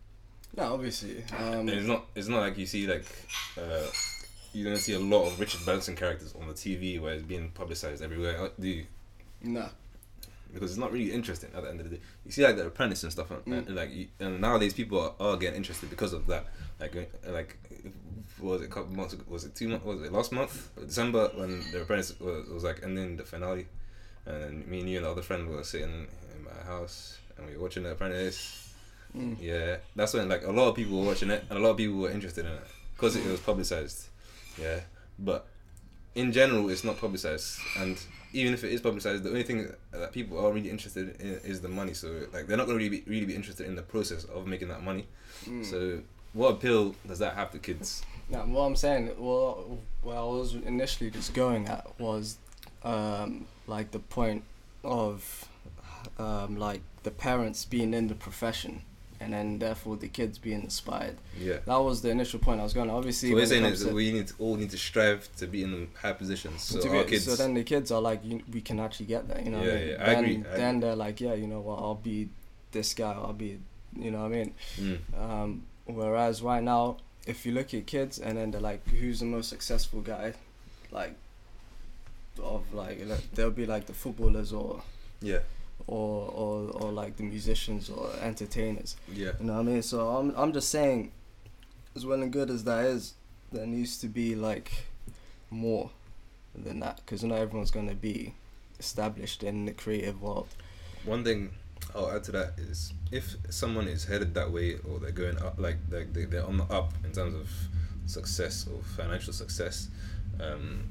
no, 0.57 0.73
obviously. 0.73 1.23
Um, 1.37 1.67
it's 1.69 1.85
not 1.85 2.05
it's 2.15 2.27
not 2.27 2.39
like 2.39 2.57
you 2.57 2.65
see 2.65 2.87
like 2.87 3.05
uh 3.57 3.85
you 4.53 4.63
don't 4.63 4.77
see 4.77 4.93
a 4.93 4.99
lot 4.99 5.25
of 5.27 5.37
Richard 5.39 5.65
Branson 5.65 5.95
characters 5.97 6.33
on 6.39 6.47
the 6.47 6.53
TV 6.53 6.99
where 6.99 7.13
it's 7.13 7.23
being 7.23 7.49
publicized 7.51 8.01
everywhere. 8.01 8.49
Do 8.59 8.67
you? 8.67 8.85
no, 9.41 9.67
because 10.55 10.71
it's 10.71 10.79
not 10.79 10.91
really 10.91 11.11
interesting 11.11 11.51
at 11.55 11.61
the 11.63 11.69
end 11.69 11.79
of 11.81 11.89
the 11.89 11.97
day. 11.97 12.01
You 12.25 12.31
see 12.31 12.43
like 12.43 12.55
the 12.57 12.65
apprentice 12.65 13.03
and 13.03 13.11
stuff, 13.11 13.29
and, 13.29 13.45
Mm. 13.45 13.67
and 13.67 13.75
like 13.75 13.91
you, 13.93 14.07
and 14.19 14.41
nowadays 14.41 14.73
people 14.73 14.99
are, 14.99 15.13
are 15.19 15.37
getting 15.37 15.57
interested 15.57 15.89
because 15.91 16.13
of 16.13 16.25
that. 16.27 16.45
Like 16.79 16.95
uh, 16.95 17.31
like 17.31 17.57
was 18.39 18.61
it 18.61 18.65
a 18.65 18.67
couple 18.67 18.95
months 18.95 19.13
ago? 19.13 19.23
Was 19.27 19.45
it 19.45 19.53
two 19.55 19.67
months? 19.69 19.85
Was 19.85 20.01
it 20.01 20.11
last 20.11 20.31
month? 20.31 20.69
December 20.87 21.29
when 21.35 21.61
the 21.71 21.81
apprentice 21.83 22.19
was, 22.19 22.47
was 22.49 22.63
like 22.63 22.81
ending 22.83 23.17
the 23.17 23.23
finale, 23.23 23.67
and 24.25 24.41
then 24.43 24.63
me 24.69 24.79
and 24.79 24.89
you 24.89 24.97
and 24.97 25.05
the 25.05 25.11
other 25.11 25.21
friend 25.21 25.47
were 25.47 25.63
sitting 25.63 26.07
in 26.35 26.43
my 26.43 26.63
house 26.65 27.19
and 27.37 27.47
we 27.47 27.53
were 27.55 27.63
watching 27.63 27.83
the 27.83 27.91
apprentice. 27.91 28.73
Mm. 29.15 29.37
Yeah, 29.39 29.77
that's 29.95 30.13
when 30.13 30.27
like 30.29 30.43
a 30.43 30.51
lot 30.51 30.69
of 30.69 30.75
people 30.75 30.99
were 30.99 31.07
watching 31.07 31.29
it 31.29 31.43
and 31.49 31.59
a 31.59 31.61
lot 31.61 31.71
of 31.71 31.77
people 31.77 31.97
were 31.97 32.11
interested 32.11 32.45
in 32.45 32.51
it. 32.51 32.63
because 32.95 33.15
it 33.15 33.25
was 33.25 33.39
publicized. 33.41 34.07
Yeah, 34.61 34.79
but 35.19 35.47
in 36.15 36.31
general, 36.31 36.69
it's 36.69 36.83
not 36.83 36.97
publicized, 36.99 37.59
and 37.77 38.01
even 38.33 38.53
if 38.53 38.63
it 38.63 38.71
is 38.71 38.81
publicized, 38.81 39.23
the 39.23 39.29
only 39.29 39.43
thing 39.43 39.71
that 39.91 40.11
people 40.11 40.43
are 40.43 40.51
really 40.51 40.69
interested 40.69 41.19
in 41.21 41.39
is 41.43 41.61
the 41.61 41.69
money. 41.69 41.93
So 41.93 42.27
like 42.33 42.47
they're 42.47 42.57
not 42.57 42.65
going 42.65 42.79
to 42.79 42.83
really 42.83 43.01
be, 43.01 43.09
really 43.09 43.25
be 43.25 43.35
interested 43.35 43.65
in 43.65 43.75
the 43.75 43.81
process 43.81 44.25
of 44.25 44.47
making 44.47 44.67
that 44.69 44.83
money. 44.83 45.07
Mm. 45.45 45.65
So 45.65 46.01
what 46.33 46.51
appeal 46.55 46.95
does 47.07 47.19
that 47.19 47.33
have 47.35 47.51
to 47.51 47.59
kids? 47.59 48.03
Now, 48.29 48.39
what 48.39 48.61
I'm 48.61 48.75
saying, 48.75 49.11
well, 49.17 49.79
where 50.01 50.17
I 50.17 50.23
was 50.23 50.55
initially 50.55 51.09
just 51.09 51.33
going 51.33 51.67
at 51.67 51.97
was, 51.99 52.37
um, 52.83 53.45
like 53.67 53.91
the 53.91 53.99
point 53.99 54.43
of, 54.83 55.47
um, 56.19 56.57
like 56.57 56.81
the 57.03 57.11
parents 57.11 57.63
being 57.63 57.93
in 57.93 58.07
the 58.07 58.15
profession, 58.15 58.81
and 59.19 59.33
then 59.33 59.59
therefore 59.59 59.95
the 59.97 60.07
kids 60.07 60.37
being 60.37 60.61
inspired. 60.63 61.17
Yeah. 61.39 61.57
That 61.65 61.77
was 61.77 62.01
the 62.01 62.09
initial 62.09 62.39
point 62.39 62.59
I 62.59 62.63
was 62.63 62.73
going. 62.73 62.89
Obviously, 62.89 63.29
So 63.29 63.35
what 63.35 63.49
when 63.49 63.63
you're 63.63 63.75
saying 63.75 63.89
is 63.89 63.93
we 63.93 64.11
need 64.11 64.27
to, 64.27 64.33
all 64.39 64.55
need 64.55 64.71
to 64.71 64.77
strive 64.77 65.29
to 65.37 65.47
be 65.47 65.63
in 65.63 65.87
high 66.01 66.13
positions. 66.13 66.63
So 66.63 66.81
to 66.81 66.97
our 66.97 67.03
kids. 67.03 67.25
so 67.25 67.35
then 67.35 67.53
the 67.53 67.63
kids 67.63 67.91
are 67.91 68.01
like, 68.01 68.21
we 68.51 68.61
can 68.61 68.79
actually 68.79 69.07
get 69.07 69.27
there. 69.27 69.41
You 69.41 69.51
know. 69.51 69.59
what 69.59 69.67
I 69.67 69.71
Yeah, 69.71 69.79
mean? 69.79 69.89
yeah, 69.89 69.95
I 70.03 70.05
then, 70.05 70.23
agree, 70.23 70.43
I 70.51 70.57
Then 70.57 70.79
they're 70.79 70.95
like, 70.95 71.21
yeah, 71.21 71.33
you 71.33 71.47
know 71.47 71.59
what? 71.61 71.79
I'll 71.79 71.95
be 71.95 72.29
this 72.71 72.93
guy. 72.93 73.11
I'll 73.13 73.33
be, 73.33 73.59
you 73.97 74.11
know 74.11 74.19
what 74.19 74.25
I 74.25 74.29
mean. 74.29 74.53
Mm. 74.77 74.99
Um, 75.21 75.63
whereas 75.85 76.41
right 76.41 76.63
now, 76.63 76.97
if 77.25 77.45
you 77.45 77.53
look 77.53 77.73
at 77.73 77.87
kids 77.87 78.19
and 78.19 78.37
then 78.37 78.51
they're 78.51 78.61
like, 78.61 78.87
who's 78.89 79.19
the 79.19 79.25
most 79.25 79.49
successful 79.49 80.01
guy, 80.01 80.33
like, 80.91 81.15
of 82.43 82.63
like, 82.73 82.99
like 83.07 83.31
they'll 83.33 83.49
be 83.49 83.65
like 83.65 83.85
the 83.85 83.93
footballers 83.93 84.51
or 84.51 84.81
Yeah. 85.21 85.39
Or 85.87 86.29
or 86.29 86.69
or 86.71 86.91
like 86.91 87.17
the 87.17 87.23
musicians 87.23 87.89
or 87.89 88.09
entertainers. 88.21 88.95
Yeah. 89.13 89.31
You 89.39 89.45
know 89.47 89.53
what 89.53 89.59
I 89.59 89.63
mean? 89.63 89.81
So 89.81 90.07
I'm 90.09 90.33
I'm 90.35 90.53
just 90.53 90.69
saying, 90.69 91.11
as 91.95 92.05
well 92.05 92.21
and 92.21 92.31
good 92.31 92.49
as 92.49 92.63
that 92.63 92.85
is, 92.85 93.13
there 93.51 93.65
needs 93.67 93.97
to 93.99 94.07
be 94.07 94.35
like 94.35 94.71
more 95.51 95.89
than 96.55 96.79
that 96.79 96.97
because 96.97 97.23
not 97.23 97.37
everyone's 97.39 97.71
gonna 97.71 97.93
be 97.95 98.33
established 98.79 99.43
in 99.43 99.65
the 99.65 99.71
creative 99.73 100.21
world. 100.21 100.47
One 101.05 101.23
thing 101.23 101.51
I'll 101.93 102.09
add 102.11 102.23
to 102.25 102.31
that 102.31 102.53
is 102.57 102.93
if 103.11 103.35
someone 103.49 103.87
is 103.87 104.05
headed 104.05 104.33
that 104.33 104.51
way 104.51 104.75
or 104.89 104.99
they're 104.99 105.11
going 105.11 105.37
up, 105.37 105.55
like 105.59 105.77
they're, 105.89 106.05
they- 106.05 106.25
they're 106.25 106.45
on 106.45 106.57
the 106.57 106.63
up 106.65 106.93
in 107.03 107.11
terms 107.11 107.35
of 107.35 107.49
success 108.07 108.65
or 108.71 108.81
financial 108.97 109.33
success, 109.33 109.89
um, 110.41 110.83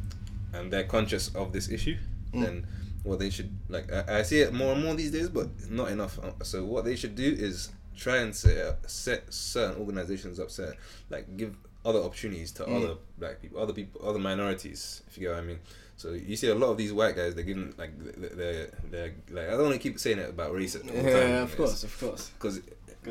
and 0.53 0.73
they're 0.73 0.85
conscious 0.85 1.35
of 1.35 1.53
this 1.53 1.69
issue, 1.69 1.97
Mm. 2.33 2.43
then 2.45 2.67
what 3.05 3.19
they 3.21 3.31
should 3.31 3.51
like 3.69 3.93
I, 3.93 4.19
I 4.19 4.23
see 4.23 4.41
it 4.41 4.53
more 4.53 4.73
and 4.73 4.83
more 4.83 4.95
these 4.95 5.11
days, 5.13 5.29
but 5.29 5.49
not 5.71 5.91
enough. 5.91 6.19
Uh, 6.19 6.33
So 6.43 6.65
what 6.65 6.85
they 6.85 6.97
should 6.97 7.15
do 7.15 7.31
is 7.49 7.71
try 7.97 8.17
and 8.19 8.35
set 8.35 8.91
set 8.91 9.33
certain 9.33 9.81
organizations 9.81 10.41
up, 10.41 10.51
set 10.51 10.75
like 11.11 11.37
give 11.37 11.55
other 11.85 12.01
opportunities 12.01 12.51
to 12.53 12.65
Mm. 12.65 12.77
other 12.77 12.95
black 13.19 13.41
people, 13.43 13.61
other 13.61 13.73
people, 13.75 14.01
other 14.09 14.19
minorities. 14.19 15.03
If 15.07 15.17
you 15.19 15.25
get 15.29 15.35
what 15.35 15.43
I 15.45 15.47
mean. 15.47 15.59
So 15.97 16.11
you 16.13 16.35
see 16.35 16.49
a 16.49 16.55
lot 16.55 16.71
of 16.71 16.77
these 16.79 16.93
white 16.93 17.15
guys. 17.15 17.35
They're 17.37 17.45
giving 17.45 17.73
like 17.79 17.93
they're 17.99 18.69
they're 18.91 19.13
like 19.31 19.47
I 19.47 19.51
don't 19.51 19.63
want 19.69 19.75
to 19.75 19.79
keep 19.79 19.99
saying 20.01 20.19
it 20.19 20.31
about 20.31 20.53
race. 20.53 20.75
time, 20.75 20.89
Yeah, 20.93 21.43
of 21.43 21.57
course, 21.57 21.85
of 21.85 22.01
course. 22.01 22.31
Because 22.37 22.61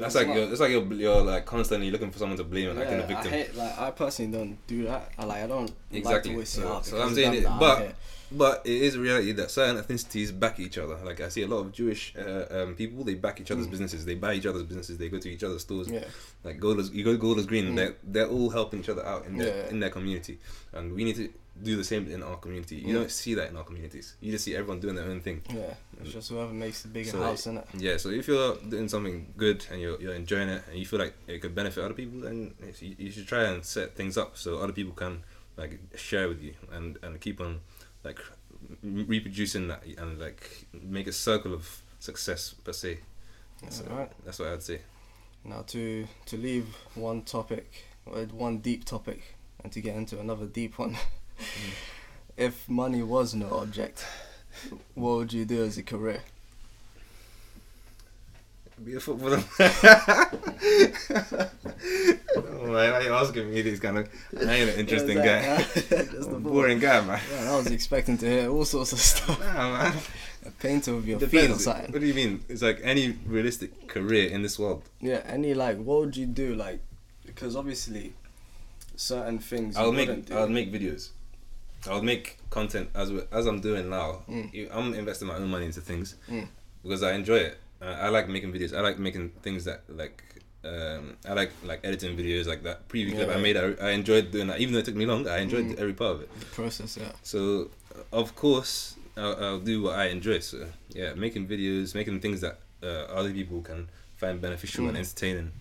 that's 0.01 0.15
like 0.15 0.27
not- 0.27 0.35
you're, 0.37 0.51
it's 0.51 0.59
like 0.59 0.71
you're, 0.71 0.93
you're 0.93 1.21
like 1.21 1.45
constantly 1.45 1.91
looking 1.91 2.11
for 2.11 2.19
someone 2.19 2.37
to 2.37 2.43
blame 2.43 2.69
and 2.69 2.79
like 2.79 2.87
in 2.89 2.99
a 2.99 3.03
I 3.03 3.07
victim. 3.07 3.31
hate 3.31 3.55
like 3.55 3.79
I 3.79 3.91
personally 3.91 4.31
don't 4.31 4.67
do 4.67 4.83
that. 4.85 5.11
I 5.17 5.25
like 5.25 5.43
I 5.43 5.47
don't 5.47 5.65
like 5.65 5.73
Exactly. 5.91 6.45
say, 6.45 6.61
So- 6.61 6.67
"Oh, 6.77 6.81
so 6.81 7.01
I'm 7.01 7.13
saying 7.13 7.33
it- 7.35 7.43
but- 7.59 7.95
But 8.35 8.61
it 8.65 8.81
is 8.81 8.95
a 8.95 8.99
reality 8.99 9.31
that 9.33 9.51
certain 9.51 9.77
ethnicities 9.79 10.31
back 10.37 10.59
each 10.59 10.79
other. 10.79 10.97
Like 11.05 11.21
I 11.21 11.29
see 11.29 11.43
a 11.43 11.47
lot 11.47 11.59
of 11.59 11.71
Jewish 11.71 12.15
uh, 12.17 12.45
um, 12.49 12.73
people, 12.73 13.03
they 13.03 13.13
back 13.13 13.39
each 13.39 13.51
other's 13.51 13.67
Mm. 13.67 13.71
businesses. 13.71 14.05
They 14.05 14.15
buy 14.15 14.33
each 14.33 14.47
other's 14.47 14.63
businesses. 14.63 14.97
They 14.97 15.07
go 15.07 15.19
to 15.19 15.29
each 15.29 15.43
other's 15.43 15.61
stores. 15.61 15.87
yeah, 15.87 16.05
Like 16.43 16.59
Golders, 16.59 16.89
you 16.89 17.03
go 17.03 17.11
to 17.11 17.19
Golders 17.19 17.45
Green. 17.45 17.65
Mm. 17.67 17.75
They're 17.75 17.95
they're 18.03 18.27
all 18.29 18.49
helping 18.49 18.79
each 18.79 18.89
other 18.89 19.05
out 19.05 19.27
in 19.27 19.37
their 19.37 19.55
Yeah. 19.55 19.69
in 19.69 19.79
their 19.79 19.91
community, 19.91 20.39
and 20.71 20.93
we 20.93 21.03
need 21.03 21.15
to 21.17 21.29
do 21.61 21.75
the 21.75 21.83
same 21.83 22.09
in 22.11 22.23
our 22.23 22.37
community. 22.37 22.77
You 22.77 22.93
don't 22.93 23.11
see 23.11 23.35
that 23.35 23.49
in 23.49 23.57
our 23.57 23.63
communities. 23.63 24.15
You 24.21 24.31
just 24.31 24.43
see 24.45 24.55
everyone 24.55 24.79
doing 24.79 24.95
their 24.95 25.05
own 25.05 25.21
thing. 25.21 25.41
yeah. 25.53 25.73
It's 26.01 26.11
just 26.11 26.29
whoever 26.29 26.51
makes 26.51 26.81
the 26.81 26.87
bigger 26.87 27.11
So, 27.11 27.21
house, 27.21 27.45
innit? 27.45 27.65
Yeah, 27.77 27.97
so 27.97 28.09
if 28.09 28.27
you're 28.27 28.55
doing 28.57 28.89
something 28.89 29.33
good 29.37 29.65
and 29.71 29.79
you're, 29.79 30.01
you're 30.01 30.15
enjoying 30.15 30.49
it 30.49 30.63
and 30.69 30.79
you 30.79 30.85
feel 30.85 30.99
like 30.99 31.13
it 31.27 31.41
could 31.41 31.53
benefit 31.53 31.83
other 31.83 31.93
people, 31.93 32.21
then 32.21 32.53
you, 32.81 32.95
you 32.97 33.11
should 33.11 33.27
try 33.27 33.43
and 33.43 33.63
set 33.63 33.95
things 33.95 34.17
up 34.17 34.35
so 34.35 34.57
other 34.57 34.73
people 34.73 34.93
can 34.93 35.23
like 35.55 35.79
share 35.95 36.27
with 36.27 36.41
you 36.41 36.53
and, 36.71 36.97
and 37.03 37.21
keep 37.21 37.39
on 37.39 37.59
like 38.03 38.19
reproducing 38.81 39.67
that 39.67 39.83
and 39.97 40.19
like 40.19 40.65
make 40.81 41.07
a 41.07 41.11
circle 41.13 41.53
of 41.53 41.81
success 41.99 42.53
per 42.63 42.73
se. 42.73 42.99
So 43.69 43.85
Alright. 43.85 44.11
that's 44.25 44.39
what 44.39 44.49
I'd 44.49 44.63
say. 44.63 44.81
Now 45.45 45.61
to 45.67 46.07
to 46.25 46.37
leave 46.37 46.65
one 46.95 47.21
topic, 47.21 47.85
one 48.05 48.57
deep 48.57 48.85
topic, 48.85 49.35
and 49.63 49.71
to 49.71 49.81
get 49.81 49.95
into 49.95 50.19
another 50.19 50.45
deep 50.47 50.79
one. 50.79 50.97
if 52.37 52.67
money 52.69 53.03
was 53.03 53.33
no 53.33 53.49
object, 53.57 54.05
what 54.95 55.17
would 55.17 55.33
you 55.33 55.45
do 55.45 55.63
as 55.63 55.77
a 55.77 55.83
career? 55.83 56.21
Be 58.83 58.95
a 58.95 58.99
footballer. 58.99 59.41
oh, 59.59 59.69
man, 62.65 62.71
why 62.71 62.89
are 62.89 63.01
you 63.03 63.13
asking 63.13 63.49
me 63.53 63.61
these 63.61 63.79
kind 63.79 63.99
of? 63.99 64.09
I 64.35 64.53
ain't 64.53 64.71
an 64.71 64.79
interesting 64.79 65.17
guy. 65.17 65.61
is? 65.61 65.73
Just 65.89 66.29
the. 66.31 66.39
Boring 66.39 66.79
guy, 66.79 66.99
man. 67.01 67.21
Yeah, 67.31 67.53
I 67.53 67.55
was 67.55 67.67
expecting 67.67 68.17
to 68.17 68.25
hear 68.25 68.49
all 68.49 68.65
sorts 68.65 68.91
of 68.91 68.99
stuff. 68.99 69.39
Nah, 69.39 69.77
man. 69.77 69.97
A 70.45 70.51
painter 70.51 70.95
with 70.95 71.05
your 71.05 71.19
feet 71.19 71.27
or 71.27 71.41
Depends. 71.41 71.63
something. 71.63 71.91
What 71.91 72.01
do 72.01 72.07
you 72.07 72.13
mean? 72.13 72.43
It's 72.49 72.61
like 72.61 72.79
any 72.83 73.15
realistic 73.25 73.87
career 73.87 74.29
in 74.29 74.41
this 74.41 74.59
world. 74.59 74.83
Yeah, 74.99 75.21
any 75.25 75.53
like, 75.53 75.77
what 75.77 75.99
would 75.99 76.17
you 76.17 76.25
do? 76.25 76.55
Like, 76.55 76.81
because 77.25 77.55
obviously, 77.55 78.13
certain 78.95 79.39
things 79.39 79.77
I 79.77 79.81
you 79.81 79.91
would 79.91 79.95
make 79.95 80.25
do. 80.25 80.35
I 80.35 80.41
would 80.41 80.51
make 80.51 80.73
videos. 80.73 81.11
I 81.89 81.93
would 81.95 82.03
make 82.03 82.37
content 82.49 82.89
as 82.95 83.11
as 83.31 83.45
I'm 83.45 83.59
doing 83.61 83.89
now. 83.89 84.23
Mm. 84.29 84.69
I'm 84.73 84.93
investing 84.93 85.27
my 85.27 85.35
own 85.35 85.49
money 85.49 85.65
into 85.65 85.81
things 85.81 86.15
Mm. 86.29 86.47
because 86.83 87.03
I 87.03 87.13
enjoy 87.13 87.37
it. 87.37 87.57
Uh, 87.81 87.85
I 88.05 88.09
like 88.09 88.27
making 88.29 88.51
videos. 88.53 88.73
I 88.75 88.81
like 88.81 88.97
making 88.99 89.29
things 89.41 89.65
that 89.65 89.81
like. 89.89 90.23
Um, 90.65 91.17
I 91.27 91.33
like 91.33 91.51
like 91.65 91.81
editing 91.83 92.15
videos 92.15 92.45
like 92.47 92.63
that 92.63 92.87
preview 92.87 93.11
clip 93.15 93.27
I 93.29 93.35
made. 93.37 93.57
I, 93.57 93.73
I 93.87 93.91
enjoyed 93.91 94.31
doing 94.31 94.47
that, 94.47 94.61
even 94.61 94.71
though 94.73 94.79
it 94.79 94.85
took 94.85 94.95
me 94.95 95.05
long. 95.05 95.27
I 95.27 95.39
enjoyed 95.39 95.65
Mm. 95.65 95.79
every 95.79 95.93
part 95.93 96.11
of 96.15 96.21
it. 96.21 96.29
the 96.39 96.45
process. 96.45 96.95
Yeah. 96.97 97.11
So 97.21 97.69
uh, 97.93 98.21
of 98.21 98.33
course 98.35 98.95
I'll, 99.17 99.35
I'll 99.43 99.59
do 99.59 99.81
what 99.83 99.95
I 99.99 100.05
enjoy. 100.05 100.39
So 100.39 100.65
yeah, 100.93 101.13
making 101.15 101.47
videos, 101.47 101.93
making 101.95 102.21
things 102.21 102.39
that 102.41 102.59
uh, 102.81 103.11
other 103.19 103.33
people 103.33 103.61
can 103.61 103.89
find 104.15 104.39
beneficial 104.39 104.87
and 104.87 104.95
Mm. 104.95 104.99
entertaining. 105.01 105.51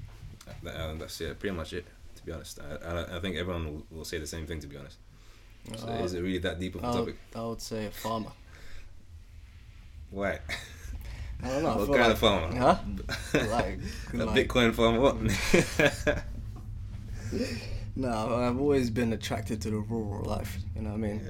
Uh, 0.46 0.68
uh, 0.68 0.94
that's 0.94 1.20
yeah, 1.20 1.32
pretty 1.36 1.56
much 1.56 1.72
it. 1.72 1.84
To 2.16 2.22
be 2.26 2.30
honest, 2.30 2.60
I, 2.60 2.88
I, 2.90 3.16
I 3.16 3.20
think 3.20 3.34
everyone 3.36 3.64
will, 3.64 3.86
will 3.90 4.04
say 4.04 4.18
the 4.18 4.26
same 4.28 4.46
thing. 4.46 4.60
To 4.60 4.68
be 4.68 4.76
honest, 4.76 4.98
so 5.76 5.86
Uh, 5.88 6.04
is 6.04 6.14
it 6.14 6.20
really 6.20 6.38
that 6.38 6.58
deep 6.60 6.74
of 6.74 6.82
a 6.82 6.86
I 6.86 6.90
would, 6.90 6.98
topic? 6.98 7.16
I 7.34 7.42
would 7.42 7.60
say 7.62 7.86
a 7.86 7.90
farmer. 7.90 8.32
Why? 10.10 10.38
I 11.42 11.48
don't 11.48 11.62
know. 11.62 11.76
What 11.76 11.88
kind 11.88 12.00
like, 12.00 12.10
of 12.12 12.18
farmer? 12.18 12.56
Huh? 12.58 12.78
Like, 13.48 13.78
a 14.12 14.16
like- 14.24 14.48
Bitcoin 14.48 14.74
farmer? 14.74 15.00
What? 15.00 15.16
No, 17.94 18.36
I've 18.36 18.58
always 18.58 18.88
been 18.90 19.12
attracted 19.12 19.60
to 19.62 19.70
the 19.70 19.76
rural 19.76 20.24
life. 20.24 20.56
You 20.74 20.82
know 20.82 20.90
what 20.90 20.96
I 20.96 20.98
mean? 21.00 21.20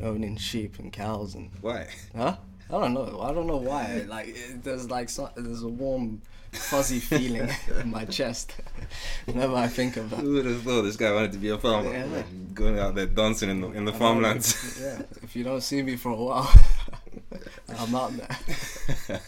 yeah. 0.00 0.06
Owning 0.06 0.36
sheep 0.36 0.78
and 0.78 0.92
cows 0.92 1.34
and 1.34 1.50
Why? 1.60 1.86
huh? 2.16 2.36
I 2.72 2.80
don't 2.80 2.94
know. 2.94 3.20
I 3.20 3.34
don't 3.34 3.46
know 3.46 3.58
why. 3.58 4.04
Like 4.08 4.28
it, 4.28 4.64
there's 4.64 4.90
like 4.90 5.10
so, 5.10 5.28
there's 5.36 5.62
a 5.62 5.68
warm, 5.68 6.22
fuzzy 6.52 7.00
feeling 7.00 7.50
in 7.80 7.90
my 7.90 8.06
chest 8.06 8.56
whenever 9.26 9.54
I 9.54 9.68
think 9.68 9.98
of 9.98 10.08
that. 10.08 10.20
Who 10.20 10.34
would 10.34 10.46
have 10.46 10.62
thought 10.62 10.82
this 10.82 10.96
guy 10.96 11.12
wanted 11.12 11.32
to 11.32 11.38
be 11.38 11.50
a 11.50 11.58
farmer? 11.58 11.92
Yeah. 11.92 12.06
Like, 12.06 12.54
going 12.54 12.78
out 12.78 12.94
there 12.94 13.04
dancing 13.04 13.50
in 13.50 13.60
the 13.60 13.68
in 13.72 13.84
the 13.84 13.92
I 13.92 13.94
know, 13.94 13.98
farmlands. 13.98 14.80
Yeah. 14.80 15.02
If 15.22 15.36
you 15.36 15.44
don't 15.44 15.60
see 15.60 15.82
me 15.82 15.96
for 15.96 16.12
a 16.12 16.16
while, 16.16 16.50
I'm 17.78 17.94
out 17.94 18.12
there. 18.16 19.20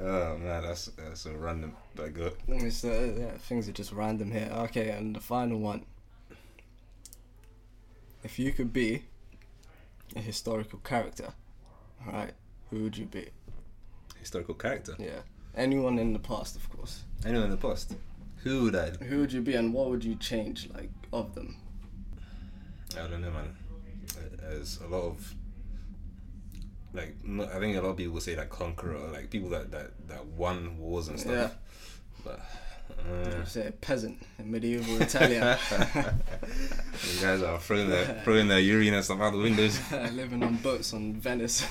oh 0.00 0.38
man, 0.38 0.62
that's 0.62 0.86
that's 0.86 1.22
so 1.22 1.32
random, 1.32 1.74
but 1.96 2.14
good. 2.14 2.34
It's, 2.46 2.84
uh, 2.84 3.12
yeah, 3.18 3.32
things 3.38 3.68
are 3.68 3.72
just 3.72 3.90
random 3.90 4.30
here. 4.30 4.50
Okay, 4.52 4.90
and 4.90 5.16
the 5.16 5.20
final 5.20 5.58
one. 5.58 5.84
If 8.22 8.38
you 8.38 8.52
could 8.52 8.72
be 8.72 9.02
a 10.14 10.20
historical 10.20 10.78
character, 10.78 11.34
alright, 12.06 12.34
who 12.70 12.82
would 12.82 12.96
you 12.96 13.06
be? 13.06 13.28
Historical 14.18 14.54
character. 14.54 14.94
Yeah. 14.98 15.20
Anyone 15.56 15.98
in 15.98 16.12
the 16.12 16.18
past, 16.18 16.56
of 16.56 16.68
course. 16.70 17.02
Anyone 17.24 17.44
in 17.44 17.50
the 17.50 17.56
past? 17.56 17.94
Who 18.44 18.64
would 18.64 18.76
I? 18.76 18.90
Who 18.90 19.20
would 19.20 19.32
you 19.32 19.40
be 19.40 19.54
and 19.54 19.72
what 19.72 19.90
would 19.90 20.04
you 20.04 20.16
change, 20.16 20.68
like, 20.74 20.90
of 21.12 21.34
them? 21.34 21.56
I 22.94 23.06
don't 23.08 23.20
know, 23.20 23.30
man. 23.30 23.56
There's 24.38 24.80
a 24.80 24.86
lot 24.86 25.02
of 25.02 25.34
like 26.94 27.16
I 27.26 27.58
think 27.58 27.76
a 27.76 27.80
lot 27.80 27.90
of 27.90 27.96
people 27.96 28.20
say 28.20 28.36
like 28.36 28.50
conqueror, 28.50 29.10
like 29.12 29.30
people 29.30 29.48
that 29.50 29.70
that 29.70 30.08
that 30.08 30.26
won 30.26 30.78
wars 30.78 31.08
and 31.08 31.18
stuff. 31.18 31.32
Yeah. 31.32 31.50
But 32.24 32.40
uh, 32.98 33.44
Say 33.44 33.66
a 33.68 33.72
peasant 33.72 34.22
in 34.38 34.50
medieval 34.50 35.00
Italia, 35.00 35.58
you 35.70 37.20
guys 37.20 37.42
are 37.42 37.58
throwing 37.58 37.88
their 37.88 38.20
throwing 38.24 38.48
their 38.48 38.60
urine 38.60 38.94
and 38.94 39.04
stuff 39.04 39.20
out 39.20 39.32
the 39.32 39.38
windows. 39.38 39.80
living 40.12 40.42
on 40.42 40.56
boats 40.56 40.92
on 40.92 41.14
Venice. 41.14 41.66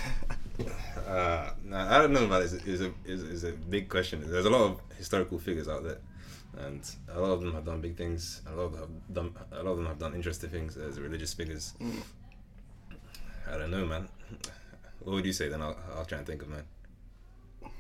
Uh, 1.08 1.50
I 1.74 1.98
don't 2.00 2.14
know 2.14 2.26
about 2.26 2.42
it. 2.42 2.46
Is 2.46 2.54
is 2.66 2.82
a 2.82 2.94
is, 3.06 3.24
is 3.24 3.44
a 3.44 3.52
big 3.54 3.90
question. 3.90 4.24
There's 4.30 4.46
a 4.46 4.50
lot 4.50 4.62
of 4.62 4.82
historical 4.98 5.40
figures 5.40 5.68
out 5.68 5.84
there, 5.84 6.00
and 6.58 6.82
a 7.14 7.20
lot 7.20 7.32
of 7.32 7.42
them 7.42 7.54
have 7.54 7.66
done 7.66 7.82
big 7.82 7.98
things. 7.98 8.42
A 8.48 8.56
lot 8.56 8.64
of 8.64 8.72
them 8.74 8.82
have 8.82 9.16
done, 9.16 9.34
a 9.52 9.64
lot 9.64 9.72
of 9.72 9.78
them 9.78 9.86
have 9.88 10.00
done 10.00 10.14
interesting 10.14 10.50
things 10.50 10.78
as 10.78 11.00
religious 11.00 11.34
figures. 11.34 11.74
Mm. 11.80 12.02
I 13.50 13.58
don't 13.58 13.72
know, 13.72 13.86
man. 13.86 14.08
What 15.00 15.14
would 15.14 15.26
you 15.26 15.34
say 15.34 15.50
then? 15.50 15.62
I'll, 15.62 15.78
I'll 15.98 16.06
try 16.06 16.20
and 16.20 16.28
think 16.28 16.42
of 16.42 16.50
mine. 16.50 16.64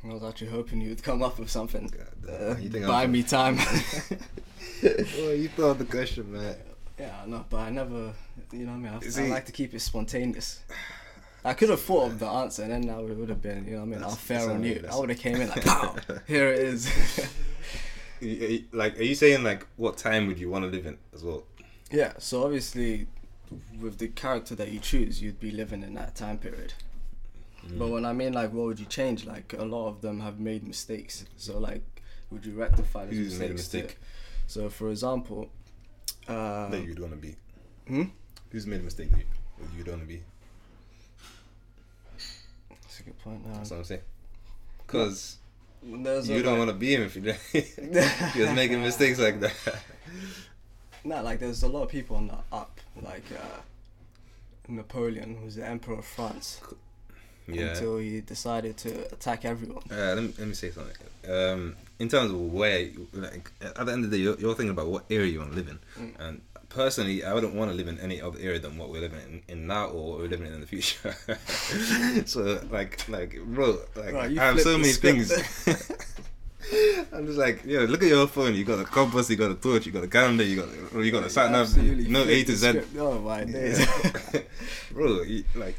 I 0.03 0.13
was 0.13 0.23
actually 0.23 0.47
hoping 0.51 0.81
you'd 0.81 1.03
come 1.03 1.21
up 1.23 1.37
with 1.39 1.49
something. 1.49 1.91
Uh, 2.27 2.55
You 2.57 2.69
think 2.69 2.85
buy 2.87 3.01
I'm- 3.01 3.11
me 3.11 3.23
time. 3.23 3.57
well, 4.83 5.33
you 5.35 5.47
thought 5.49 5.71
of 5.71 5.77
the 5.79 5.85
question, 5.85 6.31
man. 6.31 6.55
yeah, 6.99 7.15
I 7.23 7.27
know, 7.27 7.45
but 7.49 7.57
I 7.57 7.69
never, 7.69 8.13
you 8.51 8.65
know 8.65 8.71
what 8.71 8.77
I 8.77 8.79
mean? 8.79 8.93
I, 8.93 8.99
See- 9.07 9.25
I 9.25 9.29
like 9.29 9.45
to 9.45 9.51
keep 9.51 9.73
it 9.73 9.79
spontaneous. 9.81 10.61
I 11.43 11.53
could 11.55 11.69
have 11.69 11.81
thought 11.81 12.05
of 12.11 12.19
the 12.19 12.27
answer, 12.27 12.63
and 12.63 12.71
then 12.71 12.81
now 12.81 12.99
it 12.99 13.15
would 13.15 13.29
have 13.29 13.41
been, 13.41 13.65
you 13.65 13.71
know 13.73 13.77
what 13.79 13.83
I 13.83 13.85
mean? 13.87 14.03
I'll 14.03 14.09
That's- 14.09 14.17
fair 14.19 14.37
that's 14.39 14.49
on 14.49 14.63
you. 14.63 14.83
I 14.91 14.95
would 14.99 15.09
have 15.09 15.19
came 15.19 15.35
in 15.41 15.49
like, 15.49 15.65
pow, 15.65 15.95
here 16.27 16.47
it 16.49 16.59
is. 16.59 16.89
Like, 18.71 18.99
are 18.99 19.03
you 19.03 19.15
saying 19.15 19.43
like 19.43 19.65
what 19.77 19.97
time 19.97 20.27
would 20.27 20.37
you 20.39 20.49
want 20.49 20.63
to 20.65 20.69
live 20.69 20.85
in 20.85 20.97
as 21.13 21.23
well? 21.23 21.43
yeah, 21.91 22.13
so 22.19 22.43
obviously, 22.43 23.07
with 23.79 23.97
the 23.97 24.07
character 24.07 24.53
that 24.55 24.71
you 24.71 24.79
choose, 24.79 25.21
you'd 25.21 25.39
be 25.39 25.51
living 25.51 25.81
in 25.83 25.93
that 25.95 26.15
time 26.15 26.37
period. 26.37 26.73
But 27.77 27.89
when 27.89 28.05
I 28.05 28.13
mean 28.13 28.33
like, 28.33 28.51
what 28.53 28.65
would 28.65 28.79
you 28.79 28.85
change? 28.87 29.25
Like, 29.25 29.53
a 29.57 29.63
lot 29.63 29.87
of 29.87 30.01
them 30.01 30.19
have 30.21 30.39
made 30.39 30.67
mistakes. 30.67 31.25
So 31.37 31.59
like, 31.59 31.83
would 32.31 32.45
you 32.45 32.53
rectify 32.53 33.05
those 33.05 33.15
Who's 33.15 33.39
made 33.39 33.51
a 33.51 33.53
mistakes? 33.53 33.83
mistake? 33.93 33.97
So 34.47 34.69
for 34.69 34.89
example, 34.89 35.49
uh, 36.27 36.69
that 36.69 36.81
you'd 36.83 36.99
want 36.99 37.13
to 37.13 37.17
be. 37.19 37.35
hmm? 37.87 38.03
Who's 38.49 38.65
made 38.67 38.79
a 38.81 38.83
mistake 38.83 39.11
that 39.11 39.17
you, 39.19 39.25
that 39.59 39.77
you'd 39.77 39.87
want 39.87 40.01
to 40.01 40.07
be? 40.07 40.21
That's 42.69 42.99
a 42.99 43.03
good 43.03 43.19
point. 43.19 43.45
Now. 43.47 43.53
That's 43.55 43.71
what 43.71 43.77
I'm 43.77 43.83
saying. 43.83 44.01
Because 44.85 45.37
There's 45.83 46.29
you 46.29 46.43
don't 46.43 46.57
want 46.57 46.69
to 46.69 46.75
be 46.75 46.95
him 46.95 47.03
if 47.03 47.15
you 47.15 47.23
if 47.53 48.35
you're 48.35 48.53
making 48.61 48.81
mistakes 48.81 49.19
like 49.19 49.39
that. 49.39 49.53
Nah, 51.03 51.21
like 51.21 51.39
there's 51.39 51.63
a 51.63 51.67
lot 51.67 51.83
of 51.83 51.89
people 51.89 52.15
on 52.17 52.27
the 52.27 52.37
up, 52.51 52.79
like 53.01 53.23
uh, 53.31 53.61
Napoleon, 54.67 55.37
who's 55.41 55.55
the 55.55 55.65
emperor 55.65 55.95
of 55.99 56.05
France, 56.05 56.59
Yeah. 57.53 57.69
until 57.69 57.97
he 57.97 58.21
decided 58.21 58.77
to 58.77 59.05
attack 59.13 59.45
everyone. 59.45 59.83
Uh, 59.91 60.13
let, 60.15 60.23
me, 60.23 60.33
let 60.37 60.47
me 60.47 60.53
say 60.53 60.71
something. 60.71 60.95
Um, 61.29 61.75
in 61.99 62.09
terms 62.09 62.31
of 62.31 62.39
where, 62.39 62.89
like, 63.13 63.51
at 63.61 63.75
the 63.75 63.91
end 63.91 64.05
of 64.05 64.11
the 64.11 64.17
day, 64.17 64.23
you're, 64.23 64.39
you're 64.39 64.55
thinking 64.55 64.71
about 64.71 64.87
what 64.87 65.05
area 65.09 65.31
you 65.31 65.39
want 65.39 65.51
to 65.51 65.57
live 65.57 65.67
in. 65.67 65.79
Mm. 65.99 66.19
And 66.19 66.41
personally, 66.69 67.23
I 67.23 67.33
wouldn't 67.33 67.53
want 67.53 67.69
to 67.71 67.77
live 67.77 67.87
in 67.87 67.99
any 67.99 68.21
other 68.21 68.39
area 68.39 68.59
than 68.59 68.77
what 68.77 68.89
we're 68.89 69.01
living 69.01 69.19
in, 69.21 69.41
in 69.47 69.67
now 69.67 69.87
or 69.87 70.11
what 70.11 70.19
we're 70.19 70.27
living 70.27 70.47
in 70.47 70.53
in 70.53 70.61
the 70.61 70.67
future. 70.67 71.15
so, 72.25 72.61
like, 72.71 73.07
like, 73.07 73.37
bro, 73.45 73.77
like, 73.95 74.13
Right, 74.13 74.37
I 74.37 74.45
have 74.45 74.61
so 74.61 74.77
many 74.77 74.93
things. 74.93 75.31
I'm 77.13 77.25
just 77.25 77.37
like, 77.37 77.65
yo, 77.65 77.83
look 77.85 78.03
at 78.03 78.09
your 78.09 78.27
phone. 78.27 78.55
You 78.55 78.63
got 78.63 78.79
a 78.79 78.83
compass, 78.83 79.29
you 79.29 79.35
got 79.35 79.51
a 79.51 79.55
torch, 79.55 79.85
you 79.85 79.91
got 79.91 80.03
a 80.03 80.07
calendar, 80.07 80.43
you 80.43 80.61
got, 80.61 81.03
you 81.03 81.11
got 81.11 81.23
a 81.23 81.29
sat 81.29 81.51
nav, 81.51 81.75
no 81.77 82.23
A 82.23 82.43
to 82.43 82.55
Z. 82.55 82.81
Oh 82.97 83.19
my 83.19 83.43
days. 83.43 83.85
bro, 84.91 85.23
you, 85.23 85.43
like, 85.55 85.75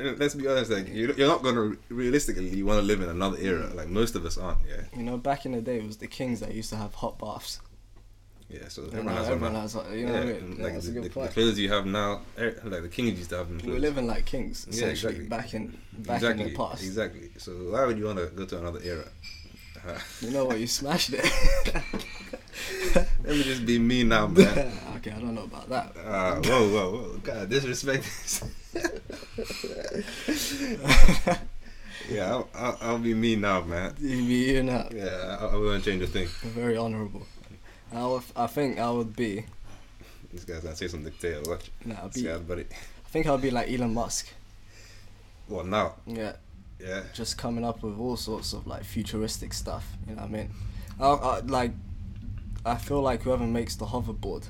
uh, 0.00 0.14
let's 0.18 0.34
be 0.34 0.46
honest, 0.48 0.70
like, 0.70 0.88
you- 0.88 1.14
you're 1.16 1.28
not 1.34 1.42
gonna 1.42 1.76
realistically, 1.88 2.48
you 2.48 2.66
want 2.66 2.78
to 2.80 2.86
live 2.86 3.00
in 3.00 3.08
another 3.08 3.38
era. 3.38 3.70
Like 3.74 3.88
most 3.88 4.14
of 4.16 4.24
us 4.24 4.36
aren't. 4.38 4.58
Yeah, 4.68 4.82
you 4.96 5.02
know, 5.04 5.16
back 5.18 5.46
in 5.46 5.52
the 5.52 5.60
day, 5.60 5.78
it 5.78 5.86
was 5.86 5.98
the 5.98 6.06
kings 6.18 6.40
that 6.40 6.54
used 6.54 6.70
to 6.70 6.76
have 6.76 6.94
hot 6.94 7.18
baths. 7.18 7.60
yeah. 8.48 8.68
So 8.68 8.82
everyone 8.86 9.06
now 9.06 9.14
has 9.14 9.28
one 9.28 9.36
everyone 9.36 9.54
has, 9.54 9.74
you 9.74 9.80
know 9.80 10.12
yeah, 10.12 10.12
what 10.12 10.12
I 10.12 10.38
and, 10.38 10.48
mean? 10.50 10.62
like 10.64 10.72
That's 10.74 10.86
the, 10.86 10.98
a 10.98 11.02
the, 11.08 11.52
the 11.54 11.62
you 11.62 11.68
have 11.76 11.86
now, 11.86 12.22
er, 12.38 12.50
like 12.64 12.82
the 12.82 12.88
kings 12.88 13.18
used 13.18 13.30
to 13.30 13.36
have 13.38 13.48
them. 13.48 13.60
We're 13.64 13.78
living 13.78 14.06
like 14.06 14.24
kings, 14.26 14.66
Yeah, 14.70 14.86
exactly. 14.88 15.26
back 15.28 15.54
in 15.54 15.76
back 16.08 16.16
exactly, 16.16 16.44
in 16.44 16.50
the 16.50 16.56
past. 16.56 16.82
exactly. 16.82 17.30
So 17.38 17.52
why 17.72 17.84
would 17.86 17.98
you 17.98 18.06
want 18.06 18.18
to 18.18 18.26
go 18.26 18.44
to 18.46 18.58
another 18.58 18.80
era? 18.82 19.06
You 20.20 20.30
know 20.30 20.44
what? 20.44 20.58
You 20.60 20.66
smashed 20.66 21.10
it. 21.14 21.24
let 23.24 23.36
me 23.36 23.42
just 23.42 23.64
be 23.64 23.78
me 23.78 24.04
now, 24.04 24.26
man. 24.26 24.46
okay, 24.96 25.12
I 25.12 25.18
don't 25.18 25.34
know 25.34 25.44
about 25.44 25.68
that. 25.70 25.96
Uh, 25.96 26.34
whoa, 26.44 26.68
whoa, 26.68 26.90
whoa! 26.92 27.18
God, 27.22 27.48
disrespect. 27.48 28.04
yeah, 32.10 32.30
I'll, 32.30 32.48
I'll, 32.54 32.78
I'll 32.80 32.98
be 32.98 33.14
me 33.14 33.36
now, 33.36 33.60
man. 33.62 33.94
You, 34.00 34.16
you 34.16 34.62
know, 34.62 34.88
Yeah, 34.92 35.36
I, 35.40 35.46
I 35.46 35.56
won't 35.56 35.84
change 35.84 36.02
a 36.02 36.06
thing. 36.06 36.26
very 36.42 36.76
honourable. 36.76 37.26
I, 37.92 38.06
would, 38.06 38.22
I 38.36 38.46
think 38.46 38.78
I 38.78 38.90
would 38.90 39.14
be. 39.16 39.44
This 40.32 40.44
guy's 40.44 40.60
gonna 40.62 40.76
say 40.76 40.88
some 40.88 41.02
dictator. 41.04 41.42
Watch. 41.50 41.70
Nah, 41.84 42.06
This 42.08 42.22
be. 42.22 42.38
buddy. 42.38 42.62
I 42.70 43.08
think 43.08 43.26
I'll 43.26 43.38
be 43.38 43.50
like 43.50 43.68
Elon 43.70 43.92
Musk. 43.94 44.28
What 45.48 45.66
now? 45.66 45.94
Yeah, 46.06 46.34
Yeah. 46.80 47.02
just 47.12 47.36
coming 47.36 47.64
up 47.64 47.82
with 47.82 47.98
all 47.98 48.16
sorts 48.16 48.52
of 48.52 48.66
like 48.66 48.84
futuristic 48.84 49.52
stuff. 49.52 49.84
You 50.08 50.14
know 50.14 50.22
what 50.22 50.30
I 50.30 50.32
mean? 50.32 50.50
I, 51.00 51.06
I, 51.08 51.40
like, 51.40 51.72
I 52.64 52.76
feel 52.76 53.00
like 53.02 53.22
whoever 53.22 53.44
makes 53.46 53.74
the 53.74 53.86
hoverboard 53.86 54.44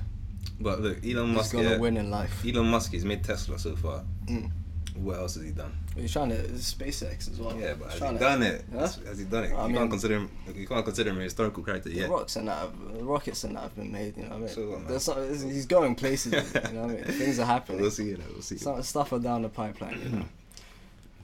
But 0.59 0.81
look, 0.81 0.97
Elon 1.03 1.29
is 1.31 1.35
Musk. 1.35 1.53
gonna 1.53 1.69
Yeah, 1.71 1.77
win 1.77 1.97
in 1.97 2.11
life. 2.11 2.43
Elon 2.45 2.67
Musk 2.67 2.93
has 2.93 3.03
made 3.05 3.23
Tesla 3.23 3.57
so 3.57 3.75
far. 3.75 4.03
Mm. 4.27 4.51
What 4.95 5.17
else 5.19 5.35
has 5.35 5.43
he 5.43 5.51
done? 5.51 5.73
He's 5.95 6.11
trying 6.11 6.29
to 6.29 6.35
SpaceX 6.35 7.31
as 7.31 7.39
well. 7.39 7.55
Yeah, 7.57 7.73
but 7.79 7.91
He's 7.91 7.99
has 8.01 8.09
he 8.11 8.17
to- 8.17 8.19
done 8.19 8.43
it? 8.43 8.65
Huh? 8.73 8.79
Has, 8.79 8.95
has 8.97 9.19
he 9.19 9.25
done 9.25 9.43
it? 9.45 9.51
You 9.51 9.57
mean- 9.57 9.75
can't 9.75 9.89
consider 9.89 10.15
him. 10.15 10.29
You 10.53 10.67
can't 10.67 10.83
consider 10.85 11.09
him 11.11 11.19
a 11.19 11.23
historical 11.23 11.63
character 11.63 11.89
The 11.89 11.95
yet. 11.95 12.09
rocks 12.09 12.35
and 12.35 12.47
that, 12.49 12.57
have, 12.59 12.73
rockets 13.01 13.43
and 13.45 13.55
that 13.55 13.63
have 13.63 13.75
been 13.75 13.91
made. 13.91 14.17
You 14.17 14.23
know 14.23 14.29
what 14.29 14.35
I 14.35 14.39
mean? 14.39 14.49
So 14.49 14.69
what, 14.69 14.79
man? 14.79 14.87
There's 14.89 15.03
some, 15.03 15.49
he's 15.49 15.65
going 15.65 15.95
places. 15.95 16.33
you 16.53 16.61
know 16.73 16.81
what 16.81 16.91
I 16.91 16.93
mean? 16.95 17.03
Things 17.05 17.39
are 17.39 17.45
happening. 17.45 17.81
We'll 17.81 17.91
see. 17.91 18.09
You 18.09 18.17
know, 18.17 18.23
we'll 18.33 18.41
see. 18.41 18.57
Some 18.57 18.81
stuff 18.83 19.13
are 19.13 19.19
down 19.19 19.43
the 19.43 19.49
pipeline. 19.49 19.99
You 20.01 20.09
know, 20.19 20.25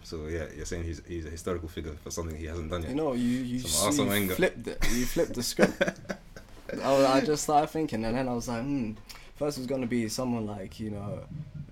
So 0.03 0.27
yeah, 0.27 0.45
you're 0.55 0.65
saying 0.65 0.85
he's 0.85 1.01
he's 1.05 1.25
a 1.25 1.29
historical 1.29 1.67
figure 1.67 1.91
for 2.01 2.11
something 2.11 2.37
he 2.37 2.45
hasn't 2.45 2.71
done 2.71 2.81
yet. 2.83 2.91
you 2.91 2.95
know 2.95 3.11
you 3.11 3.39
you, 3.39 3.59
Some 3.59 4.09
you 4.09 4.29
flipped 4.29 4.65
it. 4.65 4.77
You 4.93 5.05
flipped 5.05 5.33
the 5.33 5.43
script. 5.43 5.81
I, 6.81 7.05
I 7.05 7.19
just 7.21 7.43
started 7.43 7.67
thinking, 7.67 8.05
and 8.05 8.15
then 8.15 8.29
I 8.29 8.33
was 8.33 8.47
like, 8.47 8.61
hmm. 8.61 8.93
First, 9.35 9.57
it 9.57 9.61
was 9.61 9.67
gonna 9.67 9.85
be 9.85 10.07
someone 10.07 10.45
like 10.47 10.79
you 10.79 10.91
know, 10.91 11.19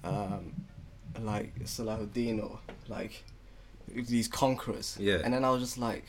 um, 0.03 0.51
like 1.21 1.57
Salahuddin 1.63 2.43
or 2.43 2.59
like 2.87 3.23
these 3.93 4.27
conquerors. 4.27 4.97
Yeah. 4.99 5.19
And 5.23 5.33
then 5.33 5.43
I 5.45 5.49
was 5.51 5.61
just 5.61 5.77
like, 5.77 6.05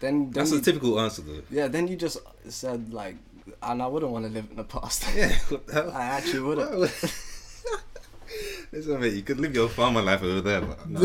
then, 0.00 0.24
then 0.24 0.30
That's 0.32 0.52
you, 0.52 0.58
a 0.58 0.60
typical 0.60 1.00
answer 1.00 1.22
though. 1.22 1.42
yeah. 1.50 1.68
Then 1.68 1.88
you 1.88 1.96
just 1.96 2.18
said 2.48 2.92
like, 2.92 3.16
and 3.62 3.82
I 3.82 3.86
wouldn't 3.86 4.12
want 4.12 4.26
to 4.26 4.30
live 4.30 4.46
in 4.50 4.56
the 4.56 4.64
past. 4.64 5.04
Yeah. 5.16 5.32
What 5.48 5.66
the 5.66 5.72
hell? 5.72 5.90
I 5.94 6.04
actually 6.04 6.40
wouldn't. 6.40 6.70
Listen, 8.70 9.00
mate, 9.00 9.14
you 9.14 9.22
could 9.22 9.40
live 9.40 9.54
your 9.54 9.68
farmer 9.70 10.02
life 10.02 10.22
over 10.22 10.42
there, 10.42 10.60
but 10.60 10.88
nah, 10.90 11.00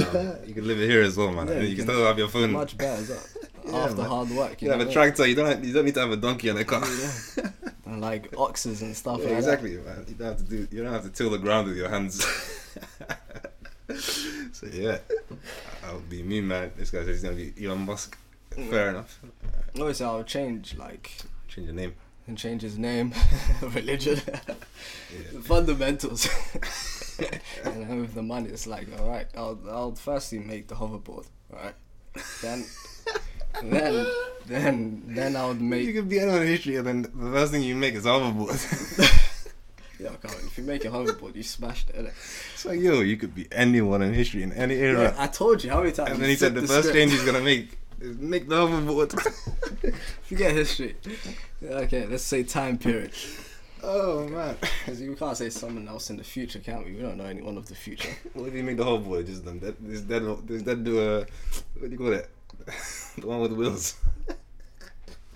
you 0.46 0.54
can 0.54 0.68
live 0.68 0.82
it 0.82 0.90
here 0.90 1.02
as 1.02 1.16
well, 1.16 1.32
man. 1.32 1.48
Yeah, 1.48 1.60
you, 1.62 1.68
you 1.70 1.76
can 1.78 1.86
still 1.86 2.06
have 2.06 2.18
your 2.18 2.28
phone. 2.28 2.52
Much 2.52 2.78
better 2.78 3.02
as 3.02 3.10
well. 3.10 3.24
Yeah, 3.66 3.78
After 3.86 3.96
man. 4.02 4.06
hard 4.08 4.30
work, 4.32 4.62
you 4.62 4.66
you 4.66 4.72
have 4.74 4.82
a 4.82 4.84
what 4.86 4.98
I 4.98 5.02
mean? 5.06 5.14
tractor. 5.14 5.28
You 5.28 5.36
don't. 5.36 5.46
Have, 5.48 5.66
you 5.66 5.74
don't 5.74 5.86
need 5.86 5.94
to 5.94 6.02
have 6.02 6.12
a 6.12 6.18
donkey 6.18 6.50
and 6.50 6.60
a 6.60 6.66
car. 6.66 6.84
and 7.86 8.02
like 8.02 8.34
oxes 8.38 8.82
and 8.82 8.94
stuff 8.96 9.20
Yeah, 9.22 9.30
like 9.30 9.38
exactly, 9.38 9.78
man. 9.78 10.04
You 10.10 10.16
don't 10.16 10.28
have 10.28 10.38
to 10.38 10.44
do. 10.44 10.68
You 10.70 10.84
don't 10.84 10.92
have 10.92 11.04
to 11.04 11.10
till 11.10 11.30
the 11.30 11.38
ground 11.38 11.70
with 11.70 11.78
your 11.78 11.88
hands. 11.88 12.26
so 14.52 14.68
yeah, 14.72 14.98
I'll 15.86 16.00
be 16.00 16.24
me, 16.24 16.42
man. 16.42 16.72
This 16.78 16.90
guy 16.92 17.00
says 17.00 17.08
he's 17.08 17.24
gonna 17.24 17.36
be 17.36 17.54
Elon 17.66 17.86
Musk. 17.86 18.18
Fair 18.70 18.90
enough. 18.90 19.20
that. 19.22 19.80
Obviously, 19.82 20.06
I'll 20.06 20.24
change 20.24 20.76
like 20.78 21.12
Change 21.48 21.68
your 21.68 21.76
name. 21.76 21.96
and 22.28 22.38
change 22.38 22.62
his 22.62 22.78
name, 22.78 23.14
religion, 23.62 24.18
fundamentals. 25.44 26.28
and 27.66 27.82
then 27.90 28.02
with 28.02 28.14
the 28.14 28.22
money, 28.24 28.50
it's 28.50 28.68
like, 28.68 28.88
all 29.00 29.10
right, 29.10 29.28
I'll 29.36 29.60
I'll 29.70 29.96
firstly 29.96 30.40
make 30.40 30.68
the 30.68 30.76
hoverboard, 30.76 31.26
all 31.52 31.60
right, 31.64 31.76
then 32.42 32.66
then 33.64 34.06
then 34.46 35.04
then 35.08 35.36
I 35.36 35.48
would 35.48 35.62
make. 35.62 35.86
You 35.86 35.94
could 35.94 36.10
be 36.10 36.20
anyone 36.20 36.42
in 36.42 36.48
history, 36.48 36.76
and 36.78 36.88
then 36.88 37.02
the 37.04 37.32
first 37.32 37.52
thing 37.52 37.62
you 37.64 37.76
make 37.76 37.94
is 37.96 38.06
hoverboard. 38.06 39.20
Yeah, 40.04 40.10
come 40.22 40.32
on, 40.32 40.38
if 40.46 40.58
you 40.58 40.64
make 40.64 40.84
a 40.84 40.90
hoverboard, 40.90 41.36
you 41.36 41.44
smashed 41.44 41.90
it. 41.92 41.96
innit? 41.96 42.14
it's 42.54 42.66
like 42.66 42.80
yo, 42.80 43.00
you 43.02 43.16
could 43.18 43.34
be 43.34 43.48
anyone 43.52 44.02
in 44.02 44.14
history 44.14 44.44
in 44.44 44.52
any 44.54 44.76
era. 44.76 45.04
Yeah, 45.04 45.16
I 45.18 45.28
told 45.28 45.64
you 45.64 45.70
how 45.70 45.80
many 45.80 45.94
times. 45.94 46.12
and 46.12 46.22
then 46.22 46.30
he 46.30 46.36
said 46.36 46.54
the 46.54 46.62
flipped 46.62 46.74
first 46.74 46.88
script. 46.90 46.98
change 46.98 47.12
he's 47.12 47.24
gonna 47.24 47.42
make 47.42 47.78
is 48.02 48.18
make 48.18 48.50
the 48.50 48.56
hoverboard. 48.56 49.12
Forget 50.24 50.52
history. 50.54 50.96
Okay, 51.64 52.06
let's 52.08 52.24
say 52.24 52.44
time 52.44 52.78
period. 52.78 53.12
oh 53.82 54.28
man. 54.28 54.58
Because 54.60 55.00
we 55.00 55.16
can't 55.16 55.38
say 55.38 55.50
someone 55.50 55.88
else 55.88 56.10
in 56.10 56.18
the 56.18 56.24
future, 56.24 56.60
can 56.60 56.84
we? 56.84 56.96
We 56.96 57.02
don't 57.02 57.18
know 57.18 57.26
anyone 57.26 57.58
of 57.58 57.68
the 57.68 57.76
future. 57.76 58.10
What 58.34 58.50
if 58.50 58.54
you 58.56 58.64
make 58.64 58.78
the 58.78 58.86
hoverboard 58.86 59.26
just 59.26 59.46
them? 59.46 59.60
That 59.60 59.76
is 59.88 60.06
that 60.08 60.22
is 60.50 60.64
that 60.64 60.84
do 60.84 61.00
a 61.00 61.20
what 61.80 61.90
do 61.90 61.90
you 61.90 61.98
call 61.98 62.14
it? 62.14 62.30
the 63.18 63.28
one 63.28 63.40
with 63.40 63.52
the 63.52 63.58
wheels. 63.58 63.96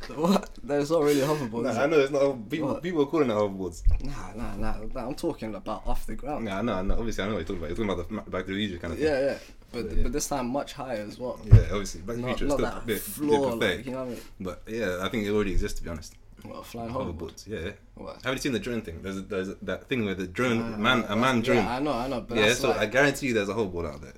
what? 0.15 0.49
There's 0.63 0.91
not 0.91 1.01
really 1.03 1.21
a 1.21 1.27
hoverboard. 1.27 1.63
Nah. 1.63 1.81
I 1.83 1.85
know 1.85 1.99
it's 1.99 2.11
not. 2.11 2.49
People, 2.49 2.67
What? 2.69 2.83
people 2.83 3.01
are 3.03 3.05
calling 3.07 3.29
it 3.29 3.33
hoverboards. 3.33 3.83
Nah, 4.03 4.33
nah, 4.35 4.55
nah, 4.55 4.73
nah. 4.93 5.07
I'm 5.07 5.15
talking 5.15 5.55
about 5.55 5.85
off 5.85 6.05
the 6.05 6.15
ground. 6.15 6.45
Nah, 6.45 6.59
I 6.59 6.61
know. 6.61 6.95
Obviously, 6.97 7.23
I 7.23 7.27
know 7.27 7.33
what 7.33 7.39
you're 7.39 7.45
talking 7.47 7.57
about. 7.57 7.67
You're 7.77 7.87
talking 7.87 8.15
about 8.15 8.25
the 8.25 8.31
Back 8.31 8.45
to 8.45 8.53
the 8.53 8.67
Future 8.67 8.79
kind 8.79 8.93
of 8.93 8.99
thing. 8.99 9.07
Yeah, 9.07 9.19
yeah. 9.21 9.37
But 9.71 9.91
Yeah, 9.91 10.03
but 10.03 10.11
this 10.13 10.27
time 10.27 10.47
much 10.47 10.73
higher 10.73 11.01
as 11.07 11.19
well. 11.19 11.39
Yeah, 11.45 11.59
obviously, 11.71 12.01
Back 12.01 12.15
to 12.15 12.21
the 12.21 12.27
Not, 12.27 12.37
Future 12.37 12.45
is 12.45 12.49
not 12.49 12.59
still 12.59 12.69
that 12.71 12.83
a 12.83 12.85
bit, 12.85 13.01
floor, 13.01 13.49
bit 13.57 13.59
pathetic. 13.59 13.77
like, 13.77 13.85
you 13.85 13.91
know 13.91 13.97
what 13.99 14.07
I 14.07 14.09
mean? 14.11 14.19
But 14.39 14.61
yeah, 14.67 14.99
I 15.01 15.09
think 15.09 15.25
it 15.25 15.31
already 15.31 15.51
exists 15.51 15.79
to 15.79 15.83
be 15.83 15.89
honest. 15.89 16.15
Well, 16.45 16.63
flying 16.63 16.91
hoverboard. 16.91 17.17
Hoverboards, 17.17 17.47
yeah. 17.47 17.71
What? 17.95 18.23
Have 18.23 18.33
you 18.35 18.39
seen 18.39 18.53
the 18.53 18.59
drone 18.59 18.81
thing? 18.81 19.01
There's 19.01 19.17
a, 19.17 19.21
there's 19.21 19.49
a, 19.49 19.55
that 19.63 19.89
thing 19.89 20.05
where 20.05 20.13
the 20.15 20.27
drone 20.27 20.81
man 20.81 21.03
a 21.09 21.15
man 21.15 21.41
drone. 21.41 21.57
Yeah, 21.57 21.75
I 21.75 21.79
know, 21.79 21.93
I 21.93 22.07
know. 22.07 22.21
But 22.21 22.37
yeah, 22.37 22.45
that's 22.47 22.59
so 22.59 22.69
like, 22.69 22.77
I 22.79 22.85
guarantee 22.85 23.27
you, 23.27 23.33
there's 23.33 23.49
a 23.49 23.53
hoverboard 23.55 23.91
out 23.91 24.01
there. 24.01 24.13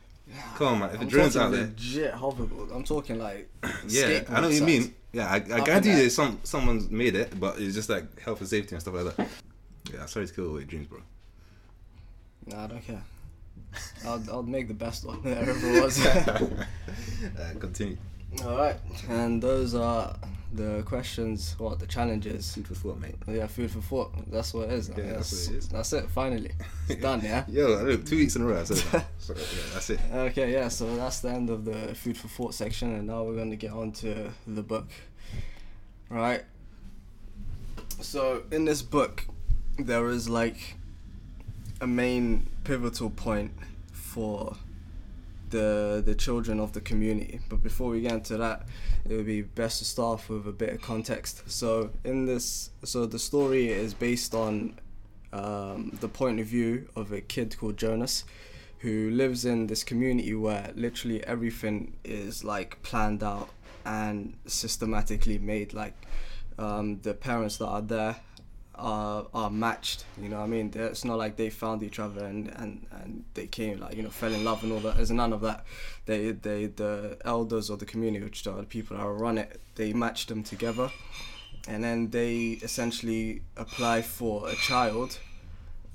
Come 0.56 0.68
on, 0.68 0.80
man. 0.80 0.90
If 0.90 1.02
I'm 1.02 1.08
a 1.08 1.10
drone's 1.10 1.34
talking 1.34 1.48
out 1.48 1.52
there, 1.52 1.68
legit 1.68 2.14
hoverboard. 2.14 2.76
I'm 2.76 2.84
talking 2.84 3.20
like 3.20 3.50
yeah, 3.88 4.24
I 4.30 4.42
know 4.42 4.48
what 4.48 4.56
you 4.56 4.64
mean. 4.64 4.94
Yeah, 5.12 5.28
I, 5.28 5.36
I 5.36 5.62
guarantee 5.62 5.92
in 5.92 5.98
you 5.98 6.04
that. 6.06 6.10
some 6.12 6.40
someone's 6.44 6.90
made 6.90 7.16
it, 7.16 7.40
but 7.40 7.60
it's 7.60 7.76
just 7.76 7.90
like 7.90 8.20
health 8.20 8.40
and 8.42 8.50
safety 8.50 8.76
and 8.76 8.82
stuff 8.82 8.94
like 8.94 9.16
that. 9.16 9.28
Yeah, 9.94 10.06
sorry 10.06 10.28
to 10.28 10.34
kill 10.34 10.50
all 10.52 10.60
your 10.60 10.68
dreams, 10.68 10.88
bro. 10.88 11.00
Nah, 12.46 12.66
I 12.66 12.68
don't 12.68 12.82
care. 12.82 13.04
I'll 14.06 14.24
I'll 14.32 14.44
make 14.44 14.68
the 14.68 14.74
best 14.74 15.06
one 15.06 15.22
that 15.24 15.48
ever 15.48 15.82
was. 15.82 16.06
uh, 16.06 16.48
continue. 17.60 17.98
All 18.46 18.58
right, 18.58 18.76
and 19.10 19.42
those 19.42 19.74
are 19.74 20.16
the 20.54 20.84
questions. 20.86 21.56
What 21.58 21.80
the 21.80 21.86
challenges? 21.86 22.54
Food 22.54 22.68
for 22.68 22.76
thought, 22.76 23.00
mate. 23.00 23.16
Yeah, 23.28 23.48
food 23.48 23.72
for 23.72 23.82
thought. 23.82 24.32
That's 24.32 24.54
what 24.54 24.70
it 24.70 24.74
is. 24.74 24.90
Yeah, 24.90 25.14
that's 25.14 25.48
what 25.48 25.56
it 25.56 25.58
is. 25.58 25.68
That's 25.70 25.94
it. 25.94 26.10
Finally, 26.10 26.52
it's 26.88 27.02
done. 27.02 27.22
Yeah. 27.24 27.46
Look, 27.48 28.06
two 28.06 28.18
weeks 28.18 28.36
in 28.36 28.42
a 28.42 28.46
row. 28.46 28.62
I 28.62 28.64
said 28.64 28.78
that. 28.92 29.06
So, 29.20 29.36
yeah, 29.36 29.74
that's 29.74 29.90
it. 29.92 30.00
Okay, 30.12 30.52
yeah, 30.52 30.70
so 30.70 30.96
that's 30.96 31.20
the 31.20 31.30
end 31.30 31.52
of 31.52 31.64
the 31.66 31.94
food 31.94 32.18
for 32.18 32.28
thought 32.28 32.54
section, 32.56 32.96
and 32.96 33.08
now 33.08 33.24
we're 33.24 33.36
going 33.36 33.52
to 33.52 33.56
get 33.56 33.72
on 33.72 33.92
to 33.94 34.32
the 34.48 34.64
book. 34.64 34.88
Right? 36.10 36.44
So, 38.02 38.44
in 38.52 38.66
this 38.66 38.82
book, 38.82 39.26
there 39.78 40.08
is 40.10 40.28
like 40.30 40.78
a 41.80 41.86
main 41.88 42.50
pivotal 42.64 43.10
point 43.12 43.52
for 43.92 44.56
the 45.50 46.02
the 46.06 46.16
children 46.16 46.60
of 46.60 46.74
the 46.74 46.82
community. 46.82 47.40
But 47.50 47.62
before 47.64 47.90
we 47.90 48.02
get 48.02 48.14
into 48.14 48.38
that, 48.38 48.68
it 49.08 49.16
would 49.16 49.26
be 49.26 49.42
best 49.42 49.80
to 49.80 49.86
start 49.86 50.20
off 50.20 50.30
with 50.30 50.48
a 50.48 50.52
bit 50.52 50.74
of 50.74 50.82
context. 50.82 51.50
So, 51.50 51.92
in 52.04 52.26
this, 52.26 52.72
so 52.84 53.06
the 53.06 53.20
story 53.20 53.70
is 53.70 53.94
based 53.94 54.34
on 54.34 54.80
um, 55.34 55.98
the 56.00 56.10
point 56.10 56.40
of 56.40 56.48
view 56.48 56.90
of 56.96 57.12
a 57.12 57.22
kid 57.22 57.58
called 57.58 57.78
Jonas 57.78 58.24
who 58.80 59.10
lives 59.12 59.46
in 59.46 59.68
this 59.68 59.84
community 59.84 60.34
where 60.34 60.72
literally 60.76 61.24
everything 61.26 61.94
is 62.04 62.44
like 62.44 62.82
planned 62.82 63.22
out 63.22 63.50
and 63.86 64.34
systematically 64.46 65.38
made 65.38 65.74
like 65.74 65.94
um, 66.58 67.00
the 67.02 67.14
parents 67.14 67.58
that 67.58 67.68
are 67.68 67.82
there 67.82 68.16
are, 68.80 69.28
are 69.34 69.50
matched 69.50 70.06
you 70.22 70.30
know 70.30 70.38
what 70.38 70.46
i 70.46 70.48
mean? 70.48 70.72
It's 70.74 71.06
not 71.06 71.18
like 71.18 71.36
they 71.36 71.50
found 71.50 71.84
each 71.84 72.00
other 72.00 72.26
and, 72.26 72.48
and, 72.58 72.86
and 72.92 73.24
they 73.34 73.48
came 73.48 73.80
like 73.80 73.96
you 73.96 74.04
know 74.04 74.10
fell 74.10 74.34
in 74.34 74.44
love 74.44 74.64
and 74.64 74.72
all 74.72 74.80
that. 74.80 74.96
There's 74.98 75.12
none 75.12 75.34
of 75.34 75.42
that. 75.42 75.66
They 76.06 76.32
they 76.32 76.68
the 76.68 77.18
elders 77.26 77.70
of 77.70 77.80
the 77.80 77.86
community 77.86 78.24
which 78.24 78.46
are 78.48 78.58
the 78.58 78.64
people 78.64 78.98
that 78.98 79.06
run 79.06 79.38
it 79.38 79.62
they 79.76 79.94
match 79.94 80.28
them 80.28 80.44
together. 80.44 80.92
And 81.68 81.84
then 81.84 82.10
they 82.10 82.60
essentially 82.62 83.42
apply 83.58 84.02
for 84.02 84.50
a 84.50 84.56
child 84.56 85.20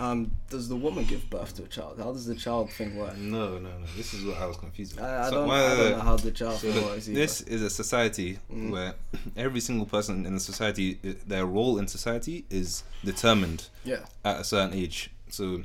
um, 0.01 0.33
does 0.51 0.69
the 0.69 0.77
woman 0.77 1.05
give 1.05 1.29
birth 1.31 1.55
to 1.57 1.63
a 1.65 1.67
child? 1.69 1.99
How 1.99 2.13
does 2.13 2.27
the 2.27 2.35
child 2.35 2.71
thing 2.73 2.97
work? 2.97 3.17
No, 3.17 3.59
no, 3.59 3.69
no. 3.71 3.87
This 3.97 4.13
is 4.13 4.25
what 4.25 4.37
I 4.39 4.47
was 4.47 4.57
confused 4.57 4.97
with. 4.97 5.05
I, 5.05 5.23
I 5.23 5.25
So, 5.31 5.35
don't, 5.37 5.49
why- 5.49 5.65
I 5.65 5.77
don't 5.77 5.91
know 5.93 5.99
how 6.01 6.17
the 6.17 6.31
child 6.33 6.59
So 6.59 6.73
thing 6.73 6.85
works 6.85 7.09
either. 7.09 7.19
this 7.21 7.41
is 7.43 7.63
a 7.63 7.71
society 7.71 8.39
Mm. 8.53 8.71
where 8.71 8.95
every 9.37 9.61
single 9.61 9.87
person 9.87 10.27
in 10.27 10.35
the 10.35 10.41
society, 10.41 10.95
their 11.27 11.47
role 11.47 11.79
in 11.79 11.87
society 11.89 12.45
is 12.51 12.83
determined 13.05 13.69
yeah. 13.85 14.01
at 14.25 14.41
a 14.41 14.45
certain 14.45 14.77
age. 14.77 15.11
So 15.31 15.63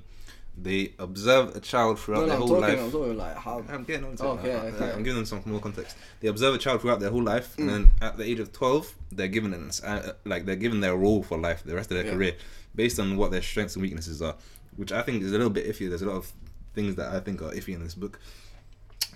they 0.62 0.94
observe 1.00 1.56
a 1.56 1.60
child 1.62 2.00
throughout 2.00 2.22
No, 2.22 2.26
no, 2.26 2.28
their 2.28 2.36
I'm 2.36 2.39
whole 2.42 2.48
talking, 2.50 2.62
life. 2.62 2.80
I'm 2.86 2.92
talking 2.92 3.18
like 3.18 3.36
how. 3.38 3.63
I'm 3.70 3.84
getting 3.86 4.06
on 4.06 4.15
to 4.18 4.24
Okay, 4.26 4.56
okay. 4.56 4.92
I'm 4.92 5.04
giving 5.04 5.15
them 5.15 5.26
some 5.26 5.42
more 5.46 5.60
context. 5.62 5.96
They 6.20 6.28
observe 6.28 6.54
a 6.54 6.58
child 6.58 6.82
throughout 6.82 7.00
their 7.00 7.12
whole 7.12 7.24
life, 7.24 7.56
Mm. 7.56 7.60
and 7.62 7.70
then 7.70 7.92
at 8.02 8.18
the 8.18 8.26
age 8.26 8.39
of 8.39 8.52
12, 8.52 8.94
they're 9.12 9.28
given 9.30 9.54
an, 9.54 9.72
uh, 9.84 10.12
like 10.26 10.46
they're 10.46 10.56
given 10.58 10.82
their 10.82 10.96
role 10.96 11.24
for 11.24 11.38
life, 11.38 11.63
the 11.63 11.74
rest 11.76 11.92
of 11.92 11.98
their 11.98 12.06
Yeah. 12.08 12.13
career, 12.13 12.36
based 12.75 12.99
on 12.99 13.17
what 13.17 13.32
their 13.32 13.41
strengths 13.41 13.75
and 13.75 13.82
weaknesses 13.82 14.21
are, 14.21 14.36
which 14.77 14.91
I 14.91 15.01
think 15.01 15.23
is 15.23 15.29
a 15.32 15.38
little 15.38 15.49
bit 15.49 15.67
iffy. 15.67 15.89
There's 15.89 16.01
a 16.01 16.08
lot 16.08 16.15
of 16.17 16.32
things 16.73 16.95
that 16.95 17.13
I 17.13 17.19
think 17.19 17.41
are 17.41 17.51
iffy 17.51 17.73
in 17.73 17.84
this 17.84 17.95
book. 17.95 18.19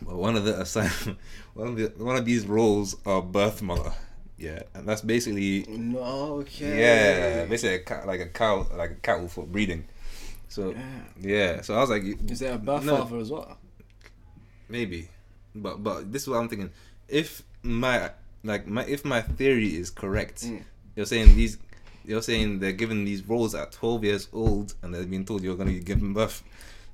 But 0.01 0.15
one 0.15 0.35
of 0.35 0.43
the 0.45 0.59
aside, 0.59 0.89
one 1.53 1.67
of 1.69 1.75
the 1.77 1.93
one 2.03 2.15
of 2.15 2.25
these 2.25 2.45
roles 2.45 2.95
are 3.05 3.21
birth 3.21 3.61
mother. 3.61 3.93
Yeah, 4.37 4.63
and 4.73 4.87
that's 4.87 5.01
basically 5.01 5.63
No, 5.69 6.39
okay. 6.41 6.79
yeah, 7.39 7.45
basically 7.45 7.75
a 7.75 7.79
cow, 7.83 8.05
like 8.05 8.19
a 8.19 8.27
cow, 8.27 8.67
like 8.75 8.91
a 8.91 8.95
cattle 8.95 9.27
for 9.27 9.45
breeding. 9.45 9.85
So 10.49 10.71
Yeah. 10.71 11.01
yeah, 11.21 11.61
so 11.61 11.75
I 11.75 11.79
was 11.79 11.89
like, 11.89 12.03
Is 12.29 12.39
there 12.39 12.53
a 12.53 12.57
birth 12.57 12.83
No. 12.83 12.97
father 12.97 13.17
as 13.17 13.31
well? 13.31 13.57
Maybe, 14.69 15.09
but 15.55 15.83
but 15.83 16.11
this 16.11 16.23
is 16.23 16.27
what 16.29 16.37
I'm 16.39 16.49
thinking. 16.49 16.71
If 17.07 17.43
my 17.61 18.11
like 18.43 18.67
my 18.67 18.83
if 18.85 19.05
my 19.05 19.21
theory 19.21 19.75
is 19.77 19.89
correct, 19.89 20.43
Mm. 20.45 20.63
you're 20.95 21.05
saying 21.05 21.35
these, 21.35 21.57
you're 22.05 22.21
saying 22.21 22.59
they're 22.59 22.71
given 22.71 23.05
these 23.05 23.27
roles 23.27 23.55
at 23.55 23.71
12 23.71 24.03
years 24.03 24.27
old, 24.33 24.73
and 24.81 24.93
they're 24.93 25.05
being 25.05 25.25
told 25.25 25.43
you're 25.43 25.55
gonna 25.55 25.71
be 25.71 25.79
given 25.79 26.13
birth. 26.13 26.43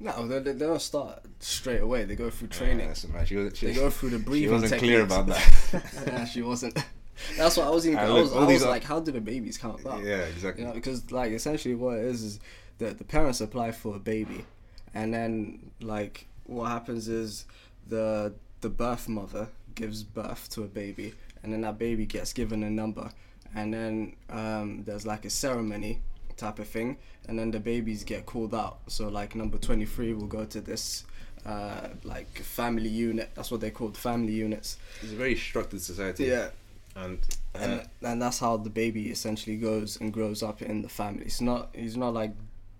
No, 0.01 0.27
they, 0.27 0.39
they 0.39 0.53
don't 0.65 0.81
start 0.81 1.19
straight 1.39 1.81
away. 1.81 2.05
They 2.05 2.15
go 2.15 2.29
through 2.29 2.47
training. 2.49 2.87
Yeah, 2.87 2.93
so, 2.93 3.09
man, 3.09 3.25
she, 3.25 3.35
was- 3.35 3.57
she, 3.57 3.65
they 3.67 3.73
go 3.73 3.89
through 3.89 4.11
the 4.11 4.19
breathing. 4.19 4.47
She 4.49 4.53
wasn't 4.61 4.79
clear 4.81 5.01
about 5.01 5.27
that. 5.27 5.83
yeah, 6.07 6.25
she 6.25 6.41
wasn't. 6.41 6.77
That's 7.37 7.57
what 7.57 7.67
I 7.67 7.69
was 7.69 7.85
even. 7.85 7.99
And 7.99 8.11
I 8.13 8.13
was, 8.13 8.33
I 8.33 8.45
was 8.45 8.63
are- 8.63 8.69
like, 8.69 8.83
how 8.83 9.01
do 9.01 9.11
the 9.11 9.19
babies 9.19 9.57
come 9.57 9.71
about? 9.71 10.03
yeah, 10.03 10.19
exactly. 10.19 10.63
You 10.63 10.69
know, 10.69 10.73
because 10.73 11.11
like 11.11 11.31
essentially 11.33 11.75
what 11.75 11.97
it 11.97 12.05
is 12.05 12.23
is 12.23 12.39
that 12.77 12.97
the 12.97 13.03
parents 13.03 13.41
apply 13.41 13.71
for 13.73 13.97
a 13.97 13.99
baby, 13.99 14.45
and 14.93 15.13
then 15.13 15.71
like 15.81 16.27
what 16.45 16.69
happens 16.69 17.09
is 17.09 17.45
the 17.87 18.33
the 18.61 18.69
birth 18.69 19.09
mother 19.09 19.49
gives 19.75 20.03
birth 20.03 20.49
to 20.51 20.63
a 20.63 20.67
baby, 20.67 21.13
and 21.43 21.51
then 21.51 21.59
that 21.61 21.77
baby 21.77 22.05
gets 22.05 22.31
given 22.31 22.63
a 22.63 22.69
number, 22.69 23.11
and 23.55 23.73
then 23.73 24.15
um, 24.29 24.83
there's 24.85 25.05
like 25.05 25.25
a 25.25 25.29
ceremony 25.29 26.01
type 26.37 26.59
of 26.59 26.67
thing, 26.67 26.97
and 27.27 27.37
then 27.37 27.51
the 27.51 27.59
babies 27.59 28.03
get 28.03 28.25
called 28.25 28.53
out. 28.53 28.79
So 28.87 29.07
like 29.09 29.35
number 29.35 29.57
twenty 29.57 29.85
three 29.85 30.13
will 30.13 30.27
go 30.27 30.45
to 30.45 30.61
this. 30.61 31.05
Uh, 31.45 31.87
like 32.03 32.37
family 32.39 32.89
unit. 32.89 33.29
That's 33.33 33.49
what 33.49 33.61
they're 33.61 33.71
called, 33.71 33.95
family 33.95 34.33
units. 34.33 34.77
It's 35.01 35.13
a 35.13 35.15
very 35.15 35.37
structured 35.37 35.81
society. 35.81 36.25
Yeah. 36.25 36.49
And 36.97 37.19
uh, 37.55 37.59
and 37.59 37.89
and 38.01 38.21
that's 38.21 38.39
how 38.39 38.57
the 38.57 38.69
baby 38.69 39.09
essentially 39.09 39.55
goes 39.55 39.97
and 40.01 40.11
grows 40.11 40.43
up 40.43 40.61
in 40.61 40.81
the 40.81 40.89
family. 40.89 41.23
It's 41.23 41.39
not 41.39 41.69
he's 41.73 41.95
not 41.95 42.13
like 42.13 42.33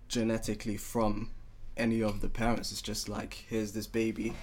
genetically 0.08 0.76
from 0.76 1.30
any 1.78 2.02
of 2.02 2.20
the 2.20 2.28
parents. 2.28 2.70
It's 2.70 2.82
just 2.82 3.08
like 3.08 3.46
here's 3.48 3.72
this 3.72 3.86
baby, 3.86 4.34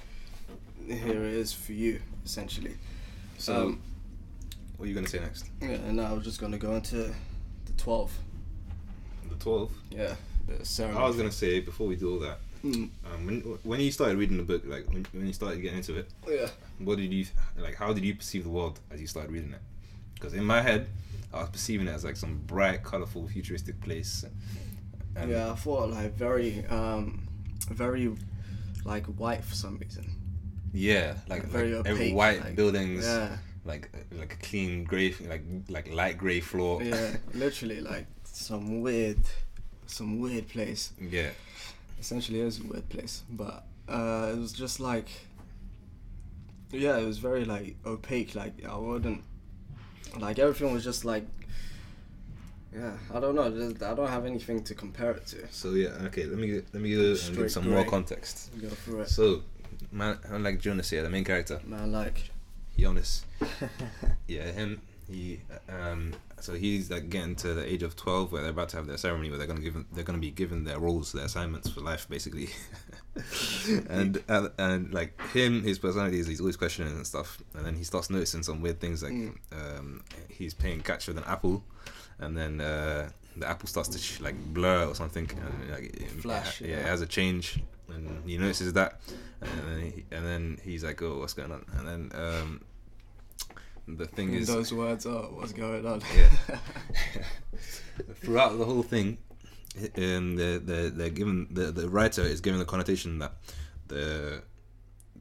here 0.88 1.24
it 1.24 1.34
is 1.34 1.54
for 1.54 1.74
you 1.74 2.02
essentially. 2.26 2.76
so, 3.38 3.68
um, 3.68 3.82
what 4.78 4.86
are 4.86 4.88
you 4.90 4.96
gonna 4.96 5.08
say 5.08 5.20
next? 5.20 5.46
Yeah, 5.62 5.70
and 5.70 5.98
now 5.98 6.14
we're 6.16 6.22
just 6.22 6.40
gonna 6.40 6.58
go 6.58 6.74
into 6.76 6.96
the 7.66 7.74
twelve. 7.78 8.12
The 9.30 9.36
12. 9.36 9.72
Yeah, 9.92 10.16
the 10.48 10.66
ceremony. 10.66 11.04
I 11.04 11.08
was 11.08 11.18
gonna 11.18 11.32
say 11.32 11.60
before 11.60 11.88
we 11.88 11.96
do 11.96 12.14
all 12.14 12.20
that, 12.20 12.40
Mm, 12.64 12.90
um, 13.14 13.26
when 13.28 13.42
when 13.64 13.80
you 13.80 13.92
started 13.92 14.18
reading 14.18 14.38
the 14.38 14.44
book, 14.44 14.64
like 14.66 14.88
when, 14.92 15.06
when 15.12 15.28
you 15.28 15.34
started 15.34 15.62
getting 15.62 15.78
into 15.78 15.96
it, 15.98 16.10
yeah. 16.28 16.48
what 16.80 16.98
did 16.98 17.14
you 17.14 17.26
like? 17.58 17.76
How 17.76 17.94
did 17.94 18.04
you 18.04 18.16
perceive 18.16 18.44
the 18.44 18.50
world 18.50 18.80
as 18.90 19.00
you 19.00 19.06
started 19.08 19.32
reading 19.32 19.54
it? 19.54 19.62
Because 20.16 20.34
in 20.34 20.44
my 20.44 20.62
head, 20.64 20.88
I 21.32 21.42
was 21.42 21.50
perceiving 21.50 21.88
it 21.88 21.92
as 21.92 22.04
like 22.04 22.16
some 22.16 22.42
bright, 22.48 22.82
colorful, 22.84 23.28
futuristic 23.28 23.80
place. 23.82 24.26
And 25.16 25.30
yeah, 25.30 25.52
I 25.52 25.56
thought 25.56 25.92
like 25.92 26.16
very, 26.16 26.66
um, 26.68 27.28
very, 27.70 28.12
like 28.86 29.06
white 29.06 29.44
for 29.44 29.54
some 29.56 29.78
reason. 29.78 30.10
yeah, 30.74 31.16
like, 31.28 31.44
Very 31.46 31.76
like 31.76 31.86
every 31.88 32.06
opaque, 32.08 32.16
white 32.16 32.42
like- 32.42 32.56
buildings, 32.56 33.06
Yeah, 33.06 33.38
like 33.68 33.90
like 34.12 34.34
a 34.34 34.38
clean 34.38 34.84
gray, 34.84 35.14
like 35.28 35.44
like 35.70 35.92
light 35.94 36.18
gray 36.18 36.40
floor. 36.40 36.82
yeah, 36.82 37.18
literally 37.34 37.82
like 37.82 38.08
some 38.24 38.82
weird, 38.82 39.20
some 39.86 40.20
weird 40.20 40.48
place. 40.48 40.92
yeah. 41.00 41.30
essentially 42.00 42.40
is 42.40 42.60
a 42.60 42.64
weird 42.64 42.88
place 42.90 43.24
but 43.30 43.64
uh 43.90 44.32
it 44.34 44.38
was 44.40 44.52
just 44.54 44.80
like 44.80 45.10
yeah 46.72 46.98
it 46.98 47.06
was 47.06 47.18
very 47.18 47.44
like 47.46 47.76
opaque 47.86 48.36
like 48.36 48.54
i 48.66 48.78
wouldn't 48.78 49.24
like 50.20 50.38
everything 50.38 50.72
was 50.74 50.84
just 50.84 51.06
like 51.06 51.26
yeah 52.76 52.94
i 53.16 53.20
don't 53.20 53.34
know 53.36 53.46
i 53.92 53.94
don't 53.96 54.10
have 54.10 54.26
anything 54.26 54.64
to 54.64 54.76
compare 54.76 55.12
it 55.12 55.26
to 55.26 55.38
So 55.52 55.72
yeah, 55.74 55.90
okay. 56.08 56.26
Let 56.26 56.38
me 56.38 56.62
let 56.74 56.82
me 56.86 56.90
go 56.94 57.16
give 57.16 57.52
some 57.52 57.70
more 57.70 57.86
context. 57.86 58.52
go 58.62 58.70
through 58.70 59.02
it 59.02 59.10
So, 59.10 59.42
man, 59.92 60.20
like 60.48 60.60
Jonas 60.60 60.90
here, 60.92 61.02
the 61.04 61.10
main 61.10 61.24
character, 61.24 61.60
man 61.66 61.92
like 61.92 62.30
Jonas. 62.78 63.26
yeah, 64.28 64.52
him. 64.52 64.82
He 65.10 65.40
um. 65.70 66.14
So 66.40 66.54
he's 66.54 66.92
like 66.92 67.10
getting 67.10 67.36
to 67.38 67.54
the 67.54 67.66
age 67.72 67.82
of 67.82 67.96
twelve, 67.96 68.32
where 68.32 68.42
they're 68.42 68.52
about 68.52 68.70
to 68.70 68.78
have 68.78 68.86
their 68.88 68.98
ceremony, 68.98 69.30
where 69.30 69.38
they're 69.40 69.48
gonna 69.48 69.62
give 69.62 69.84
they're 69.94 70.04
gonna 70.04 70.18
be 70.20 70.32
given 70.32 70.64
their 70.66 70.80
roles, 70.80 71.12
their 71.14 71.26
assignments 71.26 71.70
for 71.70 71.82
life, 71.82 72.08
basically. 72.10 72.50
and, 73.90 74.22
and 74.28 74.52
and 74.58 74.94
like 74.94 75.20
him, 75.32 75.64
his 75.64 75.80
personality 75.80 76.20
is 76.20 76.28
he's 76.28 76.40
always 76.40 76.58
questioning 76.58 76.94
and 76.94 77.08
stuff, 77.08 77.42
and 77.56 77.66
then 77.66 77.76
he 77.76 77.84
starts 77.84 78.10
noticing 78.10 78.44
some 78.44 78.62
weird 78.62 78.80
things, 78.80 79.02
like 79.04 79.14
Mm. 79.14 79.36
um, 79.52 80.04
he's 80.30 80.54
playing 80.54 80.82
catch 80.82 81.08
with 81.08 81.18
an 81.18 81.24
apple, 81.26 81.64
and 82.20 82.38
then 82.38 82.62
uh, 82.62 83.10
the 83.38 83.48
apple 83.48 83.68
starts 83.68 83.90
to 83.90 83.98
sh- 83.98 84.20
like 84.20 84.36
blur 84.54 84.86
or 84.86 84.94
something, 84.96 85.28
and 85.30 85.72
like 85.72 85.84
it- 86.02 86.10
Flash, 86.22 86.62
yeah, 86.62 86.68
yeah. 86.68 86.78
it 86.80 86.86
has 86.86 87.02
a 87.02 87.08
change, 87.08 87.60
and 87.90 88.24
he 88.30 88.38
notices 88.38 88.74
that, 88.74 89.00
and 89.42 89.50
then 89.68 89.80
he, 89.92 90.06
and 90.12 90.26
then 90.26 90.60
he's 90.64 90.84
like, 90.84 91.02
oh, 91.02 91.20
what's 91.20 91.34
going 91.34 91.52
on? 91.52 91.66
And 91.78 91.88
then 91.88 92.12
um, 92.22 92.62
the 93.88 94.06
thing 94.06 94.34
in 94.34 94.40
is, 94.42 94.48
those 94.48 94.74
words 94.74 95.06
are 95.06 95.24
what's 95.32 95.54
going 95.54 95.86
on 95.86 96.02
Yeah. 96.16 96.58
throughout 98.16 98.58
the 98.58 98.66
whole 98.66 98.84
thing, 98.84 99.18
um, 99.98 100.36
the 100.36 100.62
the 100.64 100.92
they're 100.94 101.10
given 101.10 101.48
the 101.52 101.72
the 101.72 101.90
writer 101.90 102.22
is 102.24 102.42
given 102.42 102.60
the 102.60 102.66
connotation 102.66 103.20
that 103.20 103.34
the 103.88 104.42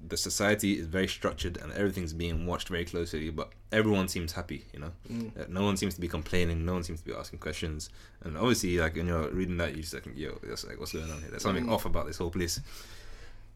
the 0.08 0.16
society 0.16 0.78
is 0.78 0.86
very 0.86 1.08
structured 1.08 1.56
and 1.56 1.72
everything's 1.72 2.12
being 2.12 2.46
watched 2.46 2.68
very 2.68 2.84
closely, 2.84 3.28
but 3.30 3.50
everyone 3.72 4.06
seems 4.06 4.32
happy. 4.32 4.64
You 4.72 4.80
know, 4.80 4.92
Mm. 5.10 5.36
Uh, 5.40 5.44
no 5.48 5.64
one 5.64 5.76
seems 5.76 5.94
to 5.94 6.00
be 6.00 6.06
complaining. 6.06 6.64
No 6.64 6.74
one 6.74 6.84
seems 6.84 7.00
to 7.00 7.06
be 7.06 7.12
asking 7.14 7.40
questions. 7.40 7.90
And 8.22 8.36
obviously, 8.36 8.78
like 8.78 8.94
when 8.94 9.08
you're 9.08 9.28
reading 9.30 9.56
that, 9.56 9.74
you 9.74 9.82
just 9.82 9.94
like, 9.94 10.06
yo, 10.14 10.38
that's 10.44 10.64
like, 10.64 10.78
what's 10.78 10.92
going 10.92 11.10
on 11.10 11.20
here? 11.22 11.30
There's 11.30 11.42
something 11.42 11.66
Mm. 11.66 11.72
off 11.72 11.86
about 11.86 12.06
this 12.06 12.18
whole 12.18 12.30
place. 12.30 12.60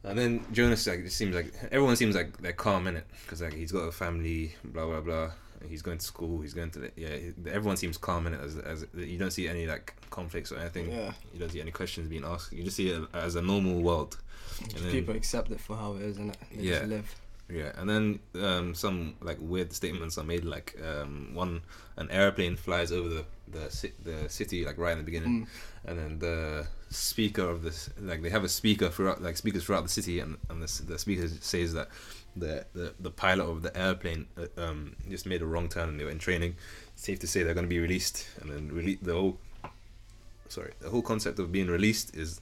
And 0.05 0.18
then 0.18 0.44
Jonas, 0.53 0.86
like, 0.86 1.01
it 1.01 1.12
seems 1.12 1.34
like 1.34 1.53
everyone 1.70 1.96
seems 1.96 2.14
like 2.16 2.38
they're 2.38 2.53
calm 2.55 2.86
in 2.86 2.96
it 2.96 3.07
because 3.22 3.42
like 3.42 3.53
he's 3.53 3.70
got 3.72 3.80
a 3.80 3.92
family, 3.92 4.55
blah 4.64 4.86
blah 4.86 5.01
blah. 5.01 5.30
He's 5.68 5.82
going 5.82 5.98
to 5.98 6.05
school. 6.07 6.40
He's 6.40 6.55
going 6.55 6.70
to 6.70 6.78
the, 6.78 6.90
yeah. 6.96 7.16
Everyone 7.53 7.76
seems 7.76 7.98
calm 7.98 8.26
in 8.26 8.32
it 8.32 8.40
as 8.40 8.57
as 8.57 8.86
you 8.96 9.18
don't 9.18 9.30
see 9.30 9.46
any 9.46 9.66
like 9.66 9.94
conflicts 10.09 10.51
or 10.53 10.59
anything. 10.59 10.90
Yeah. 10.90 11.12
You 11.34 11.40
don't 11.40 11.51
see 11.53 11.61
any 11.61 11.70
questions 11.70 12.09
being 12.09 12.24
asked. 12.24 12.51
You 12.53 12.64
just 12.64 12.76
see 12.78 12.88
it 12.88 13.03
as 13.12 13.34
a 13.34 13.42
normal 13.42 13.82
world. 13.82 14.16
And 14.62 14.70
then- 14.84 14.90
People 14.92 15.14
accept 15.16 15.51
it 15.51 15.61
for 15.61 15.76
how 15.76 15.94
it 15.96 16.03
is, 16.03 16.16
isn't 16.16 16.30
it? 16.30 16.36
They 16.57 16.62
Yeah. 16.62 16.78
Just 16.78 16.88
live. 16.90 17.14
Yeah, 17.53 17.72
and 17.76 17.90
then 17.90 18.20
um, 18.40 18.74
some 18.76 19.16
like 19.20 19.36
weird 19.40 19.72
statements 19.72 20.16
are 20.18 20.22
made, 20.24 20.44
like 20.44 20.78
um, 20.86 21.34
one 21.34 21.62
an 21.96 22.09
airplane 22.11 22.55
flies 22.57 22.92
over 22.92 23.09
the 23.09 23.24
the, 23.51 23.90
the 24.05 24.28
city 24.30 24.64
like 24.64 24.78
right 24.78 24.92
in 24.92 24.98
the 24.98 25.05
beginning, 25.05 25.42
Mm. 25.42 25.48
and 25.90 25.98
then 25.98 26.18
the 26.20 26.66
speaker 26.91 27.49
of 27.49 27.62
this 27.62 27.88
like 28.01 28.20
they 28.20 28.30
have 28.30 28.45
a 28.45 28.49
speaker 28.49 28.91
throughout 28.91 29.22
like 29.22 29.36
speakers 29.36 29.64
throughout 29.64 29.82
the 29.82 29.88
city, 29.88 30.20
and 30.20 30.36
and 30.49 30.62
the, 30.62 30.82
the 30.82 30.99
speaker 30.99 31.28
says 31.41 31.72
that 31.72 31.88
the, 32.36 32.64
the 32.74 32.95
the 33.01 33.11
pilot 33.11 33.45
of 33.45 33.62
the 33.62 33.76
airplane 33.76 34.26
uh, 34.36 34.62
um, 34.62 34.97
just 35.09 35.26
made 35.26 35.43
a 35.43 35.47
wrong 35.47 35.68
turn 35.68 35.88
and 35.88 36.01
they 36.01 36.05
were 36.05 36.11
in 36.11 36.18
training. 36.18 36.57
It's 36.95 37.05
safe 37.05 37.18
to 37.20 37.26
say 37.26 37.43
they're 37.43 37.55
going 37.55 37.66
to 37.66 37.68
be 37.68 37.80
released, 37.80 38.26
and 38.41 38.51
then 38.51 38.72
release 38.72 38.99
the 39.01 39.14
whole 39.14 39.38
sorry 40.49 40.72
the 40.80 40.91
whole 40.91 41.03
concept 41.03 41.38
of 41.38 41.53
being 41.53 41.68
released 41.68 42.16
is 42.16 42.41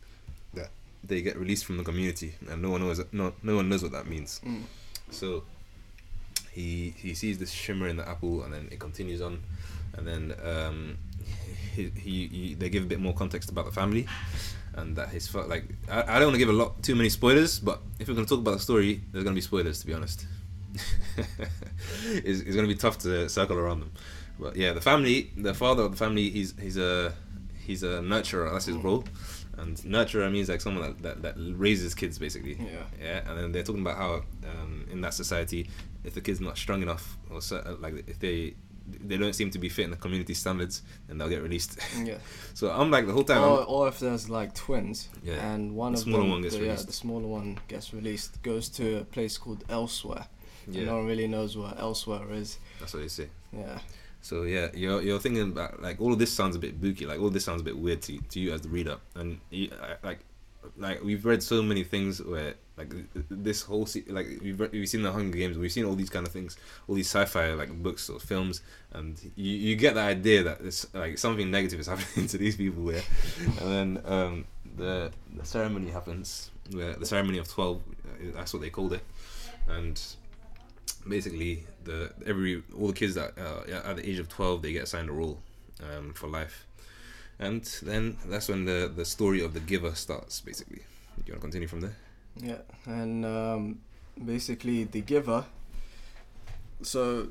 that 0.54 0.70
they 1.04 1.20
get 1.20 1.36
released 1.36 1.64
from 1.64 1.76
the 1.76 1.84
community, 1.84 2.34
and 2.50 2.62
no 2.62 2.70
one 2.70 2.80
knows 2.80 3.00
no 3.12 3.34
no 3.42 3.56
one 3.56 3.68
knows 3.68 3.82
what 3.82 3.92
that 3.92 4.06
means. 4.06 4.40
Mm. 4.44 4.62
So 5.10 5.44
he 6.58 6.92
he 6.96 7.14
sees 7.14 7.38
this 7.38 7.52
shimmer 7.52 7.86
in 7.86 7.96
the 7.96 8.08
apple, 8.08 8.42
and 8.42 8.52
then 8.52 8.68
it 8.72 8.80
continues 8.80 9.20
on, 9.22 9.40
and 9.96 10.06
then 10.06 10.34
um, 10.44 10.98
he, 11.74 11.90
he, 11.90 12.26
he 12.26 12.54
they 12.54 12.68
give 12.68 12.82
a 12.82 12.86
bit 12.86 13.00
more 13.00 13.14
context 13.14 13.48
about 13.50 13.64
the 13.64 13.70
family, 13.70 14.06
and 14.74 14.96
that 14.96 15.10
his 15.10 15.28
fa- 15.28 15.46
like 15.46 15.64
I, 15.88 16.16
I 16.16 16.18
don't 16.18 16.28
want 16.28 16.34
to 16.34 16.38
give 16.38 16.48
a 16.48 16.52
lot 16.52 16.82
too 16.82 16.96
many 16.96 17.10
spoilers, 17.10 17.60
but 17.60 17.80
if 18.00 18.08
we're 18.08 18.14
gonna 18.14 18.26
talk 18.26 18.40
about 18.40 18.54
the 18.54 18.60
story, 18.60 19.02
there's 19.12 19.22
gonna 19.22 19.36
be 19.36 19.40
spoilers 19.40 19.80
to 19.80 19.86
be 19.86 19.94
honest. 19.94 20.26
it's, 21.16 22.40
it's 22.40 22.56
gonna 22.56 22.68
be 22.68 22.74
tough 22.74 22.98
to 22.98 23.28
circle 23.28 23.56
around 23.56 23.80
them, 23.80 23.92
but 24.40 24.56
yeah, 24.56 24.72
the 24.72 24.80
family, 24.80 25.30
the 25.36 25.54
father 25.54 25.84
of 25.84 25.92
the 25.92 25.96
family, 25.96 26.28
he's 26.28 26.54
he's 26.60 26.76
a 26.76 27.12
he's 27.64 27.84
a 27.84 28.00
nurturer. 28.00 28.50
That's 28.52 28.66
his 28.66 28.76
role. 28.76 29.04
And 29.58 29.76
nurturer 29.78 30.30
means 30.30 30.48
like 30.48 30.60
someone 30.60 30.84
that, 31.02 31.02
that, 31.02 31.22
that 31.22 31.34
raises 31.58 31.94
kids 31.94 32.18
basically. 32.18 32.54
Yeah. 32.54 32.84
Yeah. 33.02 33.28
And 33.28 33.38
then 33.38 33.52
they're 33.52 33.62
talking 33.64 33.82
about 33.82 33.96
how 33.96 34.22
um, 34.48 34.86
in 34.90 35.00
that 35.02 35.14
society, 35.14 35.68
if 36.04 36.14
the 36.14 36.20
kid's 36.20 36.40
not 36.40 36.56
strong 36.56 36.80
enough 36.82 37.16
or 37.30 37.40
cer- 37.42 37.76
like 37.80 38.04
if 38.06 38.18
they 38.20 38.54
they 39.04 39.18
don't 39.18 39.34
seem 39.34 39.50
to 39.50 39.58
be 39.58 39.68
fitting 39.68 39.90
the 39.90 39.98
community 39.98 40.32
standards, 40.32 40.80
then 41.08 41.18
they'll 41.18 41.28
get 41.28 41.42
released. 41.42 41.78
Yeah. 42.04 42.16
so 42.54 42.70
I'm 42.70 42.90
like 42.90 43.06
the 43.06 43.12
whole 43.12 43.24
time. 43.24 43.42
Or, 43.42 43.62
or 43.64 43.88
if 43.88 43.98
there's 43.98 44.30
like 44.30 44.54
twins, 44.54 45.08
Yeah. 45.22 45.34
and 45.52 45.74
one 45.76 45.92
The 45.92 45.98
of 45.98 46.04
smaller 46.04 46.22
them, 46.22 46.30
one 46.30 46.42
gets 46.42 46.54
the, 46.54 46.60
yeah, 46.60 46.66
released. 46.68 46.86
the 46.86 46.92
smaller 46.94 47.26
one 47.26 47.58
gets 47.68 47.92
released, 47.92 48.42
goes 48.42 48.70
to 48.70 49.00
a 49.00 49.04
place 49.04 49.36
called 49.36 49.62
Elsewhere. 49.68 50.26
yeah, 50.70 50.84
No 50.86 50.96
one 50.98 51.06
really 51.06 51.26
knows 51.26 51.54
what 51.54 51.78
Elsewhere 51.78 52.32
is. 52.32 52.58
that's 52.80 52.94
what 52.94 53.00
they 53.02 53.08
say. 53.08 53.28
Yeah. 53.52 53.78
So 54.20 54.42
yeah, 54.42 54.68
you're 54.74 55.00
you're 55.02 55.20
thinking 55.20 55.42
about 55.42 55.80
like 55.80 56.00
all 56.00 56.12
of 56.12 56.18
this 56.18 56.32
sounds 56.32 56.56
a 56.56 56.58
bit 56.58 56.80
booky, 56.80 57.06
like 57.06 57.20
all 57.20 57.30
this 57.30 57.44
sounds 57.44 57.60
a 57.60 57.64
bit 57.64 57.78
weird 57.78 58.02
to 58.02 58.18
to 58.18 58.40
you 58.40 58.52
as 58.52 58.62
the 58.62 58.68
reader, 58.68 58.96
and 59.14 59.38
you, 59.50 59.70
like 60.02 60.20
like 60.76 61.02
we've 61.02 61.24
read 61.24 61.42
so 61.42 61.62
many 61.62 61.84
things 61.84 62.22
where 62.22 62.54
like 62.76 62.92
this 63.30 63.62
whole 63.62 63.86
se- 63.86 64.04
like 64.08 64.26
we've 64.42 64.58
read, 64.58 64.72
we've 64.72 64.88
seen 64.88 65.02
the 65.02 65.12
Hunger 65.12 65.36
Games, 65.36 65.58
we've 65.58 65.72
seen 65.72 65.84
all 65.84 65.94
these 65.94 66.10
kind 66.10 66.26
of 66.26 66.32
things, 66.32 66.56
all 66.86 66.94
these 66.94 67.08
sci-fi 67.08 67.52
like 67.52 67.70
books 67.82 68.08
or 68.10 68.18
films, 68.18 68.62
and 68.92 69.20
you 69.36 69.56
you 69.56 69.76
get 69.76 69.94
the 69.94 70.00
idea 70.00 70.42
that 70.42 70.60
it's 70.60 70.92
like 70.94 71.18
something 71.18 71.50
negative 71.50 71.80
is 71.80 71.86
happening 71.92 72.26
to 72.28 72.38
these 72.38 72.56
people 72.56 72.88
here, 72.88 73.02
and 73.60 73.70
then 73.70 74.02
um 74.04 74.44
the 74.76 75.10
the 75.36 75.44
ceremony 75.44 75.90
happens, 75.90 76.50
where 76.72 76.94
the 76.94 77.06
ceremony 77.06 77.38
of 77.38 77.48
twelve, 77.48 77.82
uh, 78.04 78.30
that's 78.34 78.52
what 78.52 78.62
they 78.62 78.70
called 78.70 78.92
it, 78.92 79.02
and 79.68 80.00
basically 81.08 81.64
the 81.84 82.12
every 82.26 82.62
all 82.78 82.88
the 82.88 82.92
kids 82.92 83.14
that 83.14 83.32
uh, 83.38 83.88
at 83.90 83.96
the 83.96 84.08
age 84.08 84.18
of 84.18 84.28
12 84.28 84.62
they 84.62 84.72
get 84.72 84.84
assigned 84.84 85.08
a 85.08 85.12
role 85.12 85.38
um, 85.82 86.12
for 86.12 86.28
life 86.28 86.66
and 87.38 87.64
then 87.82 88.16
that's 88.26 88.48
when 88.48 88.64
the 88.64 88.92
the 88.94 89.04
story 89.04 89.42
of 89.42 89.54
the 89.54 89.60
giver 89.60 89.94
starts 89.94 90.40
basically 90.40 90.82
do 91.18 91.24
you 91.26 91.32
want 91.32 91.40
to 91.40 91.46
continue 91.46 91.68
from 91.68 91.80
there 91.80 91.96
Yeah, 92.40 92.58
and 92.86 93.24
um, 93.24 93.80
basically 94.24 94.84
the 94.84 95.00
giver. 95.00 95.44
So 96.82 97.28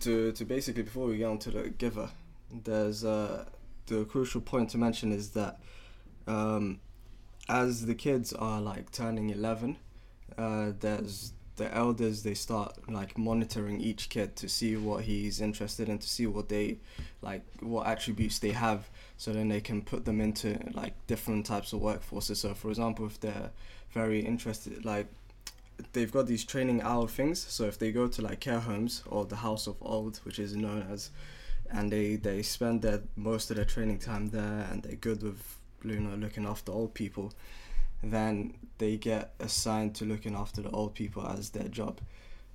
to 0.00 0.32
to 0.32 0.44
basically 0.44 0.82
before 0.82 1.06
we 1.06 1.16
get 1.16 1.26
on 1.26 1.38
to 1.38 1.50
the 1.50 1.70
giver, 1.70 2.10
there's 2.50 3.04
uh, 3.04 3.46
the 3.86 4.04
crucial 4.04 4.40
point 4.40 4.70
to 4.70 4.78
mention 4.78 5.12
is 5.12 5.30
that 5.30 5.58
um, 6.26 6.80
as 7.48 7.86
the 7.86 7.94
kids 7.94 8.32
are 8.32 8.60
like 8.60 8.92
turning 8.92 9.30
eleven, 9.30 9.78
uh, 10.36 10.72
there's 10.78 11.32
the 11.56 11.74
elders 11.74 12.22
they 12.22 12.34
start 12.34 12.76
like 12.88 13.18
monitoring 13.18 13.80
each 13.80 14.08
kid 14.08 14.34
to 14.36 14.48
see 14.48 14.76
what 14.76 15.04
he's 15.04 15.40
interested 15.40 15.88
in 15.88 15.98
to 15.98 16.08
see 16.08 16.26
what 16.26 16.48
they 16.48 16.78
like 17.20 17.42
what 17.60 17.86
attributes 17.86 18.38
they 18.38 18.50
have. 18.50 18.88
So 19.18 19.32
then 19.32 19.48
they 19.48 19.60
can 19.60 19.82
put 19.82 20.04
them 20.04 20.20
into 20.20 20.58
like 20.72 20.94
different 21.06 21.46
types 21.46 21.72
of 21.72 21.80
workforces. 21.80 22.36
So 22.36 22.54
for 22.54 22.70
example 22.70 23.06
if 23.06 23.20
they're 23.20 23.50
very 23.92 24.20
interested 24.20 24.84
like 24.84 25.06
they've 25.92 26.12
got 26.12 26.26
these 26.26 26.44
training 26.44 26.80
hour 26.82 27.06
things. 27.06 27.38
So 27.38 27.64
if 27.64 27.78
they 27.78 27.92
go 27.92 28.08
to 28.08 28.22
like 28.22 28.40
care 28.40 28.60
homes 28.60 29.02
or 29.06 29.26
the 29.26 29.36
house 29.36 29.66
of 29.66 29.76
old 29.82 30.20
which 30.24 30.38
is 30.38 30.56
known 30.56 30.86
as 30.90 31.10
and 31.70 31.90
they 31.92 32.16
they 32.16 32.42
spend 32.42 32.82
their 32.82 33.00
most 33.16 33.50
of 33.50 33.56
their 33.56 33.64
training 33.64 33.98
time 33.98 34.28
there 34.28 34.66
and 34.70 34.82
they're 34.82 34.96
good 34.96 35.22
with 35.22 35.58
you 35.84 36.00
know 36.00 36.14
looking 36.16 36.46
after 36.46 36.72
old 36.72 36.94
people 36.94 37.32
then 38.02 38.54
they 38.78 38.96
get 38.96 39.34
assigned 39.38 39.94
to 39.96 40.04
looking 40.04 40.34
after 40.34 40.62
the 40.62 40.70
old 40.70 40.94
people 40.94 41.26
as 41.26 41.50
their 41.50 41.68
job. 41.68 42.00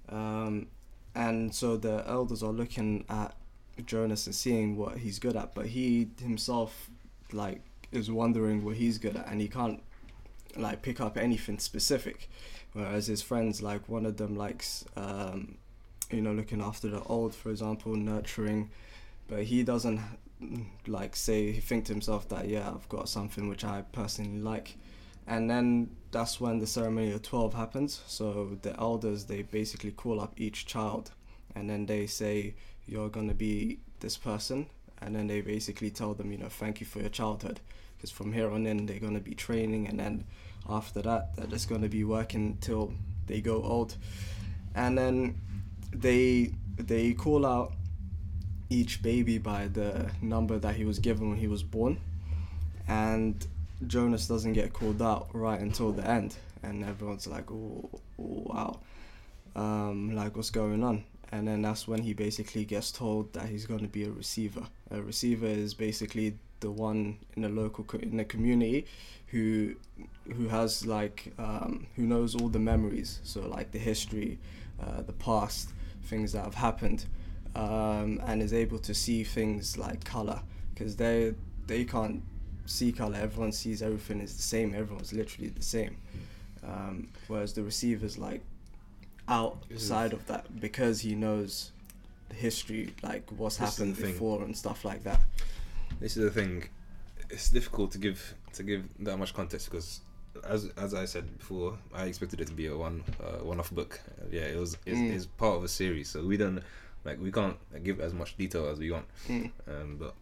Um, 0.10 0.68
and 1.16 1.54
so 1.54 1.78
the 1.78 2.04
elders 2.08 2.44
are 2.44 2.52
looking 2.52 3.06
at 3.10 3.34
Jonas 3.86 4.26
and 4.26 4.36
seeing 4.36 4.76
what 4.76 4.98
he's 4.98 5.20
good 5.20 5.36
at 5.36 5.54
but 5.54 5.68
he 5.68 6.10
himself 6.20 6.90
like 7.32 7.62
is 7.92 8.10
wondering 8.10 8.64
what 8.64 8.76
he's 8.76 8.98
good 8.98 9.16
at 9.16 9.28
and 9.28 9.40
he 9.40 9.48
can't 9.48 9.82
like 10.56 10.82
pick 10.82 11.00
up 11.00 11.18
anything 11.18 11.60
specific. 11.60 12.30
Whereas 12.74 13.08
his 13.08 13.22
friends 13.22 13.62
like 13.62 13.88
one 13.90 14.06
of 14.06 14.18
them 14.18 14.36
likes 14.36 14.86
um, 14.96 15.58
you 16.12 16.22
know 16.22 16.34
looking 16.34 16.62
after 16.62 16.88
the 16.90 17.02
old 17.04 17.34
for 17.36 17.50
example 17.50 17.96
nurturing 17.96 18.70
but 19.28 19.44
he 19.44 19.64
doesn't 19.64 20.00
like 20.86 21.16
say 21.16 21.52
he 21.52 21.60
think 21.60 21.86
to 21.86 21.94
himself 21.94 22.30
that 22.30 22.48
yeah 22.48 22.70
I've 22.70 22.88
got 22.90 23.10
something 23.10 23.50
which 23.50 23.64
I 23.64 23.84
personally 23.92 24.40
like 24.40 24.78
and 25.28 25.50
then 25.50 25.90
that's 26.12 26.40
when 26.40 26.60
the 26.60 26.68
ceremony 26.68 27.12
of 27.12 27.22
12 27.22 27.54
happens. 27.54 28.02
So 28.08 28.58
the 28.62 28.80
elders 28.80 29.26
they 29.26 29.42
basically 29.42 29.92
call 29.92 30.22
up 30.22 30.34
each 30.38 30.66
child 30.66 31.12
and 31.54 31.70
then 31.70 31.86
they 31.86 32.08
say 32.08 32.56
you're 32.88 33.10
going 33.10 33.28
to 33.28 33.36
be 33.36 33.80
this 34.00 34.18
person. 34.18 34.68
And 35.00 35.16
then 35.16 35.28
they 35.28 35.42
basically 35.42 35.92
tell 35.92 36.14
them 36.14 36.32
you 36.32 36.38
know 36.38 36.48
thank 36.48 36.80
you 36.80 36.88
for 36.88 37.00
your 37.00 37.10
childhood. 37.10 37.60
Because 37.98 38.10
from 38.10 38.32
here 38.32 38.50
on 38.50 38.66
in 38.66 38.86
they're 38.86 39.00
going 39.00 39.16
to 39.16 39.20
be 39.20 39.36
training 39.36 39.88
and 39.88 40.00
then 40.00 40.24
after 40.70 41.02
that 41.02 41.36
they're 41.36 41.48
just 41.48 41.68
going 41.68 41.82
to 41.82 41.90
be 41.90 42.06
working 42.06 42.58
till 42.62 42.94
they 43.28 43.42
go 43.42 43.62
old. 43.64 43.98
And 44.76 44.98
then 44.98 45.42
they 45.92 46.54
they 46.78 47.14
call 47.14 47.46
out 47.46 47.74
each 48.70 49.02
baby 49.02 49.38
by 49.38 49.68
the 49.68 50.10
number 50.22 50.58
that 50.60 50.76
he 50.76 50.86
was 50.86 51.00
given 51.00 51.30
when 51.30 51.38
he 51.38 51.48
was 51.48 51.64
born. 51.64 52.00
And 52.88 53.46
Jonas 53.86 54.28
doesn't 54.28 54.54
get 54.54 54.74
called 54.74 55.02
out 55.02 55.28
right 55.34 55.60
until 55.60 55.92
the 55.92 56.08
end 56.08 56.36
and 56.64 56.84
everyone's 56.84 57.28
like 57.28 57.52
oh, 57.52 57.90
wow. 58.18 58.80
Um, 59.56 60.16
like 60.16 60.36
what's 60.36 60.50
going 60.52 60.84
on? 60.84 61.04
And 61.32 61.48
then 61.48 61.62
that's 61.62 61.88
when 61.88 62.02
he 62.02 62.14
basically 62.14 62.64
gets 62.64 62.92
told 62.92 63.34
that 63.34 63.48
he's 63.48 63.66
going 63.66 63.82
to 63.82 63.88
be 63.88 64.06
a 64.06 64.12
receiver. 64.12 64.64
A 64.92 65.02
receiver 65.02 65.48
is 65.48 65.74
basically 65.74 66.38
the 66.60 66.72
one 66.72 67.18
in 67.36 67.42
the 67.42 67.50
local 67.50 67.84
co- 67.84 67.98
in 68.00 68.18
the 68.18 68.26
community 68.26 68.86
who 69.28 69.76
who 70.36 70.48
has 70.48 70.86
like 70.86 71.34
um, 71.38 71.88
who 71.96 72.04
knows 72.04 72.36
all 72.36 72.48
the 72.50 72.60
memories. 72.60 73.20
So 73.24 73.42
like 73.42 73.72
the 73.72 73.80
history 73.80 74.40
uh, 74.82 75.02
the 75.02 75.14
past 75.14 75.70
things 76.04 76.32
that 76.32 76.46
have 76.46 76.56
happened 76.56 77.06
um, 77.56 78.22
and 78.26 78.42
is 78.42 78.54
able 78.54 78.80
to 78.80 78.94
see 78.94 79.24
things 79.24 79.78
like 79.78 80.04
color. 80.04 80.42
Because 80.74 80.96
they 80.96 81.34
they 81.66 81.84
can't 81.84 82.24
see 82.68 82.92
color 82.92 83.18
everyone 83.18 83.52
sees 83.52 83.82
everything 83.82 84.20
is 84.22 84.36
the 84.36 84.42
same 84.44 84.74
everyone's 84.76 85.14
literally 85.14 85.50
the 85.50 85.64
same 85.64 85.98
um, 86.64 87.08
whereas 87.28 87.54
the 87.54 87.64
receiver's 87.64 88.18
like 88.18 88.42
outside 89.28 90.14
of 90.14 90.26
that 90.28 90.60
because 90.60 91.02
he 91.02 91.16
knows 91.16 91.72
the 92.30 92.36
history 92.36 92.94
like 93.04 93.24
what's 93.38 93.58
This 93.58 93.78
happened 93.78 93.96
before 93.98 94.44
and 94.44 94.56
stuff 94.56 94.86
like 94.86 95.04
that 95.04 95.22
this 96.00 96.16
is 96.18 96.24
the 96.24 96.32
thing 96.32 96.64
it's 97.30 97.50
difficult 97.50 97.92
to 97.92 97.98
give 97.98 98.34
to 98.54 98.64
give 98.64 98.84
that 99.00 99.18
much 99.18 99.34
context 99.34 99.70
because 99.70 100.02
as 100.48 100.70
as 100.78 100.94
I 100.94 101.06
said 101.06 101.38
before, 101.40 101.78
I 101.94 102.04
expected 102.06 102.40
it 102.42 102.48
to 102.48 102.54
be 102.54 102.68
a 102.68 102.78
one 102.78 103.04
uh, 103.20 103.44
one 103.44 103.60
off 103.60 103.72
book. 103.72 104.00
Uh, 104.22 104.26
yeah, 104.32 104.44
it 104.44 104.58
was 104.58 104.78
it's, 104.86 104.98
Mm. 105.00 105.16
it's 105.16 105.26
part 105.26 105.58
of 105.58 105.64
a 105.64 105.68
series, 105.68 106.10
so 106.10 106.24
we 106.24 106.38
don't 106.38 106.62
like 107.04 107.20
we 107.20 107.32
can't 107.32 107.58
give 107.84 108.00
as 108.00 108.14
much 108.14 108.38
detail 108.38 108.68
as 108.68 108.78
we 108.78 108.92
want. 108.92 109.06
Mm. 109.28 109.52
Um, 109.68 109.98
but 109.98 110.14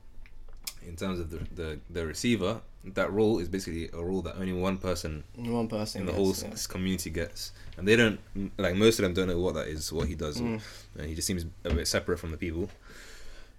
in 0.87 0.95
terms 0.95 1.19
of 1.19 1.29
the, 1.29 1.39
the 1.55 1.79
the 1.89 2.05
receiver, 2.05 2.61
that 2.83 3.11
role 3.11 3.39
is 3.39 3.47
basically 3.49 3.89
a 3.93 4.03
role 4.03 4.21
that 4.21 4.35
only 4.35 4.53
one 4.53 4.77
person 4.77 5.23
One 5.35 5.67
person 5.67 6.01
in 6.01 6.05
the 6.05 6.11
gets, 6.13 6.41
whole 6.41 6.49
yeah. 6.49 6.55
community 6.69 7.09
gets, 7.09 7.51
and 7.77 7.87
they 7.87 7.95
don't 7.95 8.19
like 8.57 8.75
most 8.75 8.99
of 8.99 9.03
them 9.03 9.13
don't 9.13 9.27
know 9.27 9.39
what 9.39 9.55
that 9.55 9.67
is, 9.67 9.91
what 9.91 10.07
he 10.07 10.15
does, 10.15 10.39
Mm. 10.39 10.61
and 10.97 11.07
he 11.09 11.15
just 11.15 11.27
seems 11.27 11.45
a 11.63 11.73
bit 11.73 11.87
separate 11.87 12.19
from 12.19 12.31
the 12.31 12.37
people. 12.37 12.69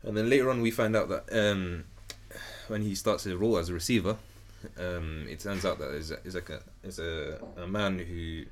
And 0.02 0.16
then 0.16 0.30
later 0.30 0.50
on, 0.50 0.60
we 0.62 0.70
find 0.70 0.94
out 0.94 1.08
that 1.08 1.24
um, 1.32 1.84
when 2.68 2.82
he 2.82 2.94
starts 2.94 3.24
his 3.24 3.34
role 3.34 3.56
as 3.58 3.68
a 3.68 3.74
receiver, 3.74 4.16
um, 4.78 5.26
it 5.28 5.40
turns 5.40 5.64
out 5.64 5.78
that 5.78 5.90
is 5.94 6.12
is 6.24 6.34
like 6.34 6.50
a 6.50 6.60
is 6.84 6.98
a, 6.98 7.38
a 7.56 7.66
man 7.66 7.98
who 7.98 8.44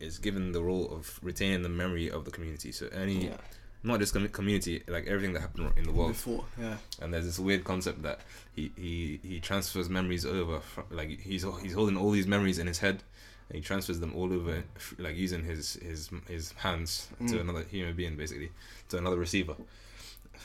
is 0.00 0.18
given 0.18 0.52
the 0.52 0.62
role 0.62 0.88
of 0.92 1.18
retaining 1.22 1.62
the 1.62 1.68
memory 1.68 2.08
of 2.10 2.24
the 2.24 2.30
community. 2.30 2.70
So 2.72 2.86
any 2.88 3.26
Yeah. 3.26 3.36
Not 3.82 4.00
just 4.00 4.12
com- 4.12 4.28
community, 4.28 4.82
like 4.88 5.06
everything 5.06 5.32
that 5.34 5.40
happened 5.40 5.72
in 5.76 5.84
the 5.84 5.92
world. 5.92 6.12
Before, 6.12 6.44
yeah. 6.60 6.76
And 7.00 7.12
there's 7.14 7.24
this 7.26 7.38
weird 7.38 7.64
concept 7.64 8.02
that 8.02 8.20
he 8.54 8.70
he, 8.76 9.20
he 9.22 9.40
transfers 9.40 9.88
memories 9.88 10.24
over, 10.26 10.60
from, 10.60 10.84
like 10.90 11.20
he's 11.20 11.44
he's 11.62 11.72
holding 11.74 11.96
all 11.96 12.10
these 12.10 12.26
memories 12.26 12.58
in 12.58 12.66
his 12.66 12.78
head, 12.78 13.02
and 13.48 13.56
he 13.56 13.60
transfers 13.62 14.00
them 14.00 14.14
all 14.16 14.32
over, 14.32 14.64
like 14.98 15.16
using 15.16 15.44
his 15.44 15.74
his 15.74 16.10
his 16.26 16.52
hands 16.52 17.08
to 17.18 17.34
Mm. 17.34 17.40
another 17.40 17.62
human 17.70 17.94
being, 17.94 18.16
basically, 18.16 18.50
to 18.88 18.98
another 18.98 19.16
receiver. 19.16 19.54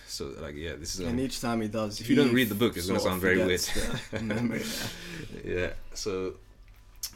So 0.07 0.31
like 0.39 0.55
yeah, 0.55 0.75
this 0.75 0.95
is 0.95 1.01
and 1.01 1.19
um, 1.19 1.19
each 1.19 1.39
time 1.41 1.61
he 1.61 1.67
does, 1.67 1.99
if 1.99 2.09
you 2.09 2.15
don't 2.15 2.33
read 2.33 2.49
the 2.49 2.55
book, 2.55 2.77
it's 2.77 2.87
gonna 2.87 2.99
sound 2.99 3.21
very 3.21 3.37
weird. 3.43 3.61
memory. 4.21 4.61
yeah. 5.43 5.53
yeah. 5.55 5.69
So 5.93 6.35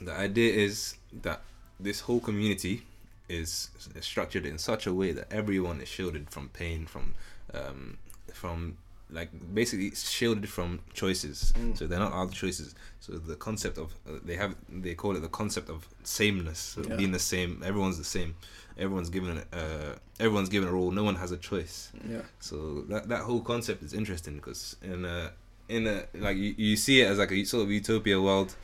the 0.01 0.13
idea 0.13 0.53
is 0.53 0.95
that 1.22 1.41
this 1.80 1.99
whole 2.01 2.20
community 2.20 2.84
is 3.30 3.69
structured 4.01 4.45
in 4.45 4.57
such 4.57 4.88
a 4.88 4.93
way 4.93 5.11
that 5.11 5.32
everyone 5.32 5.82
is 5.82 5.88
shielded 5.88 6.30
from 6.30 6.49
pain, 6.49 6.86
from 6.86 7.13
um, 7.53 7.97
from 8.34 8.78
like 9.09 9.30
basically 9.53 9.91
shielded 9.91 10.49
from 10.49 10.80
choices. 10.93 11.53
Mm. 11.57 11.78
So 11.78 11.88
they're 11.88 11.99
not 11.99 12.11
other 12.13 12.32
choices. 12.34 12.75
So 12.99 13.13
the 13.13 13.36
concept 13.36 13.78
of 13.78 13.93
uh, 14.07 14.19
they 14.23 14.36
have 14.36 14.55
they 14.69 14.95
call 14.95 15.15
it 15.15 15.21
the 15.21 15.30
concept 15.30 15.69
of 15.69 15.88
sameness, 16.03 16.59
so 16.59 16.82
Yeah. 16.84 16.95
being 16.97 17.11
the 17.11 17.19
same. 17.19 17.61
Everyone's 17.65 17.97
the 17.97 18.03
same. 18.03 18.36
Everyone's 18.78 19.09
given 19.09 19.41
uh, 19.53 19.95
everyone's 20.19 20.49
given 20.49 20.67
a 20.69 20.71
role. 20.71 20.91
No 20.91 21.03
one 21.03 21.15
has 21.15 21.32
a 21.32 21.38
choice. 21.38 21.91
Yeah. 22.07 22.21
So 22.39 22.82
that 22.89 23.07
that 23.09 23.21
whole 23.21 23.41
concept 23.41 23.82
is 23.84 23.93
interesting 23.93 24.36
because 24.36 24.75
in 24.82 25.05
a 25.05 25.32
in 25.69 25.88
a 25.88 26.03
like 26.15 26.38
you, 26.38 26.53
you 26.57 26.75
see 26.75 27.01
it 27.01 27.05
as 27.07 27.17
like 27.17 27.32
a 27.32 27.43
sort 27.45 27.63
of 27.63 27.71
utopia 27.71 28.21
world, 28.21 28.55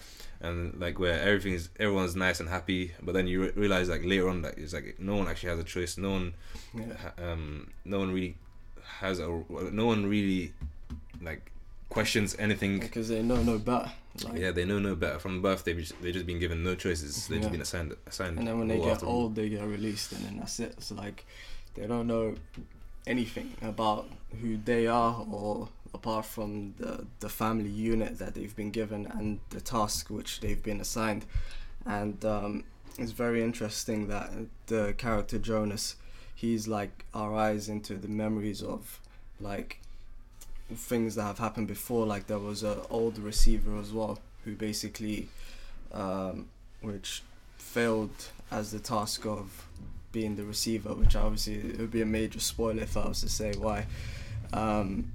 and 0.43 0.79
like 0.79 0.99
where 0.99 1.19
everything 1.21 1.53
is 1.53 1.69
everyone's 1.79 2.15
nice 2.15 2.39
and 2.39 2.49
happy, 2.49 2.91
but 3.01 3.13
then 3.13 3.25
you 3.27 3.41
re- 3.43 3.51
realize 3.55 3.89
like 3.89 4.03
later 4.05 4.29
on 4.29 4.41
that 4.43 4.57
it's 4.57 4.73
like 4.73 4.95
no 4.99 5.15
one 5.15 5.27
actually 5.27 5.49
has 5.49 5.59
a 5.59 5.63
choice. 5.63 5.97
No 5.97 6.11
one, 6.11 6.33
Yeah. 6.73 7.11
um, 7.17 7.71
no 7.85 7.99
one 7.99 8.13
really 8.13 8.35
has 8.99 9.19
a 9.19 9.27
no 9.71 9.85
one 9.85 10.05
really 10.05 10.53
like 11.21 11.51
questions 11.89 12.35
anything. 12.39 12.79
Because 12.79 13.07
they 13.09 13.21
know 13.21 13.41
no 13.41 13.57
better. 13.57 13.91
Like, 14.23 14.37
Yeah, 14.39 14.51
they 14.51 14.65
know 14.65 14.79
no 14.79 14.95
better. 14.95 15.17
From 15.19 15.41
birth, 15.41 15.63
they've 15.63 15.77
just, 15.77 15.99
they've 16.01 16.13
just 16.13 16.25
been 16.27 16.39
given 16.39 16.63
no 16.63 16.75
choices. 16.75 17.27
They've 17.27 17.37
Yeah. 17.37 17.41
just 17.43 17.51
been 17.51 17.61
assigned 17.61 17.95
assigned. 18.05 18.37
And 18.37 18.47
then 18.47 18.59
when 18.59 18.67
they 18.67 18.77
get 18.79 18.89
after 18.93 19.05
old, 19.07 19.35
they 19.35 19.49
get 19.49 19.63
released, 19.63 20.11
and 20.11 20.23
then 20.25 20.37
that's 20.37 20.59
it. 20.59 20.81
So 20.83 20.93
like, 20.95 21.25
they 21.75 21.87
don't 21.87 22.05
know 22.07 22.35
anything 23.07 23.53
about 23.61 24.07
who 24.41 24.57
they 24.57 24.87
are, 24.87 25.25
or 25.31 25.69
apart 25.93 26.25
from 26.25 26.73
the 26.77 27.05
the 27.19 27.29
family 27.29 27.69
unit 27.69 28.17
that 28.19 28.33
they've 28.33 28.55
been 28.55 28.71
given 28.71 29.05
and 29.05 29.39
the 29.49 29.61
task 29.61 30.09
which 30.09 30.39
they've 30.39 30.63
been 30.63 30.81
assigned. 30.81 31.25
And 31.85 32.23
um, 32.25 32.63
it's 32.97 33.11
very 33.11 33.43
interesting 33.43 34.07
that 34.07 34.31
the 34.67 34.93
character 34.97 35.37
Jonas, 35.37 35.95
he's 36.35 36.67
like 36.67 37.05
our 37.13 37.35
eyes 37.35 37.69
into 37.69 37.95
the 37.95 38.07
memories 38.07 38.61
of 38.61 38.99
like 39.39 39.79
things 40.73 41.15
that 41.15 41.23
have 41.23 41.39
happened 41.39 41.67
before. 41.67 42.05
Like 42.05 42.27
there 42.27 42.39
was 42.39 42.63
a 42.63 42.85
old 42.89 43.17
receiver 43.17 43.77
as 43.77 43.91
well 43.91 44.19
who 44.45 44.55
basically, 44.55 45.29
um, 45.91 46.47
which 46.81 47.23
failed 47.57 48.29
as 48.51 48.71
the 48.71 48.79
task 48.79 49.25
of 49.25 49.67
being 50.11 50.35
the 50.35 50.43
receiver, 50.43 50.93
which 50.93 51.15
obviously 51.15 51.55
it 51.55 51.79
would 51.79 51.91
be 51.91 52.01
a 52.01 52.05
major 52.05 52.39
spoiler 52.39 52.83
if 52.83 52.95
I 52.95 53.07
was 53.07 53.21
to 53.21 53.29
say 53.29 53.53
why. 53.57 53.87
Um, 54.53 55.11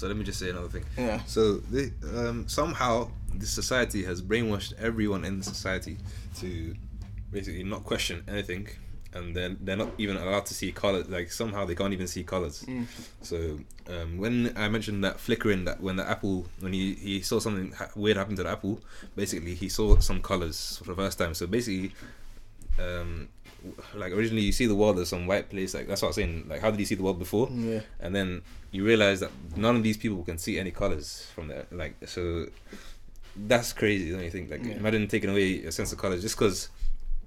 So 0.00 0.06
let 0.08 0.16
me 0.16 0.24
just 0.24 0.38
say 0.38 0.48
another 0.48 0.68
thing. 0.68 0.84
yeah, 0.96 1.22
So 1.24 1.56
they, 1.58 1.92
um, 2.16 2.48
somehow 2.48 3.10
this 3.34 3.50
society 3.50 4.02
has 4.04 4.22
brainwashed 4.22 4.72
everyone 4.78 5.26
in 5.26 5.36
the 5.36 5.44
society 5.44 5.98
to 6.38 6.74
basically 7.30 7.64
not 7.64 7.84
question 7.84 8.24
anything, 8.26 8.68
and 9.12 9.36
then 9.36 9.58
they're 9.60 9.76
not 9.76 9.90
even 9.98 10.16
allowed 10.16 10.46
to 10.46 10.54
see 10.54 10.72
color. 10.72 11.04
Like 11.04 11.30
somehow 11.30 11.66
they 11.66 11.74
can't 11.74 11.92
even 11.92 12.06
see 12.06 12.24
colors. 12.24 12.64
Mm. 12.66 12.86
So 13.20 13.60
um, 13.94 14.16
when 14.16 14.54
I 14.56 14.70
mentioned 14.70 15.04
that 15.04 15.20
flickering, 15.20 15.66
that 15.66 15.82
when 15.82 15.96
the 15.96 16.08
apple, 16.08 16.46
when 16.60 16.72
he, 16.72 16.94
he 16.94 17.20
saw 17.20 17.38
something 17.38 17.72
ha- 17.72 17.90
weird 17.94 18.16
happen 18.16 18.36
to 18.36 18.42
the 18.42 18.48
apple, 18.48 18.80
basically 19.16 19.54
he 19.54 19.68
saw 19.68 19.98
some 19.98 20.22
colors 20.22 20.78
for 20.78 20.84
the 20.84 20.94
first 20.94 21.18
time. 21.18 21.34
So 21.34 21.46
basically, 21.46 21.92
um, 22.78 23.28
like 23.94 24.12
originally 24.12 24.42
you 24.42 24.52
see 24.52 24.66
the 24.66 24.74
world 24.74 24.98
as 24.98 25.08
some 25.08 25.26
white 25.26 25.48
place. 25.50 25.74
Like 25.74 25.86
that's 25.88 26.02
what 26.02 26.08
I 26.08 26.10
was 26.10 26.16
saying. 26.16 26.46
Like 26.48 26.60
how 26.60 26.70
did 26.70 26.80
you 26.80 26.86
see 26.86 26.94
the 26.94 27.02
world 27.02 27.18
before? 27.18 27.48
yeah, 27.52 27.80
and 28.00 28.14
then 28.14 28.42
you 28.72 28.84
realize 28.84 29.20
that 29.20 29.30
none 29.56 29.76
of 29.76 29.82
these 29.82 29.96
people 29.96 30.22
can 30.22 30.38
see 30.38 30.58
any 30.58 30.70
colors 30.70 31.26
from 31.34 31.48
there. 31.48 31.66
Like 31.72 31.94
so, 32.06 32.46
that's 33.36 33.72
crazy. 33.72 34.10
Don't 34.10 34.22
you 34.24 34.30
think? 34.30 34.50
Like 34.50 34.64
Yeah. 34.64 34.74
imagine 34.74 35.06
taking 35.08 35.30
away 35.30 35.62
a 35.64 35.72
sense 35.72 35.92
of 35.92 35.98
colors 35.98 36.22
just 36.22 36.36
because 36.36 36.68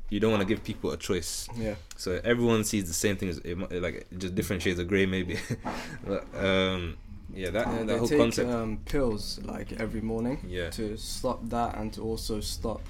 you 0.10 0.20
don't 0.20 0.32
want 0.32 0.42
to 0.42 0.48
give 0.48 0.64
people 0.64 0.92
a 0.92 0.98
choice. 0.98 1.48
yeah, 1.58 1.76
So 1.98 2.20
everyone 2.24 2.64
sees 2.66 2.88
the 2.88 2.94
same 2.94 3.16
thing 3.18 3.30
as 3.30 3.42
like 3.72 4.06
just 4.18 4.36
different 4.36 4.62
shades 4.62 4.80
of 4.80 4.88
gray, 4.88 5.06
maybe. 5.08 5.40
but, 6.06 6.24
um, 6.38 6.98
yeah, 7.34 7.50
that 7.50 7.66
yeah. 7.68 7.78
that 7.80 7.88
They 7.88 7.98
whole 7.98 8.08
take 8.08 8.20
concept. 8.20 8.50
um, 8.50 8.78
pills 8.86 9.40
like 9.44 9.72
every 9.74 10.02
morning 10.02 10.38
yeah, 10.48 10.70
to 10.72 10.98
stop 10.98 11.40
that 11.50 11.78
and 11.78 11.92
to 11.94 12.02
also 12.04 12.42
stop 12.42 12.82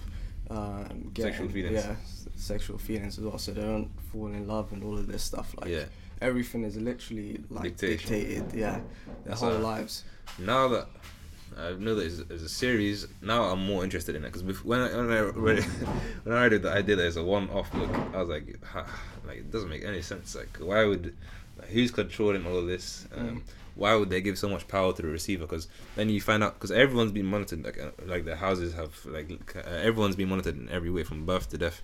um, 0.50 1.12
getting, 1.14 1.32
Sexual 1.34 1.50
feelings. 1.50 1.86
Yeah, 1.86 1.96
sexual 2.36 2.78
feelings 2.78 3.18
as 3.18 3.24
well, 3.24 3.38
so 3.38 3.52
they 3.52 3.62
don't 3.62 3.90
fall 4.12 4.28
in 4.28 4.48
love 4.48 4.72
and 4.74 4.84
all 4.84 4.98
of 4.98 5.08
this 5.08 5.24
stuff. 5.24 5.56
Like 5.60 5.70
yeah. 5.70 5.86
everything 6.22 6.64
is 6.64 6.78
literally 6.78 7.42
like 7.50 7.78
Dictation. 7.78 8.10
dictated. 8.12 8.54
Yeah, 8.54 8.72
their 8.72 8.84
That's 9.26 9.42
whole 9.42 9.58
lives. 9.60 10.04
Now 10.40 10.68
that 10.70 10.88
I 11.58 11.74
know 11.74 11.96
that 11.96 12.06
it's, 12.06 12.44
a 12.44 12.50
series, 12.50 13.08
now 13.22 13.44
I'm 13.44 13.66
more 13.66 13.84
interested 13.84 14.16
in 14.16 14.24
it 14.26 14.32
because 14.34 14.64
when 14.64 14.82
I, 14.82 14.96
when 14.96 15.12
I 15.12 15.20
read 15.22 15.60
it, 15.60 15.64
when 16.24 16.36
I 16.36 16.48
read 16.48 16.62
the 16.62 16.72
idea 16.72 16.96
that 16.96 17.06
it's 17.08 17.16
a 17.16 17.24
one-off 17.24 17.72
book, 17.72 17.90
I 18.14 18.18
was 18.20 18.30
like, 18.30 18.64
ha, 18.64 18.86
like 19.26 19.38
it 19.38 19.52
doesn't 19.52 19.70
make 19.70 19.86
any 19.86 20.02
sense. 20.02 20.36
Like, 20.36 20.58
why 20.58 20.84
would 20.86 21.16
like, 21.58 21.70
who's 21.70 21.92
controlling 21.92 22.46
all 22.46 22.58
of 22.58 22.68
this? 22.68 23.08
Um, 23.16 23.24
Mm. 23.28 23.42
Why 23.76 23.96
would 23.96 24.10
they 24.10 24.22
give 24.22 24.38
so 24.38 24.50
much 24.50 24.68
power 24.68 24.94
to 24.94 25.02
the 25.02 25.08
receiver? 25.08 25.46
Because 25.46 25.68
then 25.96 26.10
you 26.10 26.22
find 26.22 26.44
out 26.44 26.54
because 26.56 26.72
everyone's 26.72 27.12
been 27.12 27.26
monitored. 27.26 27.64
Like, 27.64 27.80
uh, 27.80 27.92
like 28.06 28.26
their 28.26 28.36
houses 28.36 28.74
have 28.74 29.04
like 29.06 29.56
uh, 29.56 29.70
everyone's 29.70 30.16
been 30.16 30.30
monitored 30.30 30.58
in 30.58 30.70
every 30.70 30.92
way 30.92 31.04
from 31.04 31.26
birth 31.26 31.50
to 31.50 31.58
death. 31.58 31.82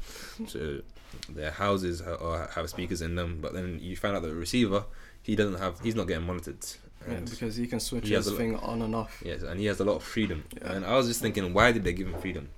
So 0.48 0.82
their 1.28 1.52
houses 1.52 2.02
ha- 2.02 2.14
or 2.14 2.50
have 2.54 2.70
speakers 2.70 3.02
in 3.02 3.16
them, 3.16 3.40
but 3.42 3.54
then 3.54 3.80
you 3.82 3.96
find 3.96 4.16
out 4.16 4.22
that 4.22 4.30
the 4.30 4.36
receiver 4.36 4.86
he 5.22 5.36
doesn't 5.36 5.60
have 5.60 5.80
he's 5.82 5.96
not 5.96 6.08
getting 6.08 6.26
monitored. 6.26 6.66
Yeah, 7.10 7.20
because 7.22 7.56
he 7.56 7.66
can 7.66 7.80
switch 7.80 8.08
he 8.08 8.14
his 8.14 8.32
thing 8.32 8.56
on 8.58 8.82
and 8.82 8.94
off. 8.94 9.22
Yes, 9.26 9.42
and 9.42 9.60
he 9.60 9.66
has 9.68 9.80
a 9.80 9.86
lot 9.86 9.96
of 9.96 10.04
freedom. 10.04 10.44
Yeah. 10.58 10.74
And 10.74 10.86
I 10.86 10.96
was 10.96 11.08
just 11.08 11.22
thinking, 11.22 11.54
why 11.54 11.72
did 11.72 11.84
they 11.84 11.94
give 11.94 12.08
him 12.08 12.20
freedom? 12.20 12.50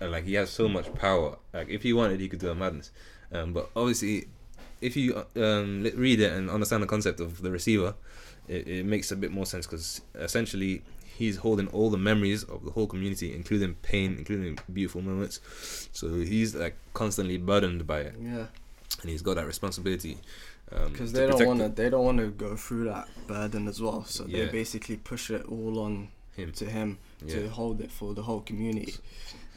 And 0.00 0.10
like 0.10 0.24
he 0.24 0.34
has 0.34 0.50
so 0.50 0.68
much 0.68 0.92
power. 0.94 1.36
Like 1.52 1.68
if 1.68 1.82
he 1.82 1.92
wanted, 1.92 2.20
he 2.20 2.28
could 2.28 2.40
do 2.40 2.50
a 2.50 2.54
madness. 2.54 2.90
Um, 3.32 3.52
but 3.52 3.70
obviously, 3.76 4.28
if 4.80 4.96
you 4.96 5.24
um, 5.36 5.82
read 5.94 6.20
it 6.20 6.32
and 6.32 6.50
understand 6.50 6.82
the 6.82 6.86
concept 6.86 7.20
of 7.20 7.42
the 7.42 7.50
receiver, 7.50 7.94
it, 8.48 8.66
it 8.68 8.86
makes 8.86 9.10
a 9.12 9.16
bit 9.16 9.30
more 9.32 9.46
sense 9.46 9.66
because 9.66 10.00
essentially 10.14 10.82
he's 11.16 11.36
holding 11.36 11.68
all 11.68 11.90
the 11.90 11.98
memories 11.98 12.42
of 12.44 12.64
the 12.64 12.70
whole 12.72 12.86
community, 12.86 13.32
including 13.34 13.74
pain, 13.82 14.16
including 14.18 14.58
beautiful 14.72 15.00
moments. 15.02 15.40
So 15.92 16.08
he's 16.14 16.54
like 16.54 16.76
constantly 16.92 17.38
burdened 17.38 17.86
by 17.86 18.00
it, 18.00 18.14
Yeah, 18.20 18.46
and 19.02 19.10
he's 19.10 19.22
got 19.22 19.34
that 19.36 19.46
responsibility. 19.46 20.18
Um, 20.72 20.92
because 20.92 21.12
to 21.12 21.18
they 21.18 21.26
don't 21.26 21.46
want 21.46 21.60
to. 21.60 21.68
They 21.68 21.90
don't 21.90 22.04
want 22.04 22.18
to 22.18 22.28
go 22.28 22.56
through 22.56 22.84
that 22.84 23.06
burden 23.26 23.68
as 23.68 23.80
well. 23.80 24.04
So 24.04 24.24
Yeah. 24.26 24.46
they 24.46 24.52
basically 24.52 24.96
push 24.96 25.30
it 25.30 25.44
all 25.46 25.78
on 25.80 26.08
him. 26.36 26.52
to 26.52 26.64
him 26.64 26.98
Yeah. 27.24 27.34
to 27.42 27.48
hold 27.48 27.80
it 27.80 27.92
for 27.92 28.12
the 28.14 28.22
whole 28.22 28.40
community. 28.40 28.94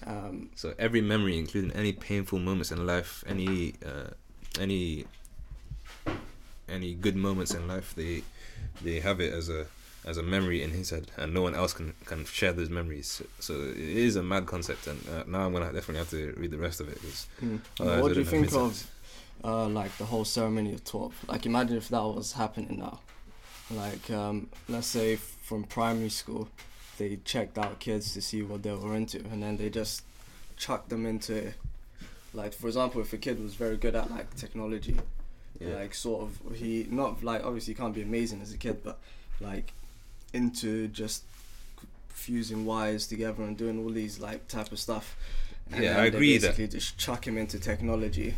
Um, 0.05 0.49
So 0.55 0.75
every 0.77 1.01
memory, 1.01 1.37
including 1.37 1.71
any 1.71 1.91
painful 1.93 2.39
moments 2.39 2.71
in 2.71 2.85
life, 2.85 3.23
any 3.27 3.73
uh, 3.83 4.11
any 4.59 5.05
any 6.69 6.93
good 6.93 7.15
moments 7.15 7.53
in 7.53 7.67
life, 7.67 7.93
they 7.95 8.23
they 8.81 8.99
have 8.99 9.19
it 9.19 9.33
as 9.33 9.49
a 9.49 9.67
as 10.05 10.17
a 10.17 10.23
memory 10.23 10.63
in 10.63 10.71
his 10.71 10.89
head, 10.89 11.11
and 11.17 11.33
no 11.33 11.41
one 11.41 11.53
else 11.53 11.73
can 11.73 11.93
can 12.05 12.25
share 12.25 12.53
those 12.53 12.69
memories. 12.69 13.21
So 13.39 13.53
it 13.53 13.77
is 13.77 14.15
a 14.15 14.23
mad 14.23 14.45
concept, 14.45 14.87
and 14.87 14.99
uh, 15.09 15.23
now 15.27 15.45
I'm 15.45 15.53
gonna 15.53 15.73
definitely 15.73 15.97
have 15.97 16.09
to 16.11 16.33
read 16.37 16.51
the 16.51 16.57
rest 16.57 16.79
of 16.79 16.87
it. 16.89 16.99
mm. 17.01 18.01
what 18.01 18.13
do 18.13 18.19
you 18.19 18.25
think 18.25 18.53
of 18.53 18.89
uh, 19.43 19.67
like 19.67 19.95
the 19.97 20.05
whole 20.05 20.25
ceremony 20.25 20.73
of 20.73 20.83
twelve? 20.83 21.13
Like, 21.27 21.45
imagine 21.45 21.77
if 21.77 21.89
that 21.89 22.03
was 22.03 22.33
happening 22.33 22.79
now. 22.79 22.99
Like, 23.69 24.09
um, 24.09 24.49
let's 24.69 24.87
say 24.87 25.17
from 25.17 25.65
primary 25.65 26.09
school, 26.09 26.47
they 26.97 27.17
checked 27.25 27.57
out 27.57 27.79
kids 27.79 28.13
to 28.13 28.21
see 28.21 28.41
what 28.41 28.63
they 28.63 28.71
were 28.71 28.95
into, 28.95 29.17
and 29.31 29.43
then 29.43 29.57
they 29.57 29.69
just 29.69 30.03
chucked 30.55 30.89
them 30.89 31.05
into, 31.05 31.53
like 32.33 32.53
for 32.53 32.67
example, 32.67 33.01
if 33.01 33.11
a 33.11 33.17
kid 33.17 33.41
was 33.41 33.55
very 33.55 33.77
good 33.77 33.95
at 33.95 34.09
like 34.09 34.33
technology, 34.35 34.97
Yeah. 35.59 35.75
like 35.75 35.93
sort 35.95 36.21
of 36.23 36.55
he 36.57 36.85
not 36.89 37.23
like 37.23 37.43
obviously 37.43 37.73
can't 37.73 37.93
be 37.93 38.01
amazing 38.01 38.41
as 38.41 38.53
a 38.53 38.57
kid, 38.57 38.83
but 38.83 38.99
like 39.41 39.73
into 40.33 40.87
just 40.89 41.23
fusing 42.09 42.65
wires 42.65 43.07
together 43.07 43.43
and 43.43 43.57
doing 43.57 43.79
all 43.79 43.89
these 43.89 44.19
like 44.19 44.47
type 44.47 44.71
of 44.71 44.79
stuff. 44.79 45.15
And 45.71 45.83
Yeah, 45.83 45.99
I 46.01 46.05
agree 46.05 46.37
that- 46.37 46.47
Basically, 46.57 46.67
just 46.79 46.97
chuck 46.97 47.27
him 47.27 47.37
into 47.37 47.59
technology 47.59 48.35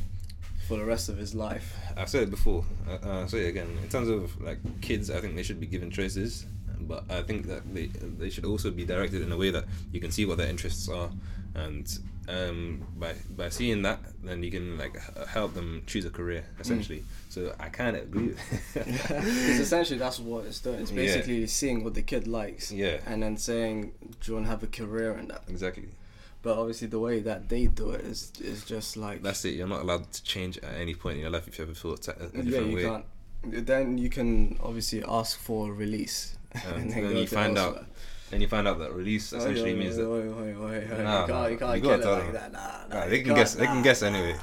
for 0.68 0.78
the 0.78 0.86
rest 0.86 1.10
of 1.10 1.18
his 1.18 1.34
life. 1.34 1.76
I've 1.98 2.10
said 2.10 2.24
it 2.24 2.30
before. 2.30 2.64
Uh, 2.88 2.98
uh, 3.04 3.20
I'll 3.22 3.28
say 3.28 3.46
it 3.46 3.50
again. 3.50 3.70
In 3.82 3.90
terms 3.90 4.08
of 4.10 4.40
like 4.42 4.60
kids, 4.82 5.10
I 5.10 5.20
think 5.20 5.36
they 5.36 5.44
should 5.44 5.60
be 5.60 5.66
given 5.68 5.90
choices, 5.92 6.46
but 6.82 7.04
I 7.10 7.22
think 7.24 7.48
that 7.48 7.74
they 7.74 7.88
they 7.88 8.30
should 8.30 8.46
also 8.46 8.70
be 8.72 8.86
directed 8.86 9.22
in 9.22 9.32
a 9.32 9.38
way 9.38 9.50
that 9.52 9.66
you 9.92 10.00
can 10.00 10.12
see 10.12 10.26
what 10.26 10.38
their 10.38 10.48
interests 10.50 10.88
are, 10.90 11.10
and 11.56 11.88
um, 12.30 12.86
by 12.98 13.14
by 13.36 13.50
seeing 13.50 13.82
that, 13.84 14.00
then 14.24 14.44
you 14.44 14.52
can 14.52 14.78
like 14.78 14.96
h- 14.96 15.28
help 15.28 15.54
them 15.54 15.84
choose 15.88 16.06
a 16.06 16.10
career 16.10 16.44
essentially. 16.60 17.04
So 17.30 17.54
I 17.60 17.70
kind 17.70 17.96
of 17.98 18.04
agree. 18.04 18.36
Because 18.74 19.60
essentially 19.68 20.00
that's 20.00 20.20
what 20.20 20.46
it's 20.46 20.60
doing. 20.60 20.80
It's 20.82 20.92
Yeah. 20.92 21.04
basically 21.06 21.48
seeing 21.48 21.84
what 21.84 21.94
the 21.94 22.02
kid 22.02 22.28
likes. 22.28 22.72
Yeah. 22.72 22.98
And 23.06 23.22
then 23.24 23.38
saying, 23.38 23.92
do 24.02 24.32
you 24.32 24.34
want 24.36 24.46
to 24.46 24.50
have 24.52 24.64
a 24.64 24.68
career 24.68 25.14
in 25.18 25.28
that? 25.30 25.44
exactly. 25.48 25.90
But 26.42 26.58
obviously 26.58 26.88
the 26.88 27.00
way 27.00 27.20
that 27.22 27.50
they 27.50 27.66
do 27.68 27.92
it 27.92 28.02
is 28.06 28.32
is 28.42 28.64
just 28.64 28.96
like 28.98 29.22
That's 29.22 29.44
it. 29.46 29.56
You're 29.56 29.68
not 29.68 29.82
allowed 29.82 30.12
to 30.14 30.24
change 30.24 30.58
at 30.60 30.74
any 30.76 30.94
point 30.96 31.16
in 31.16 31.22
your 31.22 31.32
life 31.32 31.48
if 31.48 31.58
you 31.60 31.66
ever 31.66 31.74
thought 31.74 32.08
a, 32.08 32.14
a 32.34 32.44
yeah, 32.44 32.60
you 32.62 32.76
way. 32.76 32.84
can't. 32.84 33.06
Then 33.66 33.98
you 33.98 34.10
can 34.10 34.58
obviously 34.64 35.04
ask 35.08 35.38
for 35.40 35.70
a 35.70 35.74
release. 35.74 36.36
And 36.66 36.90
then 36.92 37.04
then 37.04 37.18
you 37.18 37.28
find 37.28 37.58
elsewhere. 37.58 37.82
out 37.82 37.88
Then 38.30 38.42
you 38.42 38.48
find 38.48 38.68
out 38.68 38.80
that 38.80 38.94
release 38.94 39.34
essentially 39.34 39.74
means 39.74 39.96
that. 39.96 40.04
Nah, 40.06 41.22
you 41.22 41.28
can't, 41.28 41.52
you 41.52 41.58
can't 41.58 41.76
you 41.76 41.82
kill 41.82 41.82
gotta 41.82 41.94
it 41.96 42.02
tell 42.04 42.14
like 42.14 42.32
them. 42.32 42.52
Nah, 42.54 43.00
nah, 43.00 43.06
they 43.08 43.22
can 43.22 43.34
guess. 43.34 43.56
They 43.56 43.66
can 43.66 43.82
guess 43.82 44.04
anyway. 44.04 44.36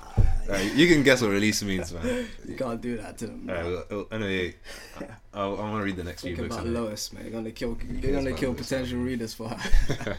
you 0.74 0.89
can 0.89 1.03
guess 1.03 1.22
what 1.22 1.30
release 1.30 1.62
means, 1.62 1.93
man. 1.93 2.26
You 2.49 2.57
can't 2.57 2.80
do 2.80 2.97
that 2.99 3.18
to 3.18 3.26
them. 3.26 3.47
Well, 3.47 3.84
well, 3.91 4.07
anyway, 4.12 4.55
I, 5.34 5.43
I 5.43 5.47
want 5.47 5.80
to 5.80 5.84
read 5.84 5.97
the 5.97 6.05
next 6.05 6.22
few 6.22 6.37
books. 6.37 6.55
about 6.55 6.66
anyway. 6.66 6.80
Lois, 6.80 7.12
man. 7.12 7.24
You're 7.24 7.32
gonna 7.32 7.51
kill. 7.51 7.78
You're 7.89 8.12
gonna 8.12 8.32
kill 8.32 8.51
Lois, 8.51 8.62
potential 8.62 8.99
readers 9.01 9.34
for 9.34 9.49
her. 9.49 10.18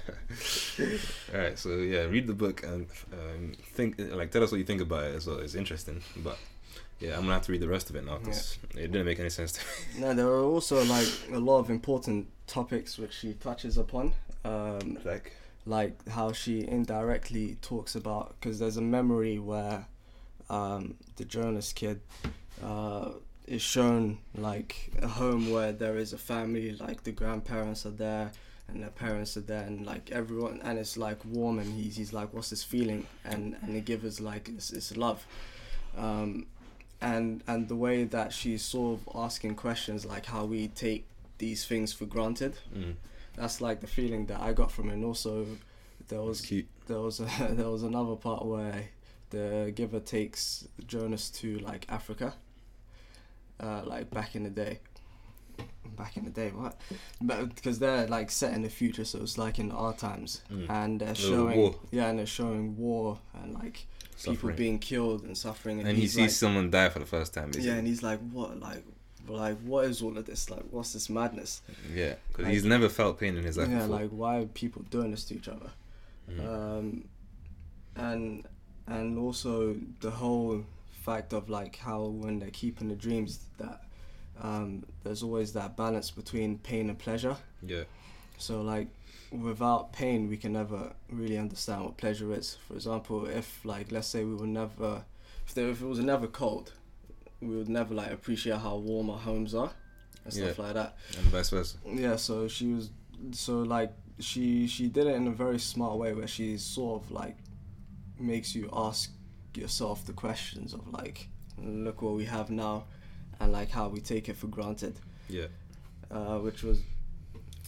Alright, 1.34 1.59
so 1.59 1.70
yeah, 1.78 2.03
read 2.03 2.28
the 2.28 2.34
book 2.34 2.63
and 2.63 2.88
um, 3.13 3.53
think 3.74 3.95
like 3.99 4.32
tell 4.32 4.43
us 4.43 4.51
what 4.51 4.57
you 4.57 4.65
think 4.65 4.82
about 4.82 5.05
it 5.05 5.15
as 5.15 5.28
well. 5.28 5.39
It's 5.39 5.55
interesting, 5.55 6.01
but 6.18 6.38
yeah, 6.99 7.15
I'm 7.15 7.21
gonna 7.21 7.33
have 7.33 7.43
to 7.43 7.51
read 7.51 7.61
the 7.61 7.67
rest 7.67 7.89
of 7.89 7.95
it 7.95 8.05
now 8.05 8.17
because 8.17 8.57
it 8.71 8.91
didn't 8.91 9.05
make 9.05 9.19
any 9.19 9.29
sense 9.29 9.53
to 9.53 9.59
me. 9.59 10.01
no, 10.05 10.13
there 10.13 10.27
are 10.27 10.43
also 10.43 10.83
like 10.85 11.07
a 11.31 11.39
lot 11.39 11.59
of 11.59 11.69
important 11.69 12.27
topics 12.47 12.97
which 12.97 13.13
she 13.13 13.33
touches 13.33 13.77
upon. 13.77 14.13
Um, 14.43 14.97
like, 15.03 15.33
like 15.65 16.07
how 16.09 16.31
she 16.31 16.65
indirectly 16.67 17.57
talks 17.61 17.95
about 17.95 18.35
because 18.39 18.59
there's 18.59 18.77
a 18.77 18.81
memory 18.81 19.37
where 19.37 19.85
um, 20.49 20.95
the 21.17 21.25
journalist 21.25 21.75
kid 21.75 22.01
uh, 22.63 23.09
is 23.45 23.61
shown 23.61 24.17
like 24.35 24.91
a 25.01 25.07
home 25.07 25.51
where 25.51 25.71
there 25.71 25.97
is 25.97 26.13
a 26.13 26.17
family 26.17 26.71
like 26.73 27.03
the 27.03 27.11
grandparents 27.11 27.85
are 27.85 27.91
there 27.91 28.31
and 28.69 28.83
the 28.83 28.87
parents 28.87 29.37
are 29.37 29.41
there 29.41 29.63
and 29.63 29.85
like 29.85 30.09
everyone 30.11 30.59
and 30.63 30.79
it's 30.79 30.97
like 30.97 31.23
warm 31.25 31.59
and 31.59 31.73
he's, 31.73 31.95
he's 31.95 32.13
like 32.13 32.33
what's 32.33 32.49
this 32.49 32.63
feeling 32.63 33.05
and 33.23 33.55
and 33.61 33.75
the 33.75 33.81
giver's 33.81 34.19
like 34.19 34.49
it's, 34.49 34.71
it's 34.71 34.95
love 34.97 35.25
um, 35.97 36.45
and 37.01 37.43
and 37.47 37.67
the 37.67 37.75
way 37.75 38.03
that 38.05 38.33
she's 38.33 38.63
sort 38.63 38.99
of 38.99 39.15
asking 39.15 39.55
questions 39.55 40.05
like 40.05 40.25
how 40.25 40.45
we 40.45 40.67
take 40.69 41.05
these 41.37 41.65
things 41.65 41.93
for 41.93 42.05
granted 42.05 42.57
mm, 42.75 42.95
that's 43.35 43.61
like 43.61 43.79
the 43.81 43.87
feeling 43.87 44.25
that 44.25 44.41
I 44.41 44.53
got 44.53 44.71
from 44.71 44.89
it. 44.89 44.93
And 44.93 45.05
also, 45.05 45.45
there 46.07 46.21
was 46.23 46.41
cute. 46.41 46.65
there 46.87 46.99
was 46.99 47.19
a, 47.19 47.25
there 47.51 47.69
was 47.69 47.83
another 47.83 48.15
part 48.15 48.43
where 48.45 48.85
the 49.29 49.71
giver 49.75 49.99
takes 49.99 50.67
Jonas 50.87 51.29
to 51.31 51.59
like 51.59 51.85
Africa, 51.89 52.33
uh, 53.59 53.81
like 53.85 54.09
back 54.11 54.35
in 54.35 54.43
the 54.43 54.49
day. 54.49 54.79
Back 55.97 56.17
in 56.17 56.25
the 56.25 56.29
day, 56.29 56.49
what? 56.49 56.79
But 57.21 57.55
because 57.55 57.79
they're 57.79 58.05
like 58.07 58.29
set 58.29 58.53
in 58.53 58.61
the 58.61 58.69
future, 58.69 59.03
so 59.05 59.19
it's 59.19 59.37
like 59.37 59.57
in 59.57 59.71
our 59.71 59.93
times, 59.93 60.41
Mm. 60.51 60.69
and 60.69 60.99
they're 61.01 61.15
showing 61.15 61.57
war. 61.57 61.75
yeah, 61.91 62.07
and 62.09 62.19
they're 62.19 62.25
showing 62.27 62.77
war 62.77 63.17
and 63.33 63.53
like 63.55 63.87
people 64.24 64.49
being 64.51 64.80
killed 64.80 65.24
and 65.24 65.38
suffering, 65.38 65.80
and, 65.80 65.89
and 65.89 65.97
he 65.97 66.07
sees 66.07 66.18
like, 66.18 66.30
someone 66.32 66.70
die 66.72 66.89
for 66.89 66.99
the 66.99 67.05
first 67.05 67.34
time. 67.34 67.47
Basically. 67.47 67.68
yeah, 67.70 67.76
and 67.76 67.88
he's 67.88 68.03
like, 68.03 68.20
what, 68.32 68.59
like, 68.59 68.84
like 69.28 69.57
what 69.59 69.86
is 69.86 70.01
all 70.01 70.18
of 70.18 70.26
this? 70.26 70.49
Like, 70.49 70.63
what's 70.72 70.93
this 70.93 71.09
madness? 71.09 71.61
Yeah, 71.93 72.15
because 72.30 72.45
Like- 72.45 72.53
he's 72.53 72.65
never 72.65 72.89
felt 72.89 73.20
pain 73.20 73.36
in 73.38 73.43
his 73.43 73.57
life 73.57 73.70
yeah, 73.70 73.80
before. 73.80 73.99
like 73.99 74.09
why 74.09 74.38
are 74.39 74.45
people 74.45 74.84
doing 74.89 75.11
this 75.11 75.24
to 75.26 75.36
each 75.36 75.47
other? 75.47 75.70
Mhm. 76.32 76.45
Um, 76.47 77.03
and 77.95 78.45
and 78.88 79.18
also 79.18 79.76
the 80.01 80.11
whole 80.11 80.63
fact 81.03 81.34
of 81.34 81.49
like 81.49 81.76
how 81.78 82.03
when 82.05 82.39
they're 82.39 82.49
keeping 82.51 82.88
the 82.89 82.95
dreams 82.95 83.39
that 83.57 83.82
um, 84.41 84.84
there's 85.03 85.24
always 85.24 85.53
that 85.53 85.76
balance 85.76 86.11
between 86.11 86.59
pain 86.59 86.89
and 86.89 86.97
pleasure. 86.99 87.36
yeah, 87.63 87.84
So 88.38 88.61
like 88.61 88.88
without 89.32 89.93
pain, 89.93 90.30
we 90.30 90.38
can 90.38 90.53
never 90.53 90.93
really 91.09 91.38
understand 91.38 91.84
what 91.84 91.97
pleasure 91.97 92.34
is. 92.34 92.57
For 92.67 92.73
example, 92.75 93.25
if 93.28 93.63
like 93.65 93.91
let's 93.91 94.07
say 94.07 94.23
we 94.23 94.36
were 94.36 94.47
never, 94.47 95.03
if 95.45 95.53
there 95.53 95.67
if 95.69 95.82
it 95.82 95.86
was 95.86 95.99
never 95.99 96.28
cold, 96.28 96.73
we 97.41 97.55
would 97.55 97.69
never 97.69 97.93
like 97.93 98.11
appreciate 98.11 98.57
how 98.57 98.78
warm 98.78 99.09
our 99.09 99.17
homes 99.19 99.53
are 99.53 99.71
and 100.23 100.34
stuff 100.34 100.57
Yeah. 100.57 100.63
like 100.65 100.73
that. 100.75 100.95
and 101.17 101.25
vice 101.28 101.49
versa. 101.49 101.78
Yeah, 101.86 102.15
so 102.15 102.47
she 102.47 102.73
was 102.73 102.89
so 103.32 103.59
like 103.61 103.91
she 104.19 104.67
she 104.67 104.88
did 104.88 105.07
it 105.07 105.15
in 105.15 105.28
a 105.28 105.32
very 105.32 105.59
smart 105.59 105.97
way 105.97 106.13
where 106.13 106.28
she 106.28 106.57
sort 106.57 107.03
of 107.03 107.11
like 107.11 107.38
makes 108.19 108.55
you 108.55 108.69
ask 108.73 109.11
yourself 109.53 110.05
the 110.05 110.13
questions 110.13 110.73
of 110.73 110.88
like 110.93 111.28
look 111.59 112.01
what 112.01 112.13
we 112.15 112.25
have 112.25 112.49
now 112.49 112.86
and 113.39 113.51
like 113.51 113.69
how 113.71 113.88
we 113.88 113.99
take 113.99 114.30
it 114.30 114.36
for 114.36 114.47
granted 114.47 114.99
Yeah, 115.30 115.47
uh, 116.11 116.38
which 116.39 116.63
was 116.63 116.82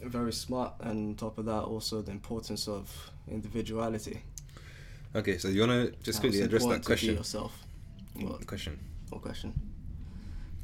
very 0.03 0.31
smart 0.33 0.73
and 0.81 1.09
on 1.09 1.15
top 1.15 1.37
of 1.37 1.45
that 1.45 1.61
also 1.63 2.01
the 2.01 2.11
importance 2.11 2.67
of 2.67 3.11
individuality 3.29 4.21
Okay, 5.15 5.37
so 5.39 5.47
you 5.47 5.61
wanna 5.61 5.91
just 6.03 6.19
quickly 6.19 6.41
address 6.41 6.63
that 6.63 6.75
important 6.75 6.83
to 6.83 6.89
be 6.89 6.93
question? 6.93 7.15
yourself 7.15 7.63
what, 8.15 8.45
Question. 8.47 8.79
what 9.09 9.21
question 9.21 9.53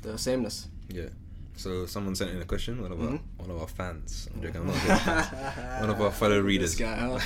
the 0.02 0.18
sameness 0.18 0.68
Yeah. 0.90 1.10
So 1.58 1.86
someone 1.86 2.16
sent 2.16 2.32
in 2.32 2.42
a 2.42 2.46
question. 2.46 2.82
One 2.82 2.92
of 2.92 3.00
our 3.02 3.08
Mhm. 3.08 3.20
one 3.38 3.50
of 3.50 3.58
our 3.62 3.68
fans. 3.68 4.28
I'm 4.34 4.42
joking. 4.42 4.60
I'm 4.62 4.68
not 4.68 4.76
a 4.76 4.80
fan. 5.00 5.82
One 5.82 5.90
of 5.90 6.02
our 6.02 6.12
fellow 6.12 6.40
readers. 6.42 6.76
guy 6.76 6.96
huh? 6.98 7.18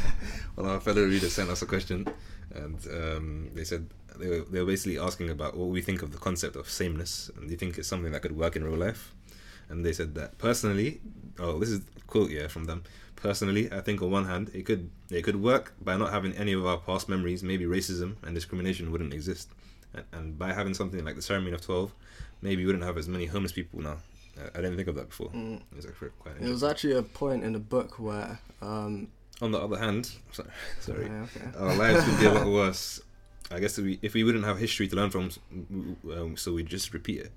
one 0.56 0.66
of 0.66 0.72
our 0.72 0.80
fellow 0.80 1.04
readers 1.04 1.32
sent 1.32 1.48
us 1.48 1.62
a 1.62 1.66
question, 1.66 2.06
and 2.54 2.76
um, 2.92 3.48
they 3.54 3.64
said 3.64 3.88
they 4.18 4.28
were, 4.28 4.44
they 4.50 4.60
were 4.60 4.66
basically 4.66 4.98
asking 4.98 5.30
about 5.30 5.56
what 5.56 5.68
we 5.68 5.80
think 5.80 6.02
of 6.02 6.12
the 6.12 6.18
concept 6.18 6.54
of 6.54 6.68
sameness, 6.68 7.30
and 7.34 7.46
do 7.46 7.50
you 7.50 7.56
think 7.56 7.78
it's 7.78 7.88
something 7.88 8.12
that 8.12 8.20
could 8.20 8.36
work 8.36 8.56
in 8.56 8.62
real 8.62 8.76
life? 8.76 9.14
And 9.68 9.84
they 9.84 9.92
said 9.92 10.14
that 10.14 10.38
personally, 10.38 11.00
oh, 11.38 11.58
this 11.58 11.68
is 11.70 11.80
a 11.80 12.00
quote 12.06 12.30
yeah 12.30 12.48
from 12.48 12.64
them. 12.64 12.84
Personally, 13.16 13.70
I 13.72 13.80
think 13.80 14.00
on 14.00 14.10
one 14.10 14.26
hand 14.26 14.50
it 14.54 14.64
could 14.64 14.90
it 15.10 15.22
could 15.22 15.42
work 15.42 15.74
by 15.80 15.96
not 15.96 16.12
having 16.12 16.32
any 16.34 16.52
of 16.52 16.66
our 16.66 16.78
past 16.78 17.08
memories. 17.08 17.42
Maybe 17.42 17.64
racism 17.64 18.16
and 18.22 18.34
discrimination 18.34 18.92
wouldn't 18.92 19.12
exist, 19.12 19.50
and, 19.92 20.04
and 20.12 20.38
by 20.38 20.52
having 20.52 20.74
something 20.74 21.04
like 21.04 21.16
the 21.16 21.22
ceremony 21.22 21.52
of 21.52 21.60
twelve, 21.60 21.92
maybe 22.42 22.62
we 22.62 22.66
wouldn't 22.66 22.84
have 22.84 22.96
as 22.96 23.08
many 23.08 23.26
homeless 23.26 23.52
people 23.52 23.80
now. 23.80 23.96
Uh, 24.38 24.48
I 24.54 24.58
didn't 24.58 24.76
think 24.76 24.88
of 24.88 24.94
that 24.94 25.08
before. 25.08 25.30
Mm. 25.30 25.56
It 25.56 25.76
was 25.76 25.86
actually 25.86 26.10
quite 26.20 26.36
it 26.40 26.48
was 26.48 26.62
actually 26.62 26.94
a 26.94 27.02
point 27.02 27.42
in 27.44 27.52
the 27.52 27.58
book 27.58 27.98
where 27.98 28.38
um 28.62 29.08
On 29.40 29.50
the 29.50 29.58
other 29.58 29.78
hand, 29.78 30.12
sorry, 30.32 30.50
sorry 30.80 31.06
yeah, 31.06 31.22
okay. 31.24 31.58
our 31.58 31.74
lives 31.74 32.06
would 32.06 32.18
be 32.20 32.26
a 32.26 32.32
lot 32.32 32.46
worse. 32.60 33.00
I 33.50 33.60
guess 33.60 33.78
if 33.78 33.84
we, 33.84 33.98
if 34.02 34.12
we 34.12 34.24
wouldn't 34.24 34.44
have 34.44 34.58
history 34.58 34.88
to 34.88 34.96
learn 34.96 35.10
from, 35.10 35.30
um, 36.12 36.36
so 36.36 36.52
we 36.52 36.62
just 36.62 36.92
repeat 36.92 37.20
it, 37.20 37.32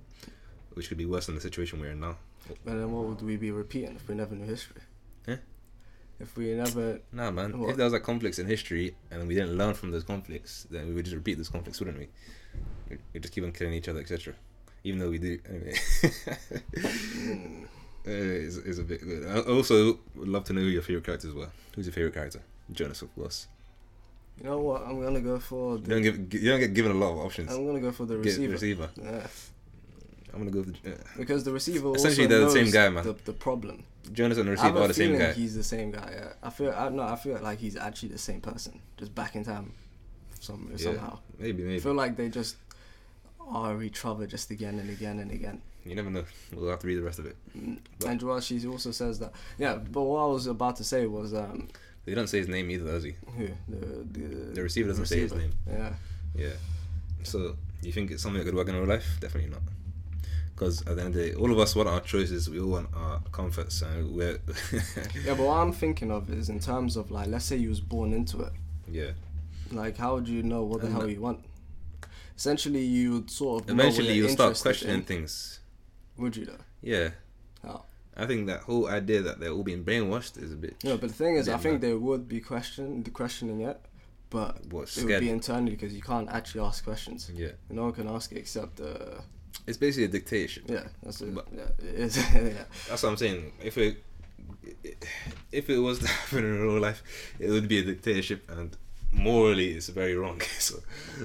which 0.74 0.88
could 0.90 0.98
be 0.98 1.06
worse 1.06 1.26
than 1.28 1.36
the 1.36 1.42
situation 1.42 1.80
we're 1.80 1.92
in 1.92 2.00
now. 2.00 2.18
And 2.66 2.80
then 2.80 2.92
what 2.92 3.06
would 3.06 3.22
we 3.22 3.38
be 3.38 3.52
repeating 3.52 3.96
if 3.96 4.08
we 4.08 4.16
never 4.16 4.36
knew 4.36 4.46
history? 4.46 4.82
Yeah. 5.28 5.38
If 6.20 6.36
we 6.38 6.54
never, 6.54 7.00
Nah, 7.12 7.32
man. 7.32 7.58
What? 7.60 7.72
If 7.72 7.78
there 7.78 7.86
was 7.86 7.94
like 7.94 8.04
conflicts 8.04 8.40
in 8.40 8.48
history 8.48 8.96
and 9.10 9.28
we 9.28 9.36
didn't 9.36 9.58
learn 9.58 9.74
from 9.74 9.92
those 9.92 10.04
conflicts, 10.04 10.68
then 10.70 10.88
we 10.88 10.94
would 10.94 11.06
just 11.06 11.16
repeat 11.16 11.36
those 11.38 11.50
conflicts, 11.50 11.80
wouldn't 11.80 11.98
we? 12.00 12.08
We 12.90 12.98
we'd 13.14 13.24
just 13.24 13.34
keep 13.34 13.44
on 13.44 13.52
killing 13.52 13.74
each 13.74 13.88
other, 13.88 14.00
etc. 14.00 14.34
Even 14.84 15.00
though 15.00 15.10
we 15.10 15.20
do, 15.20 15.40
anyway. 15.48 15.74
mm, 16.76 17.66
Uh, 18.04 18.10
it's, 18.10 18.58
it's 18.58 18.80
a 18.80 18.84
bit 18.84 19.00
good. 19.04 19.28
I 19.28 19.42
also 19.42 20.00
would 20.16 20.28
love 20.28 20.44
to 20.46 20.54
know 20.54 20.62
who 20.62 20.68
your 20.70 20.82
favorite 20.82 21.06
characters 21.06 21.36
were. 21.36 21.50
Who's 21.76 21.86
your 21.86 21.94
favorite 21.94 22.16
character? 22.16 22.42
Jonas, 22.72 23.04
of 23.04 23.14
course. 23.14 23.46
you 24.40 24.46
know 24.46 24.58
what? 24.58 24.82
I'm 24.82 25.00
gonna 25.00 25.22
go 25.22 25.38
for 25.38 25.74
You 25.78 25.84
don't 25.84 26.02
the. 26.02 26.12
give, 26.12 26.42
you 26.44 26.50
don't 26.50 26.60
get 26.62 26.74
given 26.74 26.92
a 26.94 26.96
lot 26.96 27.12
of 27.12 27.20
options. 27.20 27.52
I'm 27.54 27.64
gonna 27.64 27.80
go 27.80 27.92
for 27.92 28.06
the 28.08 28.16
Get 28.16 28.26
receiver. 28.26 28.54
receiver. 28.54 28.90
Yeah, 29.00 29.28
I'm 30.34 30.40
gonna 30.40 30.52
go 30.52 30.60
with 30.62 30.76
uh, 30.86 30.92
because 31.18 31.44
the 31.44 31.52
receiver 31.52 31.94
Essentially, 31.96 32.28
they're 32.28 32.40
the 32.42 32.52
same 32.52 32.72
guy, 32.72 32.90
man. 32.90 33.04
The, 33.04 33.14
the 33.26 33.34
problem. 33.34 33.84
Jonas 34.14 34.38
and 34.38 34.48
the 34.48 34.52
receiver 34.52 34.80
are 34.80 34.88
the 34.88 34.94
same 34.94 35.18
guy. 35.18 35.32
he's 35.34 35.56
the 35.56 35.64
same 35.64 35.92
guy. 35.92 36.10
Yeah. 36.14 36.34
I 36.44 36.50
feel. 36.50 36.72
I 36.72 36.90
no. 36.90 37.04
I 37.04 37.16
feel 37.16 37.40
like 37.42 37.60
he's 37.60 37.76
actually 37.78 38.10
the 38.10 38.18
same 38.18 38.42
person, 38.42 38.80
just 38.98 39.14
back 39.14 39.36
in 39.36 39.44
time, 39.44 39.74
some 40.40 40.70
Yeah. 40.72 40.78
somehow. 40.78 41.20
Maybe, 41.40 41.76
I 41.76 41.80
feel 41.80 41.94
like 41.94 42.16
they 42.16 42.30
just 42.30 42.56
are 43.40 43.82
each 43.84 44.06
other 44.06 44.26
just 44.28 44.50
again 44.52 44.80
and 44.80 44.90
again 44.90 45.20
and 45.20 45.32
again. 45.32 45.62
You 45.86 45.96
never 45.96 46.10
know. 46.10 46.24
We'll 46.54 46.70
have 46.70 46.80
to 46.80 46.88
read 46.88 46.98
the 47.00 47.04
rest 47.04 47.20
of 47.20 47.26
it. 47.26 47.36
Mm. 47.58 47.80
But- 48.00 48.10
and 48.10 48.22
well, 48.22 48.40
she 48.40 48.66
also 48.68 48.92
says 48.92 49.20
that. 49.20 49.34
Yeah, 49.58 49.76
but 49.76 50.02
what 50.04 50.20
I 50.22 50.28
was 50.28 50.48
about 50.48 50.76
to 50.78 50.84
say 50.84 51.08
was 51.08 51.34
um, 51.34 51.70
He 52.06 52.14
doesn't 52.14 52.28
say 52.28 52.38
his 52.40 52.48
name 52.48 52.70
either, 52.70 52.86
does 52.86 53.04
he? 53.04 53.16
Who? 53.38 53.48
The 53.68 54.20
the, 54.20 54.36
The 54.54 54.62
receiver 54.64 54.90
doesn't 54.90 55.08
say 55.08 55.22
his 55.22 55.34
name. 55.34 55.54
Yeah. 55.68 55.94
Yeah. 56.36 56.54
So 57.24 57.56
you 57.82 57.92
think 57.92 58.12
it's 58.12 58.22
something 58.24 58.40
that 58.40 58.46
could 58.46 58.56
work 58.56 58.70
in 58.70 58.76
real 58.76 58.86
life? 58.86 59.18
Definitely 59.20 59.50
not. 59.52 59.62
Because 60.62 60.82
at 60.82 60.96
the 60.96 61.02
end 61.02 61.08
of 61.08 61.14
the 61.16 61.30
day, 61.32 61.34
all 61.34 61.52
of 61.52 61.58
us 61.58 61.76
want 61.76 61.90
our 61.90 62.02
choices. 62.02 62.48
We 62.48 62.60
all 62.60 62.68
want 62.70 62.90
our 62.96 63.20
comforts, 63.32 63.82
and 63.82 64.16
we're 64.16 64.38
Yeah, 65.26 65.34
but 65.34 65.40
what 65.40 65.56
I'm 65.58 65.74
thinking 65.74 66.12
of 66.12 66.30
is 66.30 66.50
in 66.50 66.60
terms 66.60 66.98
of 66.98 67.10
like, 67.10 67.30
let's 67.30 67.46
say 67.46 67.56
you 67.58 67.70
was 67.70 67.80
born 67.82 68.14
into 68.14 68.42
it. 68.42 68.54
yeah. 68.88 69.12
Like, 69.72 69.98
how 69.98 70.14
would 70.16 70.28
you 70.28 70.44
know 70.44 70.62
what 70.64 70.82
the 70.82 70.86
And 70.88 70.96
hell 70.96 71.08
that- 71.08 71.12
you 71.14 71.20
want? 71.22 71.40
Essentially, 72.38 72.84
you 72.84 73.14
would 73.14 73.32
sort 73.32 73.64
of 73.64 73.70
Eventually, 73.72 74.14
you'll 74.14 74.30
start 74.30 74.56
questioning 74.62 74.98
in. 74.98 75.02
things. 75.02 75.62
Would 76.18 76.36
you 76.36 76.46
though? 76.46 76.64
Yeah. 76.84 77.10
How? 77.64 77.86
I 78.16 78.28
think 78.28 78.46
that 78.46 78.60
whole 78.62 78.88
idea 78.88 79.22
that 79.24 79.40
they're 79.40 79.52
all 79.54 79.64
being 79.64 79.84
brainwashed 79.84 80.38
is 80.44 80.52
a 80.52 80.56
bit. 80.56 80.76
No, 80.84 80.96
but 80.98 81.08
the 81.10 81.16
thing 81.16 81.38
is, 81.38 81.50
I 81.50 81.58
think 81.58 81.82
there 81.82 81.98
would 81.98 82.28
be 82.28 82.40
question, 82.40 83.02
the 83.02 83.10
questioning 83.10 83.62
it, 83.62 83.80
but 84.30 84.64
What, 84.68 84.96
it 84.96 85.06
would 85.06 85.20
be 85.22 85.30
internally 85.32 85.72
because 85.72 85.92
you 85.96 86.02
can't 86.04 86.30
actually 86.30 86.62
ask 86.62 86.84
questions. 86.84 87.32
Yeah. 87.34 87.54
No 87.72 87.84
one 87.86 87.94
can 87.94 88.08
ask 88.08 88.32
it 88.32 88.38
except, 88.38 88.80
uh, 88.80 89.22
It's 89.68 89.78
basically 89.78 90.06
a 90.06 90.08
dictatorship. 90.10 90.64
yeah, 90.68 90.84
that's 91.04 91.22
it. 91.22 91.34
But- 91.34 91.48
yeah, 91.56 91.66
yeah. 91.88 92.64
That's 92.90 93.04
what 93.04 93.10
I'm 93.10 93.18
saying. 93.18 93.54
If 93.64 93.78
it 93.78 94.04
if 95.52 95.70
it 95.70 95.78
was 95.78 96.00
to 96.00 96.08
happen 96.20 96.40
in 96.40 96.62
real 96.62 96.80
life, 96.80 97.04
it 97.40 97.50
would 97.50 97.68
be 97.68 97.80
a 97.80 97.84
dictatorship, 97.84 98.50
and 98.50 98.76
morally, 99.12 99.72
it's 99.72 99.90
very 99.90 100.16
wrong. 100.16 100.42
so, 100.60 100.76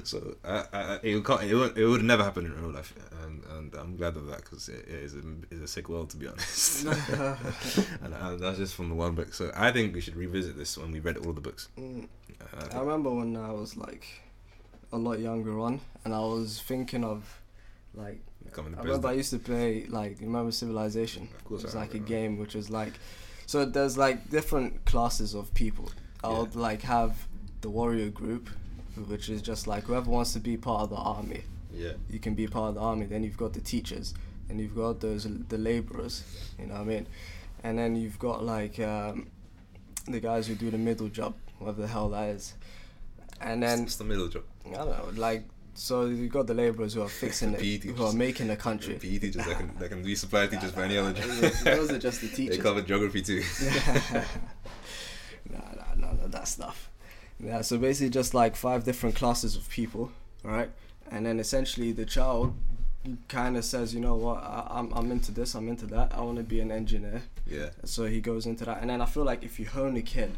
so 0.05 0.37
I, 0.45 0.65
I, 0.73 0.99
it 1.03 1.25
can't, 1.25 1.43
it 1.45 1.55
would, 1.55 1.79
it 1.79 1.87
would 1.87 2.03
never 2.03 2.25
happen 2.25 2.47
in 2.47 2.61
real 2.61 2.73
life, 2.73 2.95
and, 3.25 3.43
and 3.57 3.75
I'm 3.75 3.97
glad 3.97 4.17
of 4.17 4.27
that 4.27 4.39
because 4.45 4.69
it, 4.69 4.87
it 4.89 5.03
is 5.05 5.15
a, 5.15 5.23
it's 5.51 5.63
a 5.63 5.69
sick 5.69 5.89
world 5.89 6.11
to 6.11 6.17
be 6.17 6.27
honest. 6.29 6.85
and, 6.87 8.15
and 8.15 8.41
that's 8.41 8.59
just 8.59 8.75
from 8.75 8.89
the 8.89 8.95
one 8.95 9.15
book. 9.15 9.33
So 9.35 9.51
I 9.55 9.73
think 9.73 9.95
we 9.95 10.01
should 10.01 10.17
revisit 10.17 10.57
this 10.57 10.77
when 10.77 10.93
we 10.93 11.01
read 11.01 11.17
all 11.19 11.33
the 11.33 11.41
books. 11.41 11.69
Mm. 11.79 12.09
Uh, 12.41 12.67
I 12.73 12.77
I 12.77 12.81
remember 12.81 13.11
when 13.11 13.37
I 13.37 13.53
was 13.53 13.77
like 13.77 14.05
a 14.93 14.97
lot 14.99 15.19
younger 15.21 15.59
on, 15.61 15.81
and 16.05 16.15
I 16.15 16.21
was 16.21 16.61
thinking 16.61 17.05
of 17.05 17.41
like 17.97 18.21
I 18.59 18.63
remember 18.63 19.09
I 19.09 19.13
used 19.13 19.31
to 19.31 19.39
play 19.39 19.87
like 19.89 20.21
you 20.21 20.27
remember 20.27 20.53
Civilization. 20.53 21.29
Of 21.37 21.45
course 21.45 21.63
it 21.63 21.67
was 21.67 21.75
like 21.75 21.95
a 21.95 21.99
game 21.99 22.39
which 22.39 22.55
was 22.55 22.71
like 22.71 22.93
so 23.47 23.65
there's 23.65 23.97
like 23.99 24.31
different 24.31 24.85
classes 24.85 25.35
of 25.35 25.53
people. 25.55 25.91
I 26.25 26.31
Yeah. 26.31 26.45
like 26.55 26.83
have 26.83 27.27
the 27.61 27.71
warrior 27.71 28.11
group, 28.11 28.49
which 29.07 29.29
is 29.29 29.43
just 29.43 29.67
like 29.67 29.85
whoever 29.85 30.11
wants 30.11 30.33
to 30.35 30.41
be 30.41 30.57
part 30.57 30.83
of 30.85 30.91
the 30.91 30.97
army, 30.97 31.43
Yeah. 31.73 31.93
you 32.11 32.19
can 32.19 32.35
be 32.35 32.47
part 32.47 32.71
of 32.71 32.75
the 32.77 32.81
army. 32.81 33.07
Then 33.07 33.23
you've 33.25 33.37
got 33.37 33.53
the 33.53 33.61
teachers, 33.61 34.15
and 34.49 34.59
you've 34.61 34.75
got 34.75 35.01
those 35.01 35.25
the 35.49 35.59
laborers. 35.59 36.23
You 36.59 36.67
know 36.67 36.75
what 36.75 36.81
I 36.83 36.85
mean? 36.85 37.07
And 37.63 37.79
then 37.79 37.95
you've 37.97 38.19
got 38.19 38.45
like 38.45 38.79
um, 38.81 39.27
the 40.07 40.21
guys 40.21 40.47
who 40.47 40.55
do 40.55 40.71
the 40.71 40.79
middle 40.79 41.09
job, 41.09 41.35
whatever 41.59 41.83
the 41.83 41.89
hell 41.89 42.09
that 42.11 42.29
is. 42.31 42.55
And 43.41 43.63
then 43.63 43.83
it's 43.83 43.97
the 43.97 44.05
middle 44.05 44.29
job. 44.29 44.45
I 44.67 44.71
don't 44.71 44.89
know, 44.89 45.21
like 45.21 45.45
so 45.77 46.07
you've 46.07 46.33
got 46.33 46.47
the 46.47 46.55
laborers 46.55 46.95
who 46.95 47.03
are 47.03 47.09
fixing 47.09 47.55
PE 47.55 47.75
it, 47.75 47.85
who 47.85 48.05
are 48.05 48.13
making 48.13 48.49
the 48.49 48.57
country. 48.57 48.95
PE 48.95 49.19
teachers 49.19 49.45
that 49.47 49.57
can 49.59 49.71
that 49.79 49.89
can 49.91 50.03
be 50.03 50.15
supply 50.15 50.47
teachers 50.47 50.73
for 50.73 50.81
any 50.83 50.97
other 50.97 51.13
job. 51.21 51.27
Those 51.65 51.91
are 51.93 51.99
just 51.99 52.21
the 52.23 52.29
teachers. 52.37 52.57
They 52.57 52.63
cover 52.63 52.81
geography 52.83 53.23
too. 53.23 53.43
nah, 55.51 55.59
nah, 55.61 55.95
nah, 55.97 56.13
nah, 56.13 56.27
that 56.29 56.49
stuff. 56.49 56.91
Yeah, 57.39 57.61
so 57.61 57.79
basically 57.79 58.11
just 58.11 58.33
like 58.35 58.57
five 58.57 58.85
different 58.85 59.15
classes 59.17 59.57
of 59.57 59.69
people, 59.69 60.11
right? 60.43 60.71
And 61.11 61.27
then 61.27 61.39
essentially 61.39 61.93
the 61.93 62.07
child 62.07 62.55
kind 63.29 63.57
of 63.57 63.65
says, 63.65 63.95
you 63.95 64.01
know 64.01 64.17
what, 64.17 64.39
I, 64.39 64.67
I'm 64.71 64.93
I'm 64.95 65.11
into 65.13 65.31
this, 65.33 65.55
I'm 65.55 65.69
into 65.69 65.87
that. 65.87 66.13
I 66.15 66.21
want 66.23 66.39
to 66.39 66.43
be 66.45 66.61
an 66.61 66.73
engineer. 66.73 67.23
yeah. 67.47 67.71
So 67.85 68.07
he 68.07 68.21
goes 68.21 68.47
into 68.47 68.65
that, 68.65 68.81
and 68.81 68.89
then 68.91 69.01
I 69.01 69.07
feel 69.07 69.25
like 69.25 69.43
if 69.45 69.61
you 69.61 69.67
hone 69.67 69.97
a 69.97 70.03
kid 70.03 70.33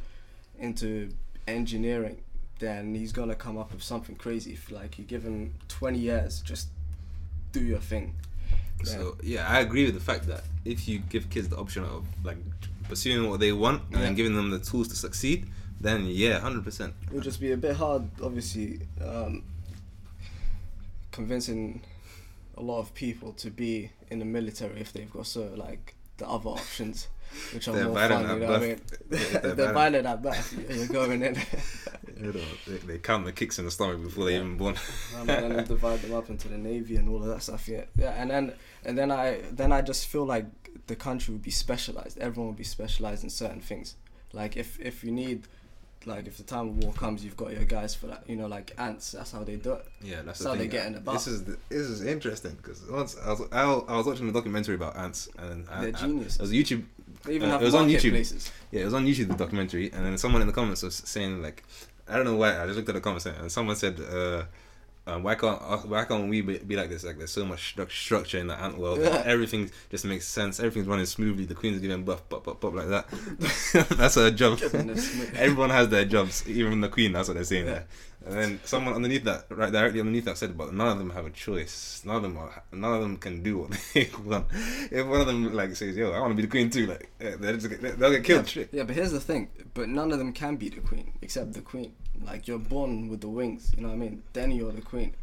into 0.58 1.10
engineering, 1.46 2.18
then 2.58 2.94
he's 2.94 3.12
gonna 3.12 3.34
come 3.34 3.56
up 3.58 3.72
with 3.72 3.82
something 3.82 4.16
crazy. 4.16 4.52
If 4.52 4.70
like 4.70 4.98
you 4.98 5.04
give 5.04 5.22
him 5.22 5.54
20 5.68 5.98
years, 5.98 6.40
just 6.40 6.68
do 7.52 7.60
your 7.60 7.78
thing. 7.80 8.14
So 8.84 9.16
yeah, 9.22 9.46
I 9.48 9.60
agree 9.60 9.84
with 9.84 9.94
the 9.94 10.00
fact 10.00 10.26
that 10.28 10.42
if 10.64 10.86
you 10.88 11.00
give 11.00 11.28
kids 11.30 11.48
the 11.48 11.56
option 11.56 11.82
of 11.84 12.04
like 12.24 12.36
pursuing 12.88 13.28
what 13.28 13.40
they 13.40 13.52
want 13.52 13.82
and 13.86 13.94
Yeah. 13.94 14.00
then 14.02 14.14
giving 14.14 14.34
them 14.36 14.50
the 14.50 14.58
tools 14.60 14.88
to 14.88 14.94
succeed, 14.96 15.46
then 15.80 16.06
yeah, 16.06 16.38
hundred 16.40 16.64
percent. 16.64 16.94
It 17.06 17.12
would 17.12 17.24
just 17.24 17.40
be 17.40 17.52
a 17.52 17.56
bit 17.56 17.76
hard, 17.76 18.08
obviously, 18.22 18.80
um, 19.04 19.42
convincing 21.12 21.82
a 22.56 22.62
lot 22.62 22.78
of 22.80 22.94
people 22.94 23.32
to 23.34 23.50
be 23.50 23.90
in 24.10 24.18
the 24.18 24.24
military 24.24 24.80
if 24.80 24.92
they've 24.92 25.10
got 25.10 25.26
so 25.26 25.52
like 25.56 25.94
the 26.18 26.28
other 26.28 26.50
options, 26.50 27.08
which 27.54 27.68
are 27.68 27.72
They're 27.74 27.84
more 27.86 27.94
fun. 28.08 28.22
You 28.22 28.38
know 28.38 28.46
what 28.50 28.56
I 28.56 28.66
mean? 28.66 28.80
They're, 29.08 29.54
They're 29.54 29.72
violent. 29.72 30.06
at 30.06 30.22
birth. 30.22 30.54
You're 30.70 30.86
going 30.88 31.22
in. 31.22 31.36
You 32.20 32.32
know, 32.32 32.40
they, 32.66 32.76
they 32.78 32.98
count 32.98 33.26
the 33.26 33.32
kicks 33.32 33.60
in 33.60 33.64
the 33.64 33.70
stomach 33.70 34.02
before 34.02 34.28
Yeah. 34.28 34.38
even 34.38 34.56
born. 34.56 34.74
Um, 35.16 35.30
and 35.30 35.52
then 35.54 35.64
divide 35.68 36.00
them 36.02 36.14
up 36.14 36.28
into 36.28 36.48
the 36.48 36.58
navy 36.58 36.96
and 36.96 37.08
all 37.08 37.18
of 37.22 37.28
that 37.28 37.44
stuff. 37.44 37.68
Yeah, 37.68 37.84
yeah. 37.96 38.10
And 38.20 38.28
then 38.28 38.54
and 38.84 38.98
then 38.98 39.12
I 39.12 39.42
then 39.52 39.70
I 39.70 39.82
just 39.82 40.08
feel 40.08 40.24
like 40.24 40.46
the 40.88 40.96
country 40.96 41.32
would 41.32 41.44
be 41.44 41.52
specialized. 41.52 42.18
Everyone 42.18 42.48
would 42.48 42.56
be 42.58 42.64
specialized 42.64 43.22
in 43.22 43.30
certain 43.30 43.60
things. 43.60 43.94
Like 44.32 44.56
if 44.56 44.80
if 44.80 45.04
you 45.04 45.12
need, 45.12 45.46
like 46.06 46.26
if 46.26 46.38
the 46.38 46.42
time 46.42 46.70
of 46.70 46.78
war 46.82 46.92
comes, 46.92 47.24
you've 47.24 47.36
got 47.36 47.52
your 47.52 47.62
guys 47.64 47.94
for 47.94 48.08
that. 48.08 48.24
You 48.28 48.34
know, 48.34 48.48
like 48.48 48.74
ants. 48.78 49.12
That's 49.12 49.30
how 49.30 49.44
they 49.44 49.54
do 49.54 49.74
it. 49.74 49.86
Yeah, 50.02 50.16
that's 50.22 50.26
That's 50.26 50.38
the 50.40 50.48
how 50.48 50.54
thing. 50.56 50.62
they 50.62 50.66
get 50.76 50.86
in 50.86 50.92
the 50.94 51.12
This 51.12 51.28
is 51.28 51.44
the, 51.44 51.56
this 51.68 51.82
is 51.86 52.02
interesting 52.04 52.56
because 52.56 52.82
once 52.90 53.16
I 53.24 53.28
was 53.30 53.42
I, 53.52 53.62
I 53.62 53.96
was 53.96 54.06
watching 54.06 54.28
a 54.28 54.32
documentary 54.32 54.74
about 54.74 54.96
ants 54.96 55.28
and 55.38 55.68
I, 55.70 55.82
They're 55.82 55.88
I- 55.94 56.00
geniuses. 56.00 56.34
it 56.36 56.42
was 56.42 56.50
a 56.50 56.54
YouTube. 56.54 56.82
They 57.24 57.34
even 57.34 57.48
uh, 57.48 57.52
have 57.52 57.62
it 57.62 57.66
was 57.66 57.74
on 57.74 57.88
YouTube. 57.88 58.12
marketplaces. 58.12 58.52
Yeah, 58.70 58.82
it 58.82 58.84
was 58.84 58.94
on 58.94 59.06
YouTube 59.06 59.28
the 59.28 59.34
documentary, 59.34 59.90
and 59.92 60.04
then 60.04 60.18
someone 60.18 60.40
in 60.40 60.46
the 60.46 60.52
comments 60.52 60.82
was 60.82 60.96
saying 60.96 61.42
like, 61.42 61.64
I 62.08 62.16
don't 62.16 62.24
know 62.24 62.36
why. 62.36 62.60
I 62.60 62.66
just 62.66 62.76
looked 62.76 62.88
at 62.88 62.94
the 62.94 63.00
comments 63.00 63.26
and 63.26 63.50
someone 63.50 63.76
said, 63.76 64.00
uh, 64.00 64.44
um, 65.08 65.22
"Why 65.22 65.34
can't 65.34 65.60
uh, 65.62 65.78
why 65.78 66.04
can't 66.04 66.28
we 66.28 66.40
be, 66.42 66.58
be 66.58 66.76
like 66.76 66.88
this? 66.90 67.04
Like 67.04 67.18
there's 67.18 67.30
so 67.30 67.44
much 67.44 67.74
stru- 67.74 67.90
structure 67.90 68.38
in 68.38 68.46
the 68.46 68.54
ant 68.60 68.78
world. 68.78 69.00
Yeah. 69.00 69.22
Everything 69.24 69.70
just 69.90 70.04
makes 70.04 70.26
sense. 70.28 70.58
Everything's 70.60 70.86
running 70.86 71.06
smoothly. 71.06 71.44
The 71.46 71.54
queen's 71.54 71.80
giving 71.80 72.04
buff, 72.04 72.28
pop, 72.28 72.44
pop, 72.44 72.60
pop 72.60 72.74
like 72.74 72.88
that. 72.88 73.06
that's 73.96 74.16
her 74.16 74.30
job. 74.30 74.60
Everyone 75.34 75.70
has 75.70 75.88
their 75.88 76.04
jobs, 76.04 76.48
even 76.48 76.80
the 76.80 76.88
queen. 76.88 77.12
That's 77.12 77.28
what 77.28 77.34
they're 77.34 77.44
saying 77.44 77.66
Yeah. 77.66 77.72
there. 77.72 77.86
And 78.26 78.34
then 78.36 78.60
someone 78.64 78.94
underneath 78.94 79.24
that, 79.24 79.46
right 79.48 79.72
directly 79.72 80.00
underneath 80.00 80.24
that, 80.26 80.36
said, 80.36 80.58
"But 80.58 80.74
none 80.74 80.88
of 80.88 80.98
them 80.98 81.10
have 81.10 81.24
a 81.24 81.30
choice. 81.30 82.02
None 82.04 82.16
of 82.16 82.22
them 82.22 82.36
are. 82.36 82.62
None 82.72 82.92
of 82.94 83.00
them 83.00 83.16
can 83.16 83.42
do 83.42 83.58
what 83.58 83.70
they 83.94 84.10
want. 84.24 84.46
If 84.90 85.06
one 85.06 85.20
of 85.20 85.26
them 85.28 85.54
like 85.54 85.74
says, 85.76 85.96
"Yo, 85.96 86.10
I 86.10 86.18
want 86.20 86.32
to 86.32 86.34
be 86.36 86.42
the 86.42 86.48
queen 86.48 86.68
too," 86.68 86.86
like 86.86 87.08
eh, 87.20 87.36
they'll 87.38 87.56
get, 88.10 88.24
killed. 88.24 88.54
Yeah, 88.54 88.64
yeah, 88.72 88.82
but 88.82 88.96
here's 88.96 89.12
the 89.12 89.20
thing. 89.20 89.48
But 89.72 89.88
none 89.88 90.12
of 90.12 90.18
them 90.18 90.32
can 90.32 90.56
be 90.56 90.68
the 90.68 90.80
queen 90.80 91.12
except 91.22 91.52
the 91.54 91.62
queen. 91.62 91.94
Like 92.24 92.46
you're 92.48 92.58
born 92.58 93.08
with 93.08 93.20
the 93.20 93.28
wings. 93.28 93.72
You 93.76 93.82
know 93.82 93.88
what 93.88 93.94
I 93.94 93.98
mean? 93.98 94.22
Then 94.32 94.50
you're 94.50 94.72
the 94.72 94.82
queen. 94.82 95.14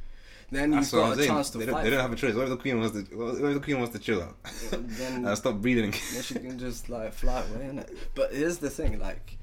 Then 0.52 0.74
you've 0.74 0.92
got 0.92 1.20
a 1.20 1.26
chance 1.26 1.50
to 1.52 1.58
They 1.58 1.66
don't, 1.66 1.76
fight. 1.76 1.84
they 1.86 1.90
don't 1.90 2.02
have 2.02 2.14
a 2.14 2.16
choice. 2.16 2.36
What 2.36 2.44
if 2.44 2.50
the 2.50 2.58
queen 2.58 2.80
wants 2.80 2.96
to? 2.96 3.16
What 3.18 3.36
if 3.36 3.54
the 3.56 3.60
queen 3.60 3.80
wants 3.80 3.94
to 3.94 4.00
chill 4.00 4.22
out 4.22 4.36
then 4.72 5.26
and 5.26 5.38
stop 5.38 5.56
breathing? 5.56 5.92
then 6.14 6.22
she 6.24 6.36
can 6.36 6.60
just 6.60 6.88
like 6.90 7.14
fly 7.14 7.40
away, 7.42 7.66
innit? 7.72 7.98
But 8.14 8.32
here's 8.34 8.60
the 8.60 8.70
thing, 8.70 9.00
like, 9.00 9.38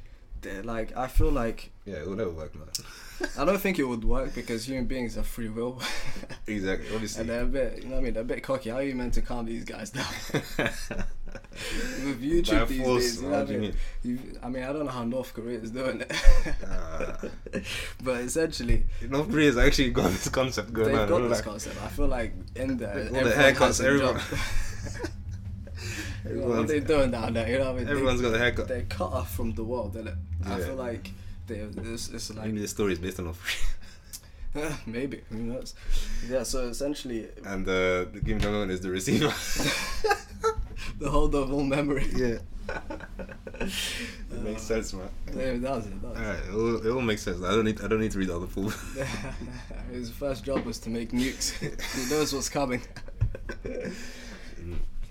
like 0.63 0.97
I 0.97 1.09
feel 1.09 1.31
like 1.31 1.71
yeah, 1.85 1.97
it 1.97 2.07
will 2.07 2.17
never 2.17 2.31
work, 2.31 2.55
man. 2.55 2.69
I 3.39 3.45
don't 3.45 3.61
think 3.61 3.79
it 3.79 3.85
would 3.85 4.05
work 4.05 4.35
because 4.35 4.65
human 4.69 4.87
beings 4.87 5.17
have 5.17 5.27
free 5.27 5.49
will, 5.49 5.81
exactly. 6.47 6.89
Obviously. 6.95 7.21
and 7.23 7.31
they're 7.31 7.43
a 7.43 7.47
bit, 7.47 7.83
you 7.83 7.89
know 7.89 7.97
what 7.97 8.01
I 8.01 8.03
mean? 8.05 8.15
They're 8.15 8.23
a 8.23 8.27
bit 8.27 8.43
cocky. 8.43 8.71
How 8.71 8.77
are 8.77 8.83
you 8.83 8.95
meant 8.95 9.15
to 9.15 9.23
calm 9.23 9.47
these 9.47 9.65
guys 9.65 9.91
down? 9.91 10.07
With 12.05 12.21
YouTube 12.23 12.69
these 12.69 12.83
force, 12.83 13.03
days, 13.03 13.23
you 13.23 13.29
know 13.29 13.39
what 13.41 13.49
I 13.49 13.53
you 13.53 13.59
mean? 13.61 13.75
You, 14.03 14.19
I 14.43 14.49
mean, 14.49 14.63
I 14.65 14.73
don't 14.73 14.85
know 14.87 14.91
how 14.91 15.05
North 15.05 15.33
Korea 15.35 15.59
is 15.61 15.71
doing 15.71 16.01
it, 16.01 16.13
Ah. 16.69 17.19
but 18.03 18.21
essentially, 18.21 18.85
North 19.09 19.27
Korea 19.31 19.53
Korea's 19.53 19.57
actually 19.59 19.91
got 19.91 20.11
this 20.11 20.29
concept 20.29 20.73
going 20.73 20.89
they've 20.93 21.01
on. 21.01 21.09
got 21.09 21.21
We're 21.23 21.29
this 21.29 21.39
like- 21.39 21.45
concept. 21.45 21.77
I 21.83 21.89
feel 21.89 22.07
like 22.09 22.35
in 22.57 22.77
there, 22.79 23.09
All 23.15 23.25
the 23.25 23.31
haircuts, 23.31 23.59
has 23.59 23.81
a 23.81 23.87
everyone- 23.87 24.21
what 26.59 26.69
they 26.69 26.81
doing 26.81 27.11
down 27.11 27.35
there? 27.35 27.49
You 27.49 27.59
know 27.59 27.65
what 27.67 27.71
I 27.73 27.77
mean? 27.77 27.85
They- 27.87 27.91
Everyone's 27.93 28.21
got 28.21 28.35
a 28.35 28.39
haircut. 28.39 28.69
they're 28.69 28.83
cut 28.83 29.13
off 29.13 29.35
from 29.35 29.53
the 29.55 29.65
world, 29.65 29.95
innit? 29.95 30.17
I 30.45 30.61
feel 30.61 30.75
like 30.77 31.11
they 31.47 31.57
it's, 31.57 32.09
it's 32.11 32.31
like 32.35 32.47
Maybe 32.47 32.61
the 32.61 32.69
story 32.69 32.93
is 32.95 32.99
based 32.99 33.19
on 33.19 33.27
North 33.27 33.41
Korea. 34.55 34.79
maybe 34.87 35.23
who 35.31 35.39
knows? 35.39 35.75
Yeah, 36.29 36.43
so 36.43 36.69
essentially 36.69 37.29
and 37.45 37.67
uh, 37.67 38.05
the 38.13 38.21
Kim 38.25 38.39
Jong 38.39 38.55
Un 38.55 38.71
is 38.71 38.81
the 38.83 38.91
receiver. 38.91 39.33
The 41.03 41.11
hold 41.11 41.35
of 41.35 41.53
all 41.53 41.65
memory. 41.65 42.07
yeah. 42.15 42.39
It 43.61 44.43
makes 44.43 44.63
sense, 44.63 44.93
man. 44.93 45.09
Yeah, 45.37 45.43
it 45.43 45.63
does. 45.63 45.87
It 45.87 46.03
does. 46.03 46.19
It 46.19 46.55
all, 46.55 46.87
it 46.87 46.91
all 46.91 47.01
makes 47.01 47.23
sense. 47.23 47.45
I 47.45 47.51
don't 47.51 47.65
need 47.65 47.81
I 47.81 47.87
don't 47.87 48.01
need 48.01 48.11
to 48.13 48.19
read 48.19 48.31
all 48.31 48.41
the 48.41 48.47
full. 48.47 48.71
His 49.93 50.11
first 50.11 50.45
job 50.45 50.65
was 50.65 50.79
to 50.81 50.91
make 50.91 51.13
nukes. 51.13 51.53
he 51.61 52.11
knows 52.13 52.33
what's 52.33 52.49
coming. 52.49 52.81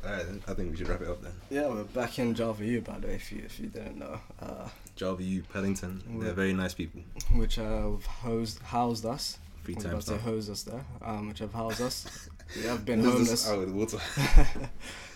Alright, 0.04 0.26
then 0.26 0.42
I 0.48 0.54
think 0.54 0.72
we 0.72 0.78
should 0.78 0.89
wrap 0.89 1.02
it 1.02 1.08
up 1.08 1.22
then. 1.22 1.34
Yeah, 1.50 1.68
we're 1.68 1.84
back 1.84 2.20
in 2.20 2.34
Java 2.34 2.66
U 2.66 2.82
by 2.82 3.00
the 3.00 3.08
way, 3.08 3.14
if 3.14 3.32
you 3.32 3.42
if 3.46 3.60
you 3.60 3.68
didn't 3.68 3.98
know, 4.00 4.20
uh, 4.42 4.68
Java 4.96 5.24
U, 5.24 5.44
Paddington, 5.54 6.04
they're 6.20 6.34
very 6.34 6.54
nice 6.54 6.74
people. 6.74 7.02
which 7.34 7.56
have 7.56 8.06
housed 8.06 8.60
housed 8.64 9.06
us 9.06 9.38
free 9.64 9.76
was 9.76 9.84
time 9.84 9.94
about 9.94 10.06
to 10.06 10.18
hose 10.18 10.50
us 10.50 10.64
there, 10.64 10.86
um, 11.06 11.28
which 11.30 11.39
have 11.39 11.54
housed 11.54 11.82
us. 11.82 12.30
We 12.56 12.64
have 12.64 12.84
been 12.86 13.04
homeless. 13.04 13.48
out 13.48 13.66
the 13.66 13.72
water. 13.72 14.00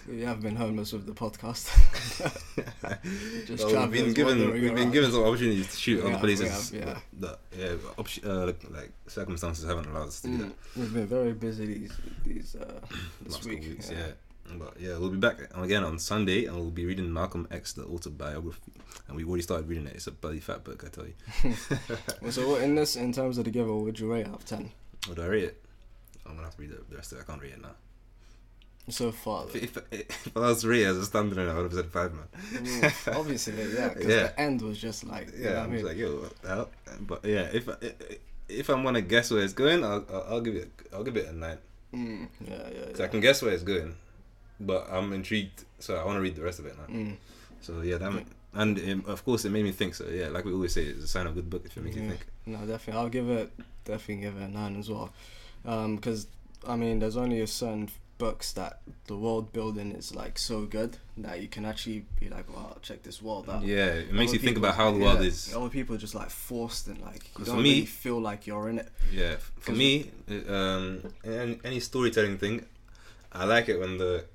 We 0.07 0.21
have 0.21 0.41
been 0.41 0.55
homeless 0.55 0.93
with 0.93 1.05
the 1.05 1.13
podcast. 1.13 1.69
Just 3.47 3.65
Well, 3.65 3.81
we've 3.87 3.91
been 3.91 4.13
given 4.13 4.51
we've 4.51 4.75
been 4.75 4.91
given 4.91 5.11
some 5.11 5.23
opportunities 5.23 5.69
to 5.71 5.77
shoot 5.77 6.03
We 6.03 6.09
other 6.11 6.19
places. 6.19 6.69
have, 6.71 7.01
that 7.21 7.39
yeah, 7.57 7.73
op- 7.97 8.07
uh, 8.25 8.45
like 8.71 8.91
circumstances 9.07 9.65
haven't 9.65 9.87
allowed 9.87 10.07
us 10.09 10.21
to 10.21 10.27
do 10.27 10.37
that. 10.37 10.45
Mm, 10.47 10.53
We've 10.77 10.93
been 10.93 11.07
very 11.07 11.33
busy 11.33 11.65
these 11.65 11.93
these 12.25 12.55
uh, 12.55 12.79
this 13.23 13.33
last 13.33 13.45
week. 13.45 13.61
weeks, 13.61 13.89
yeah. 13.91 13.97
yeah. 13.97 14.11
But 14.59 14.75
yeah, 14.79 14.97
we'll 14.99 15.09
be 15.09 15.17
back 15.17 15.37
again 15.55 15.83
on 15.83 15.97
Sunday, 15.97 16.45
and 16.45 16.55
we'll 16.55 16.69
be 16.69 16.85
reading 16.85 17.11
Malcolm 17.11 17.47
X, 17.49 17.73
the 17.73 17.83
autobiography, 17.85 18.61
and 19.07 19.17
we've 19.17 19.27
already 19.27 19.41
started 19.41 19.67
reading 19.67 19.87
it. 19.87 19.95
It's 19.95 20.05
a 20.05 20.11
bloody 20.11 20.39
fat 20.39 20.63
book, 20.63 20.83
I 20.85 20.89
tell 20.89 21.05
you. 21.07 21.15
Well, 22.21 22.31
so 22.31 22.47
what- 22.49 22.61
in 22.61 22.75
this, 22.75 22.95
in 22.95 23.11
terms 23.11 23.39
of 23.39 23.45
the 23.45 23.51
giver, 23.51 23.73
would 23.73 23.99
you 23.99 24.11
rate 24.11 24.27
out 24.27 24.35
of 24.35 24.45
ten 24.45 24.71
Would 25.09 25.19
I 25.19 25.25
rate 25.25 25.43
it? 25.45 25.61
I'm 26.27 26.33
gonna 26.35 26.43
have 26.47 26.55
to 26.57 26.61
read 26.61 26.71
the, 26.71 26.81
the 26.89 26.95
rest 26.95 27.11
of 27.11 27.17
it. 27.17 27.21
I 27.21 27.23
can't 27.25 27.41
read 27.41 27.53
it 27.53 27.61
now. 27.61 27.71
So 28.89 29.11
far? 29.11 29.45
If, 29.53 29.77
if, 29.77 29.77
if 29.91 30.37
I 30.37 30.39
was 30.41 30.63
it 30.63 30.85
as 30.85 30.97
a 30.97 31.05
standard, 31.05 31.49
I 31.49 31.53
would 31.55 31.63
have 31.63 31.73
said 31.73 31.87
five, 31.91 32.13
man. 32.13 32.27
Mm, 32.53 33.15
Obviously, 33.19 33.53
yeah, 33.73 33.89
because 33.89 34.05
Yeah. 34.07 34.23
the 34.23 34.39
end 34.39 34.61
was 34.61 34.77
just 34.77 35.03
like, 35.05 35.33
you 35.35 35.43
know 35.45 35.51
Yeah, 35.51 35.59
I 35.59 35.63
I'm 35.63 35.69
mean? 35.71 35.79
just 35.79 35.85
like, 35.89 35.97
yo, 35.97 36.15
what 36.21 36.41
the 36.41 36.47
hell? 36.47 36.69
But 37.01 37.25
yeah, 37.25 37.49
if 37.51 37.67
I, 37.69 37.75
if 38.47 38.69
I'm 38.69 38.83
gonna 38.83 39.01
guess 39.01 39.31
where 39.31 39.41
it's 39.43 39.53
going, 39.53 39.83
I'll, 39.83 40.05
I'll, 40.11 40.25
I'll 40.29 40.41
give 40.41 40.55
it 40.55 40.69
I'll 40.93 41.03
give 41.03 41.17
it 41.17 41.27
a 41.27 41.33
nine. 41.33 41.57
Mm, 41.93 42.27
yeah, 42.47 42.55
yeah, 42.73 42.85
Cause 42.91 43.01
I 43.01 43.07
can 43.07 43.21
guess 43.21 43.41
where 43.41 43.53
it's 43.53 43.63
going, 43.63 43.95
but 44.59 44.87
I'm 44.91 45.13
intrigued, 45.13 45.63
so 45.79 45.95
I 45.95 46.05
want 46.05 46.17
to 46.17 46.21
read 46.21 46.35
the 46.35 46.43
rest 46.43 46.59
of 46.59 46.65
it 46.65 46.75
now. 46.77 46.93
Mm, 46.93 47.15
So 47.61 47.81
yeah, 47.81 47.97
that 47.97 48.23
and 48.53 48.79
um, 48.79 49.03
of 49.07 49.25
course 49.25 49.45
it 49.45 49.49
made 49.49 49.63
me 49.63 49.71
think. 49.71 49.95
So 49.95 50.05
yeah, 50.09 50.27
like 50.27 50.45
we 50.45 50.53
always 50.53 50.73
say, 50.73 50.83
it's 50.83 51.03
a 51.03 51.07
sign 51.07 51.25
of 51.25 51.33
a 51.33 51.35
good 51.35 51.49
book 51.49 51.63
if 51.65 51.75
it 51.75 51.83
makes 51.83 51.95
you 51.95 52.07
think. 52.07 52.25
No, 52.45 52.59
definitely, 52.65 53.01
I'll 53.01 53.09
give 53.09 53.29
it, 53.29 53.51
definitely 53.83 54.23
give 54.23 54.37
it 54.37 54.43
a 54.43 54.47
nine 54.47 54.77
as 54.77 54.89
well, 54.89 55.09
because 55.63 56.27
I 56.67 56.75
mean, 56.75 56.99
there's 56.99 57.17
only 57.17 57.41
a 57.41 57.47
certain 57.47 57.89
books 58.17 58.53
that 58.53 58.79
the 59.07 59.17
world 59.17 59.51
building 59.51 59.91
is 59.91 60.15
like 60.15 60.37
so 60.37 60.65
good 60.65 60.97
that 61.17 61.41
you 61.41 61.47
can 61.47 61.65
actually 61.65 62.05
be 62.19 62.29
like, 62.29 62.53
wow, 62.55 62.75
check 62.81 63.03
this 63.03 63.21
world 63.21 63.49
out. 63.49 63.63
Yeah, 63.63 63.87
it 63.87 64.13
makes 64.13 64.33
you 64.33 64.39
think 64.39 64.57
about 64.57 64.75
how 64.75 64.91
the 64.91 64.99
world 64.99 65.21
yeah, 65.21 65.27
is. 65.27 65.53
Other 65.55 65.69
people 65.69 65.95
are 65.95 65.99
just 65.99 66.15
like 66.15 66.29
forced 66.29 66.87
and 66.87 66.99
like 67.01 67.29
you 67.37 67.45
don't 67.45 67.61
me- 67.61 67.73
really 67.73 67.85
feel 67.85 68.19
like 68.19 68.47
you're 68.47 68.69
in 68.69 68.79
it. 68.79 68.89
Yeah, 69.11 69.35
for 69.59 69.71
me, 69.71 70.11
um, 70.47 71.03
any, 71.23 71.59
any 71.63 71.79
storytelling 71.79 72.37
thing, 72.37 72.65
I 73.31 73.45
like 73.45 73.69
it 73.69 73.79
when 73.79 73.97
the, 73.97 74.25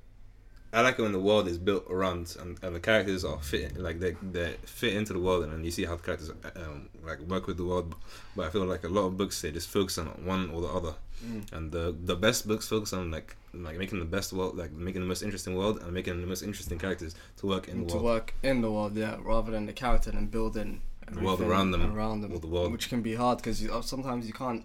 I 0.73 0.81
like 0.81 0.97
it 0.97 1.01
when 1.01 1.11
the 1.11 1.19
world 1.19 1.47
is 1.49 1.57
built 1.57 1.85
around 1.89 2.35
and, 2.39 2.57
and 2.63 2.73
the 2.75 2.79
characters 2.79 3.25
are 3.25 3.37
fit 3.39 3.77
like 3.77 3.99
they 3.99 4.15
they 4.31 4.55
fit 4.65 4.93
into 4.93 5.11
the 5.13 5.19
world 5.19 5.43
and 5.43 5.51
then 5.51 5.63
you 5.65 5.71
see 5.71 5.83
how 5.85 5.97
the 5.97 6.03
characters 6.03 6.31
um, 6.55 6.87
like 7.05 7.19
work 7.21 7.45
with 7.47 7.57
the 7.57 7.65
world. 7.65 7.93
But 8.35 8.45
I 8.47 8.49
feel 8.51 8.65
like 8.65 8.83
a 8.85 8.87
lot 8.87 9.05
of 9.07 9.17
books 9.17 9.41
they 9.41 9.51
just 9.51 9.69
focus 9.69 9.97
on 9.97 10.07
one 10.25 10.49
or 10.49 10.61
the 10.61 10.67
other, 10.69 10.93
Mm. 11.23 11.51
and 11.53 11.71
the 11.71 11.95
the 12.03 12.15
best 12.15 12.47
books 12.47 12.67
focus 12.67 12.93
on 12.93 13.11
like 13.11 13.35
like 13.53 13.77
making 13.77 13.99
the 13.99 14.05
best 14.05 14.33
world, 14.33 14.57
like 14.57 14.71
making 14.71 15.01
the 15.01 15.07
most 15.07 15.21
interesting 15.21 15.55
world 15.55 15.79
and 15.83 15.91
making 15.93 16.19
the 16.19 16.25
most 16.25 16.41
interesting 16.41 16.79
characters 16.79 17.13
to 17.37 17.45
work 17.47 17.67
in 17.67 17.81
the 17.83 17.87
to 17.89 17.93
world. 17.95 18.05
work 18.05 18.33
in 18.41 18.61
the 18.61 18.71
world, 18.71 18.95
yeah, 18.95 19.17
rather 19.21 19.51
than 19.51 19.65
the 19.67 19.73
character 19.73 20.09
and 20.09 20.31
building 20.31 20.81
The 21.11 21.19
world 21.19 21.41
around 21.41 21.71
them, 21.71 21.83
around 21.95 22.21
them, 22.21 22.31
or 22.33 22.39
the 22.39 22.47
world. 22.47 22.71
which 22.71 22.87
can 22.89 23.01
be 23.03 23.13
hard 23.15 23.37
because 23.37 23.61
you, 23.61 23.71
uh, 23.71 23.81
sometimes 23.81 24.25
you 24.25 24.33
can't 24.33 24.63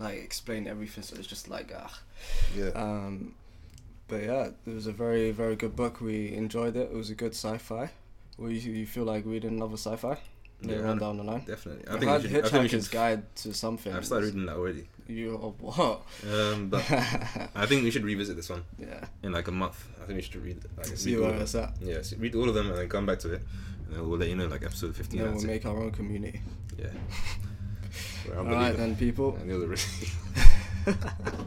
like 0.00 0.18
explain 0.18 0.66
everything, 0.66 1.04
so 1.04 1.14
it's 1.18 1.28
just 1.28 1.46
like 1.48 1.70
ah. 1.76 1.92
Yeah. 2.56 2.70
Um, 2.74 3.34
but 4.12 4.22
yeah, 4.24 4.48
it 4.66 4.74
was 4.74 4.86
a 4.86 4.92
very 4.92 5.30
very 5.30 5.56
good 5.56 5.74
book. 5.74 6.02
We 6.02 6.34
enjoyed 6.34 6.76
it. 6.76 6.90
It 6.92 6.94
was 6.94 7.08
a 7.08 7.14
good 7.14 7.32
sci-fi. 7.32 7.90
Well, 8.36 8.50
you, 8.50 8.72
you 8.72 8.86
feel 8.86 9.04
like 9.04 9.24
reading 9.24 9.52
another 9.52 9.78
sci-fi 9.78 10.18
later 10.62 10.82
Yeah, 10.82 10.90
on 10.90 10.98
down 10.98 11.16
the 11.16 11.24
line? 11.24 11.44
Definitely, 11.46 11.88
I, 11.88 11.94
I 11.94 11.98
think 11.98 12.22
should. 12.22 12.44
I 12.44 12.48
think 12.48 12.62
we 12.62 12.68
should. 12.68 12.90
Guide 12.90 13.34
to 13.36 13.54
something. 13.54 13.90
I've 13.90 14.04
started 14.04 14.26
reading 14.26 14.44
that 14.46 14.56
already. 14.56 14.86
You 15.08 15.40
oh, 15.42 15.54
what? 15.58 16.02
Um, 16.30 16.68
but 16.68 16.84
I 17.54 17.64
think 17.64 17.84
we 17.84 17.90
should 17.90 18.04
revisit 18.04 18.36
this 18.36 18.50
one 18.50 18.64
yeah. 18.78 19.06
in 19.22 19.32
like 19.32 19.48
a 19.48 19.52
month. 19.52 19.82
I 20.02 20.04
think 20.04 20.16
we 20.16 20.22
should 20.22 20.44
read 20.44 20.60
like 20.76 20.86
See 20.88 21.16
read 21.16 21.24
all 21.24 21.30
where 21.30 21.40
it's 21.40 21.54
at. 21.54 21.72
Yeah, 21.80 22.02
so 22.02 22.16
read 22.18 22.34
all 22.34 22.48
of 22.50 22.54
them 22.54 22.68
and 22.68 22.76
then 22.76 22.88
come 22.90 23.06
back 23.06 23.18
to 23.20 23.32
it, 23.32 23.42
and 23.86 23.96
then 23.96 24.06
we'll 24.06 24.18
let 24.18 24.28
you 24.28 24.36
know 24.36 24.46
like 24.46 24.62
episode 24.62 24.94
fifteen. 24.94 25.22
Then 25.22 25.36
we'll 25.36 25.46
make 25.46 25.64
our 25.64 25.78
own 25.78 25.90
community. 25.90 26.42
yeah. 26.78 26.88
All 28.36 28.44
right 28.44 28.76
then, 28.76 28.94
people. 28.96 29.36
And 30.86 30.96
the 31.00 31.06
other- 31.06 31.46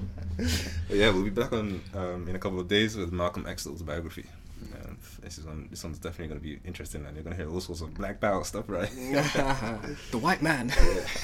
but 0.88 0.98
yeah, 0.98 1.10
we'll 1.12 1.24
be 1.24 1.30
back 1.30 1.54
on 1.54 1.82
um, 1.94 2.28
in 2.28 2.36
a 2.36 2.40
couple 2.40 2.60
of 2.60 2.68
days 2.68 2.96
with 2.96 3.12
Malcolm 3.12 3.46
X's 3.48 3.68
autobiography. 3.68 4.26
And 4.74 4.98
this 5.22 5.38
is 5.38 5.46
one. 5.46 5.68
This 5.70 5.84
one's 5.84 6.00
definitely 6.00 6.28
going 6.28 6.40
to 6.40 6.44
be 6.44 6.60
interesting, 6.68 7.06
and 7.06 7.16
you're 7.16 7.24
going 7.24 7.36
to 7.36 7.42
hear 7.44 7.52
all 7.52 7.60
sorts 7.62 7.82
of 7.82 7.94
Black 7.94 8.20
Power 8.20 8.44
stuff, 8.44 8.66
right? 8.68 8.90
the 10.12 10.18
white 10.18 10.42
man. 10.42 10.68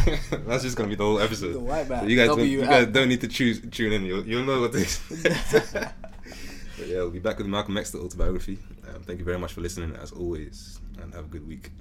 That's 0.46 0.64
just 0.64 0.78
going 0.78 0.90
to 0.90 0.96
be 0.96 0.98
the 0.98 1.04
whole 1.04 1.20
episode. 1.20 1.54
The 1.54 1.60
white 1.60 1.90
man. 1.90 2.02
So 2.02 2.08
you 2.08 2.18
guys, 2.18 2.28
don't, 2.28 2.48
you 2.48 2.62
guys 2.62 2.88
don't 2.88 3.10
need 3.10 3.22
to 3.22 3.28
choose 3.28 3.62
tune 3.72 3.94
in. 3.94 4.06
You'll, 4.06 4.26
you'll 4.26 4.46
know 4.46 4.62
what 4.62 4.74
this. 4.74 5.00
but 5.10 5.94
yeah, 6.88 6.98
we'll 6.98 7.10
be 7.12 7.20
back 7.20 7.38
with 7.38 7.48
Malcolm 7.48 7.78
X, 7.78 7.92
the 7.92 8.00
autobiography. 8.00 8.60
Um, 8.90 9.02
thank 9.04 9.20
you 9.20 9.26
very 9.26 9.40
much 9.40 9.54
for 9.54 9.62
listening, 9.62 9.96
as 9.96 10.12
always, 10.12 10.80
and 11.02 11.14
have 11.14 11.26
a 11.26 11.30
good 11.30 11.48
week. 11.48 11.72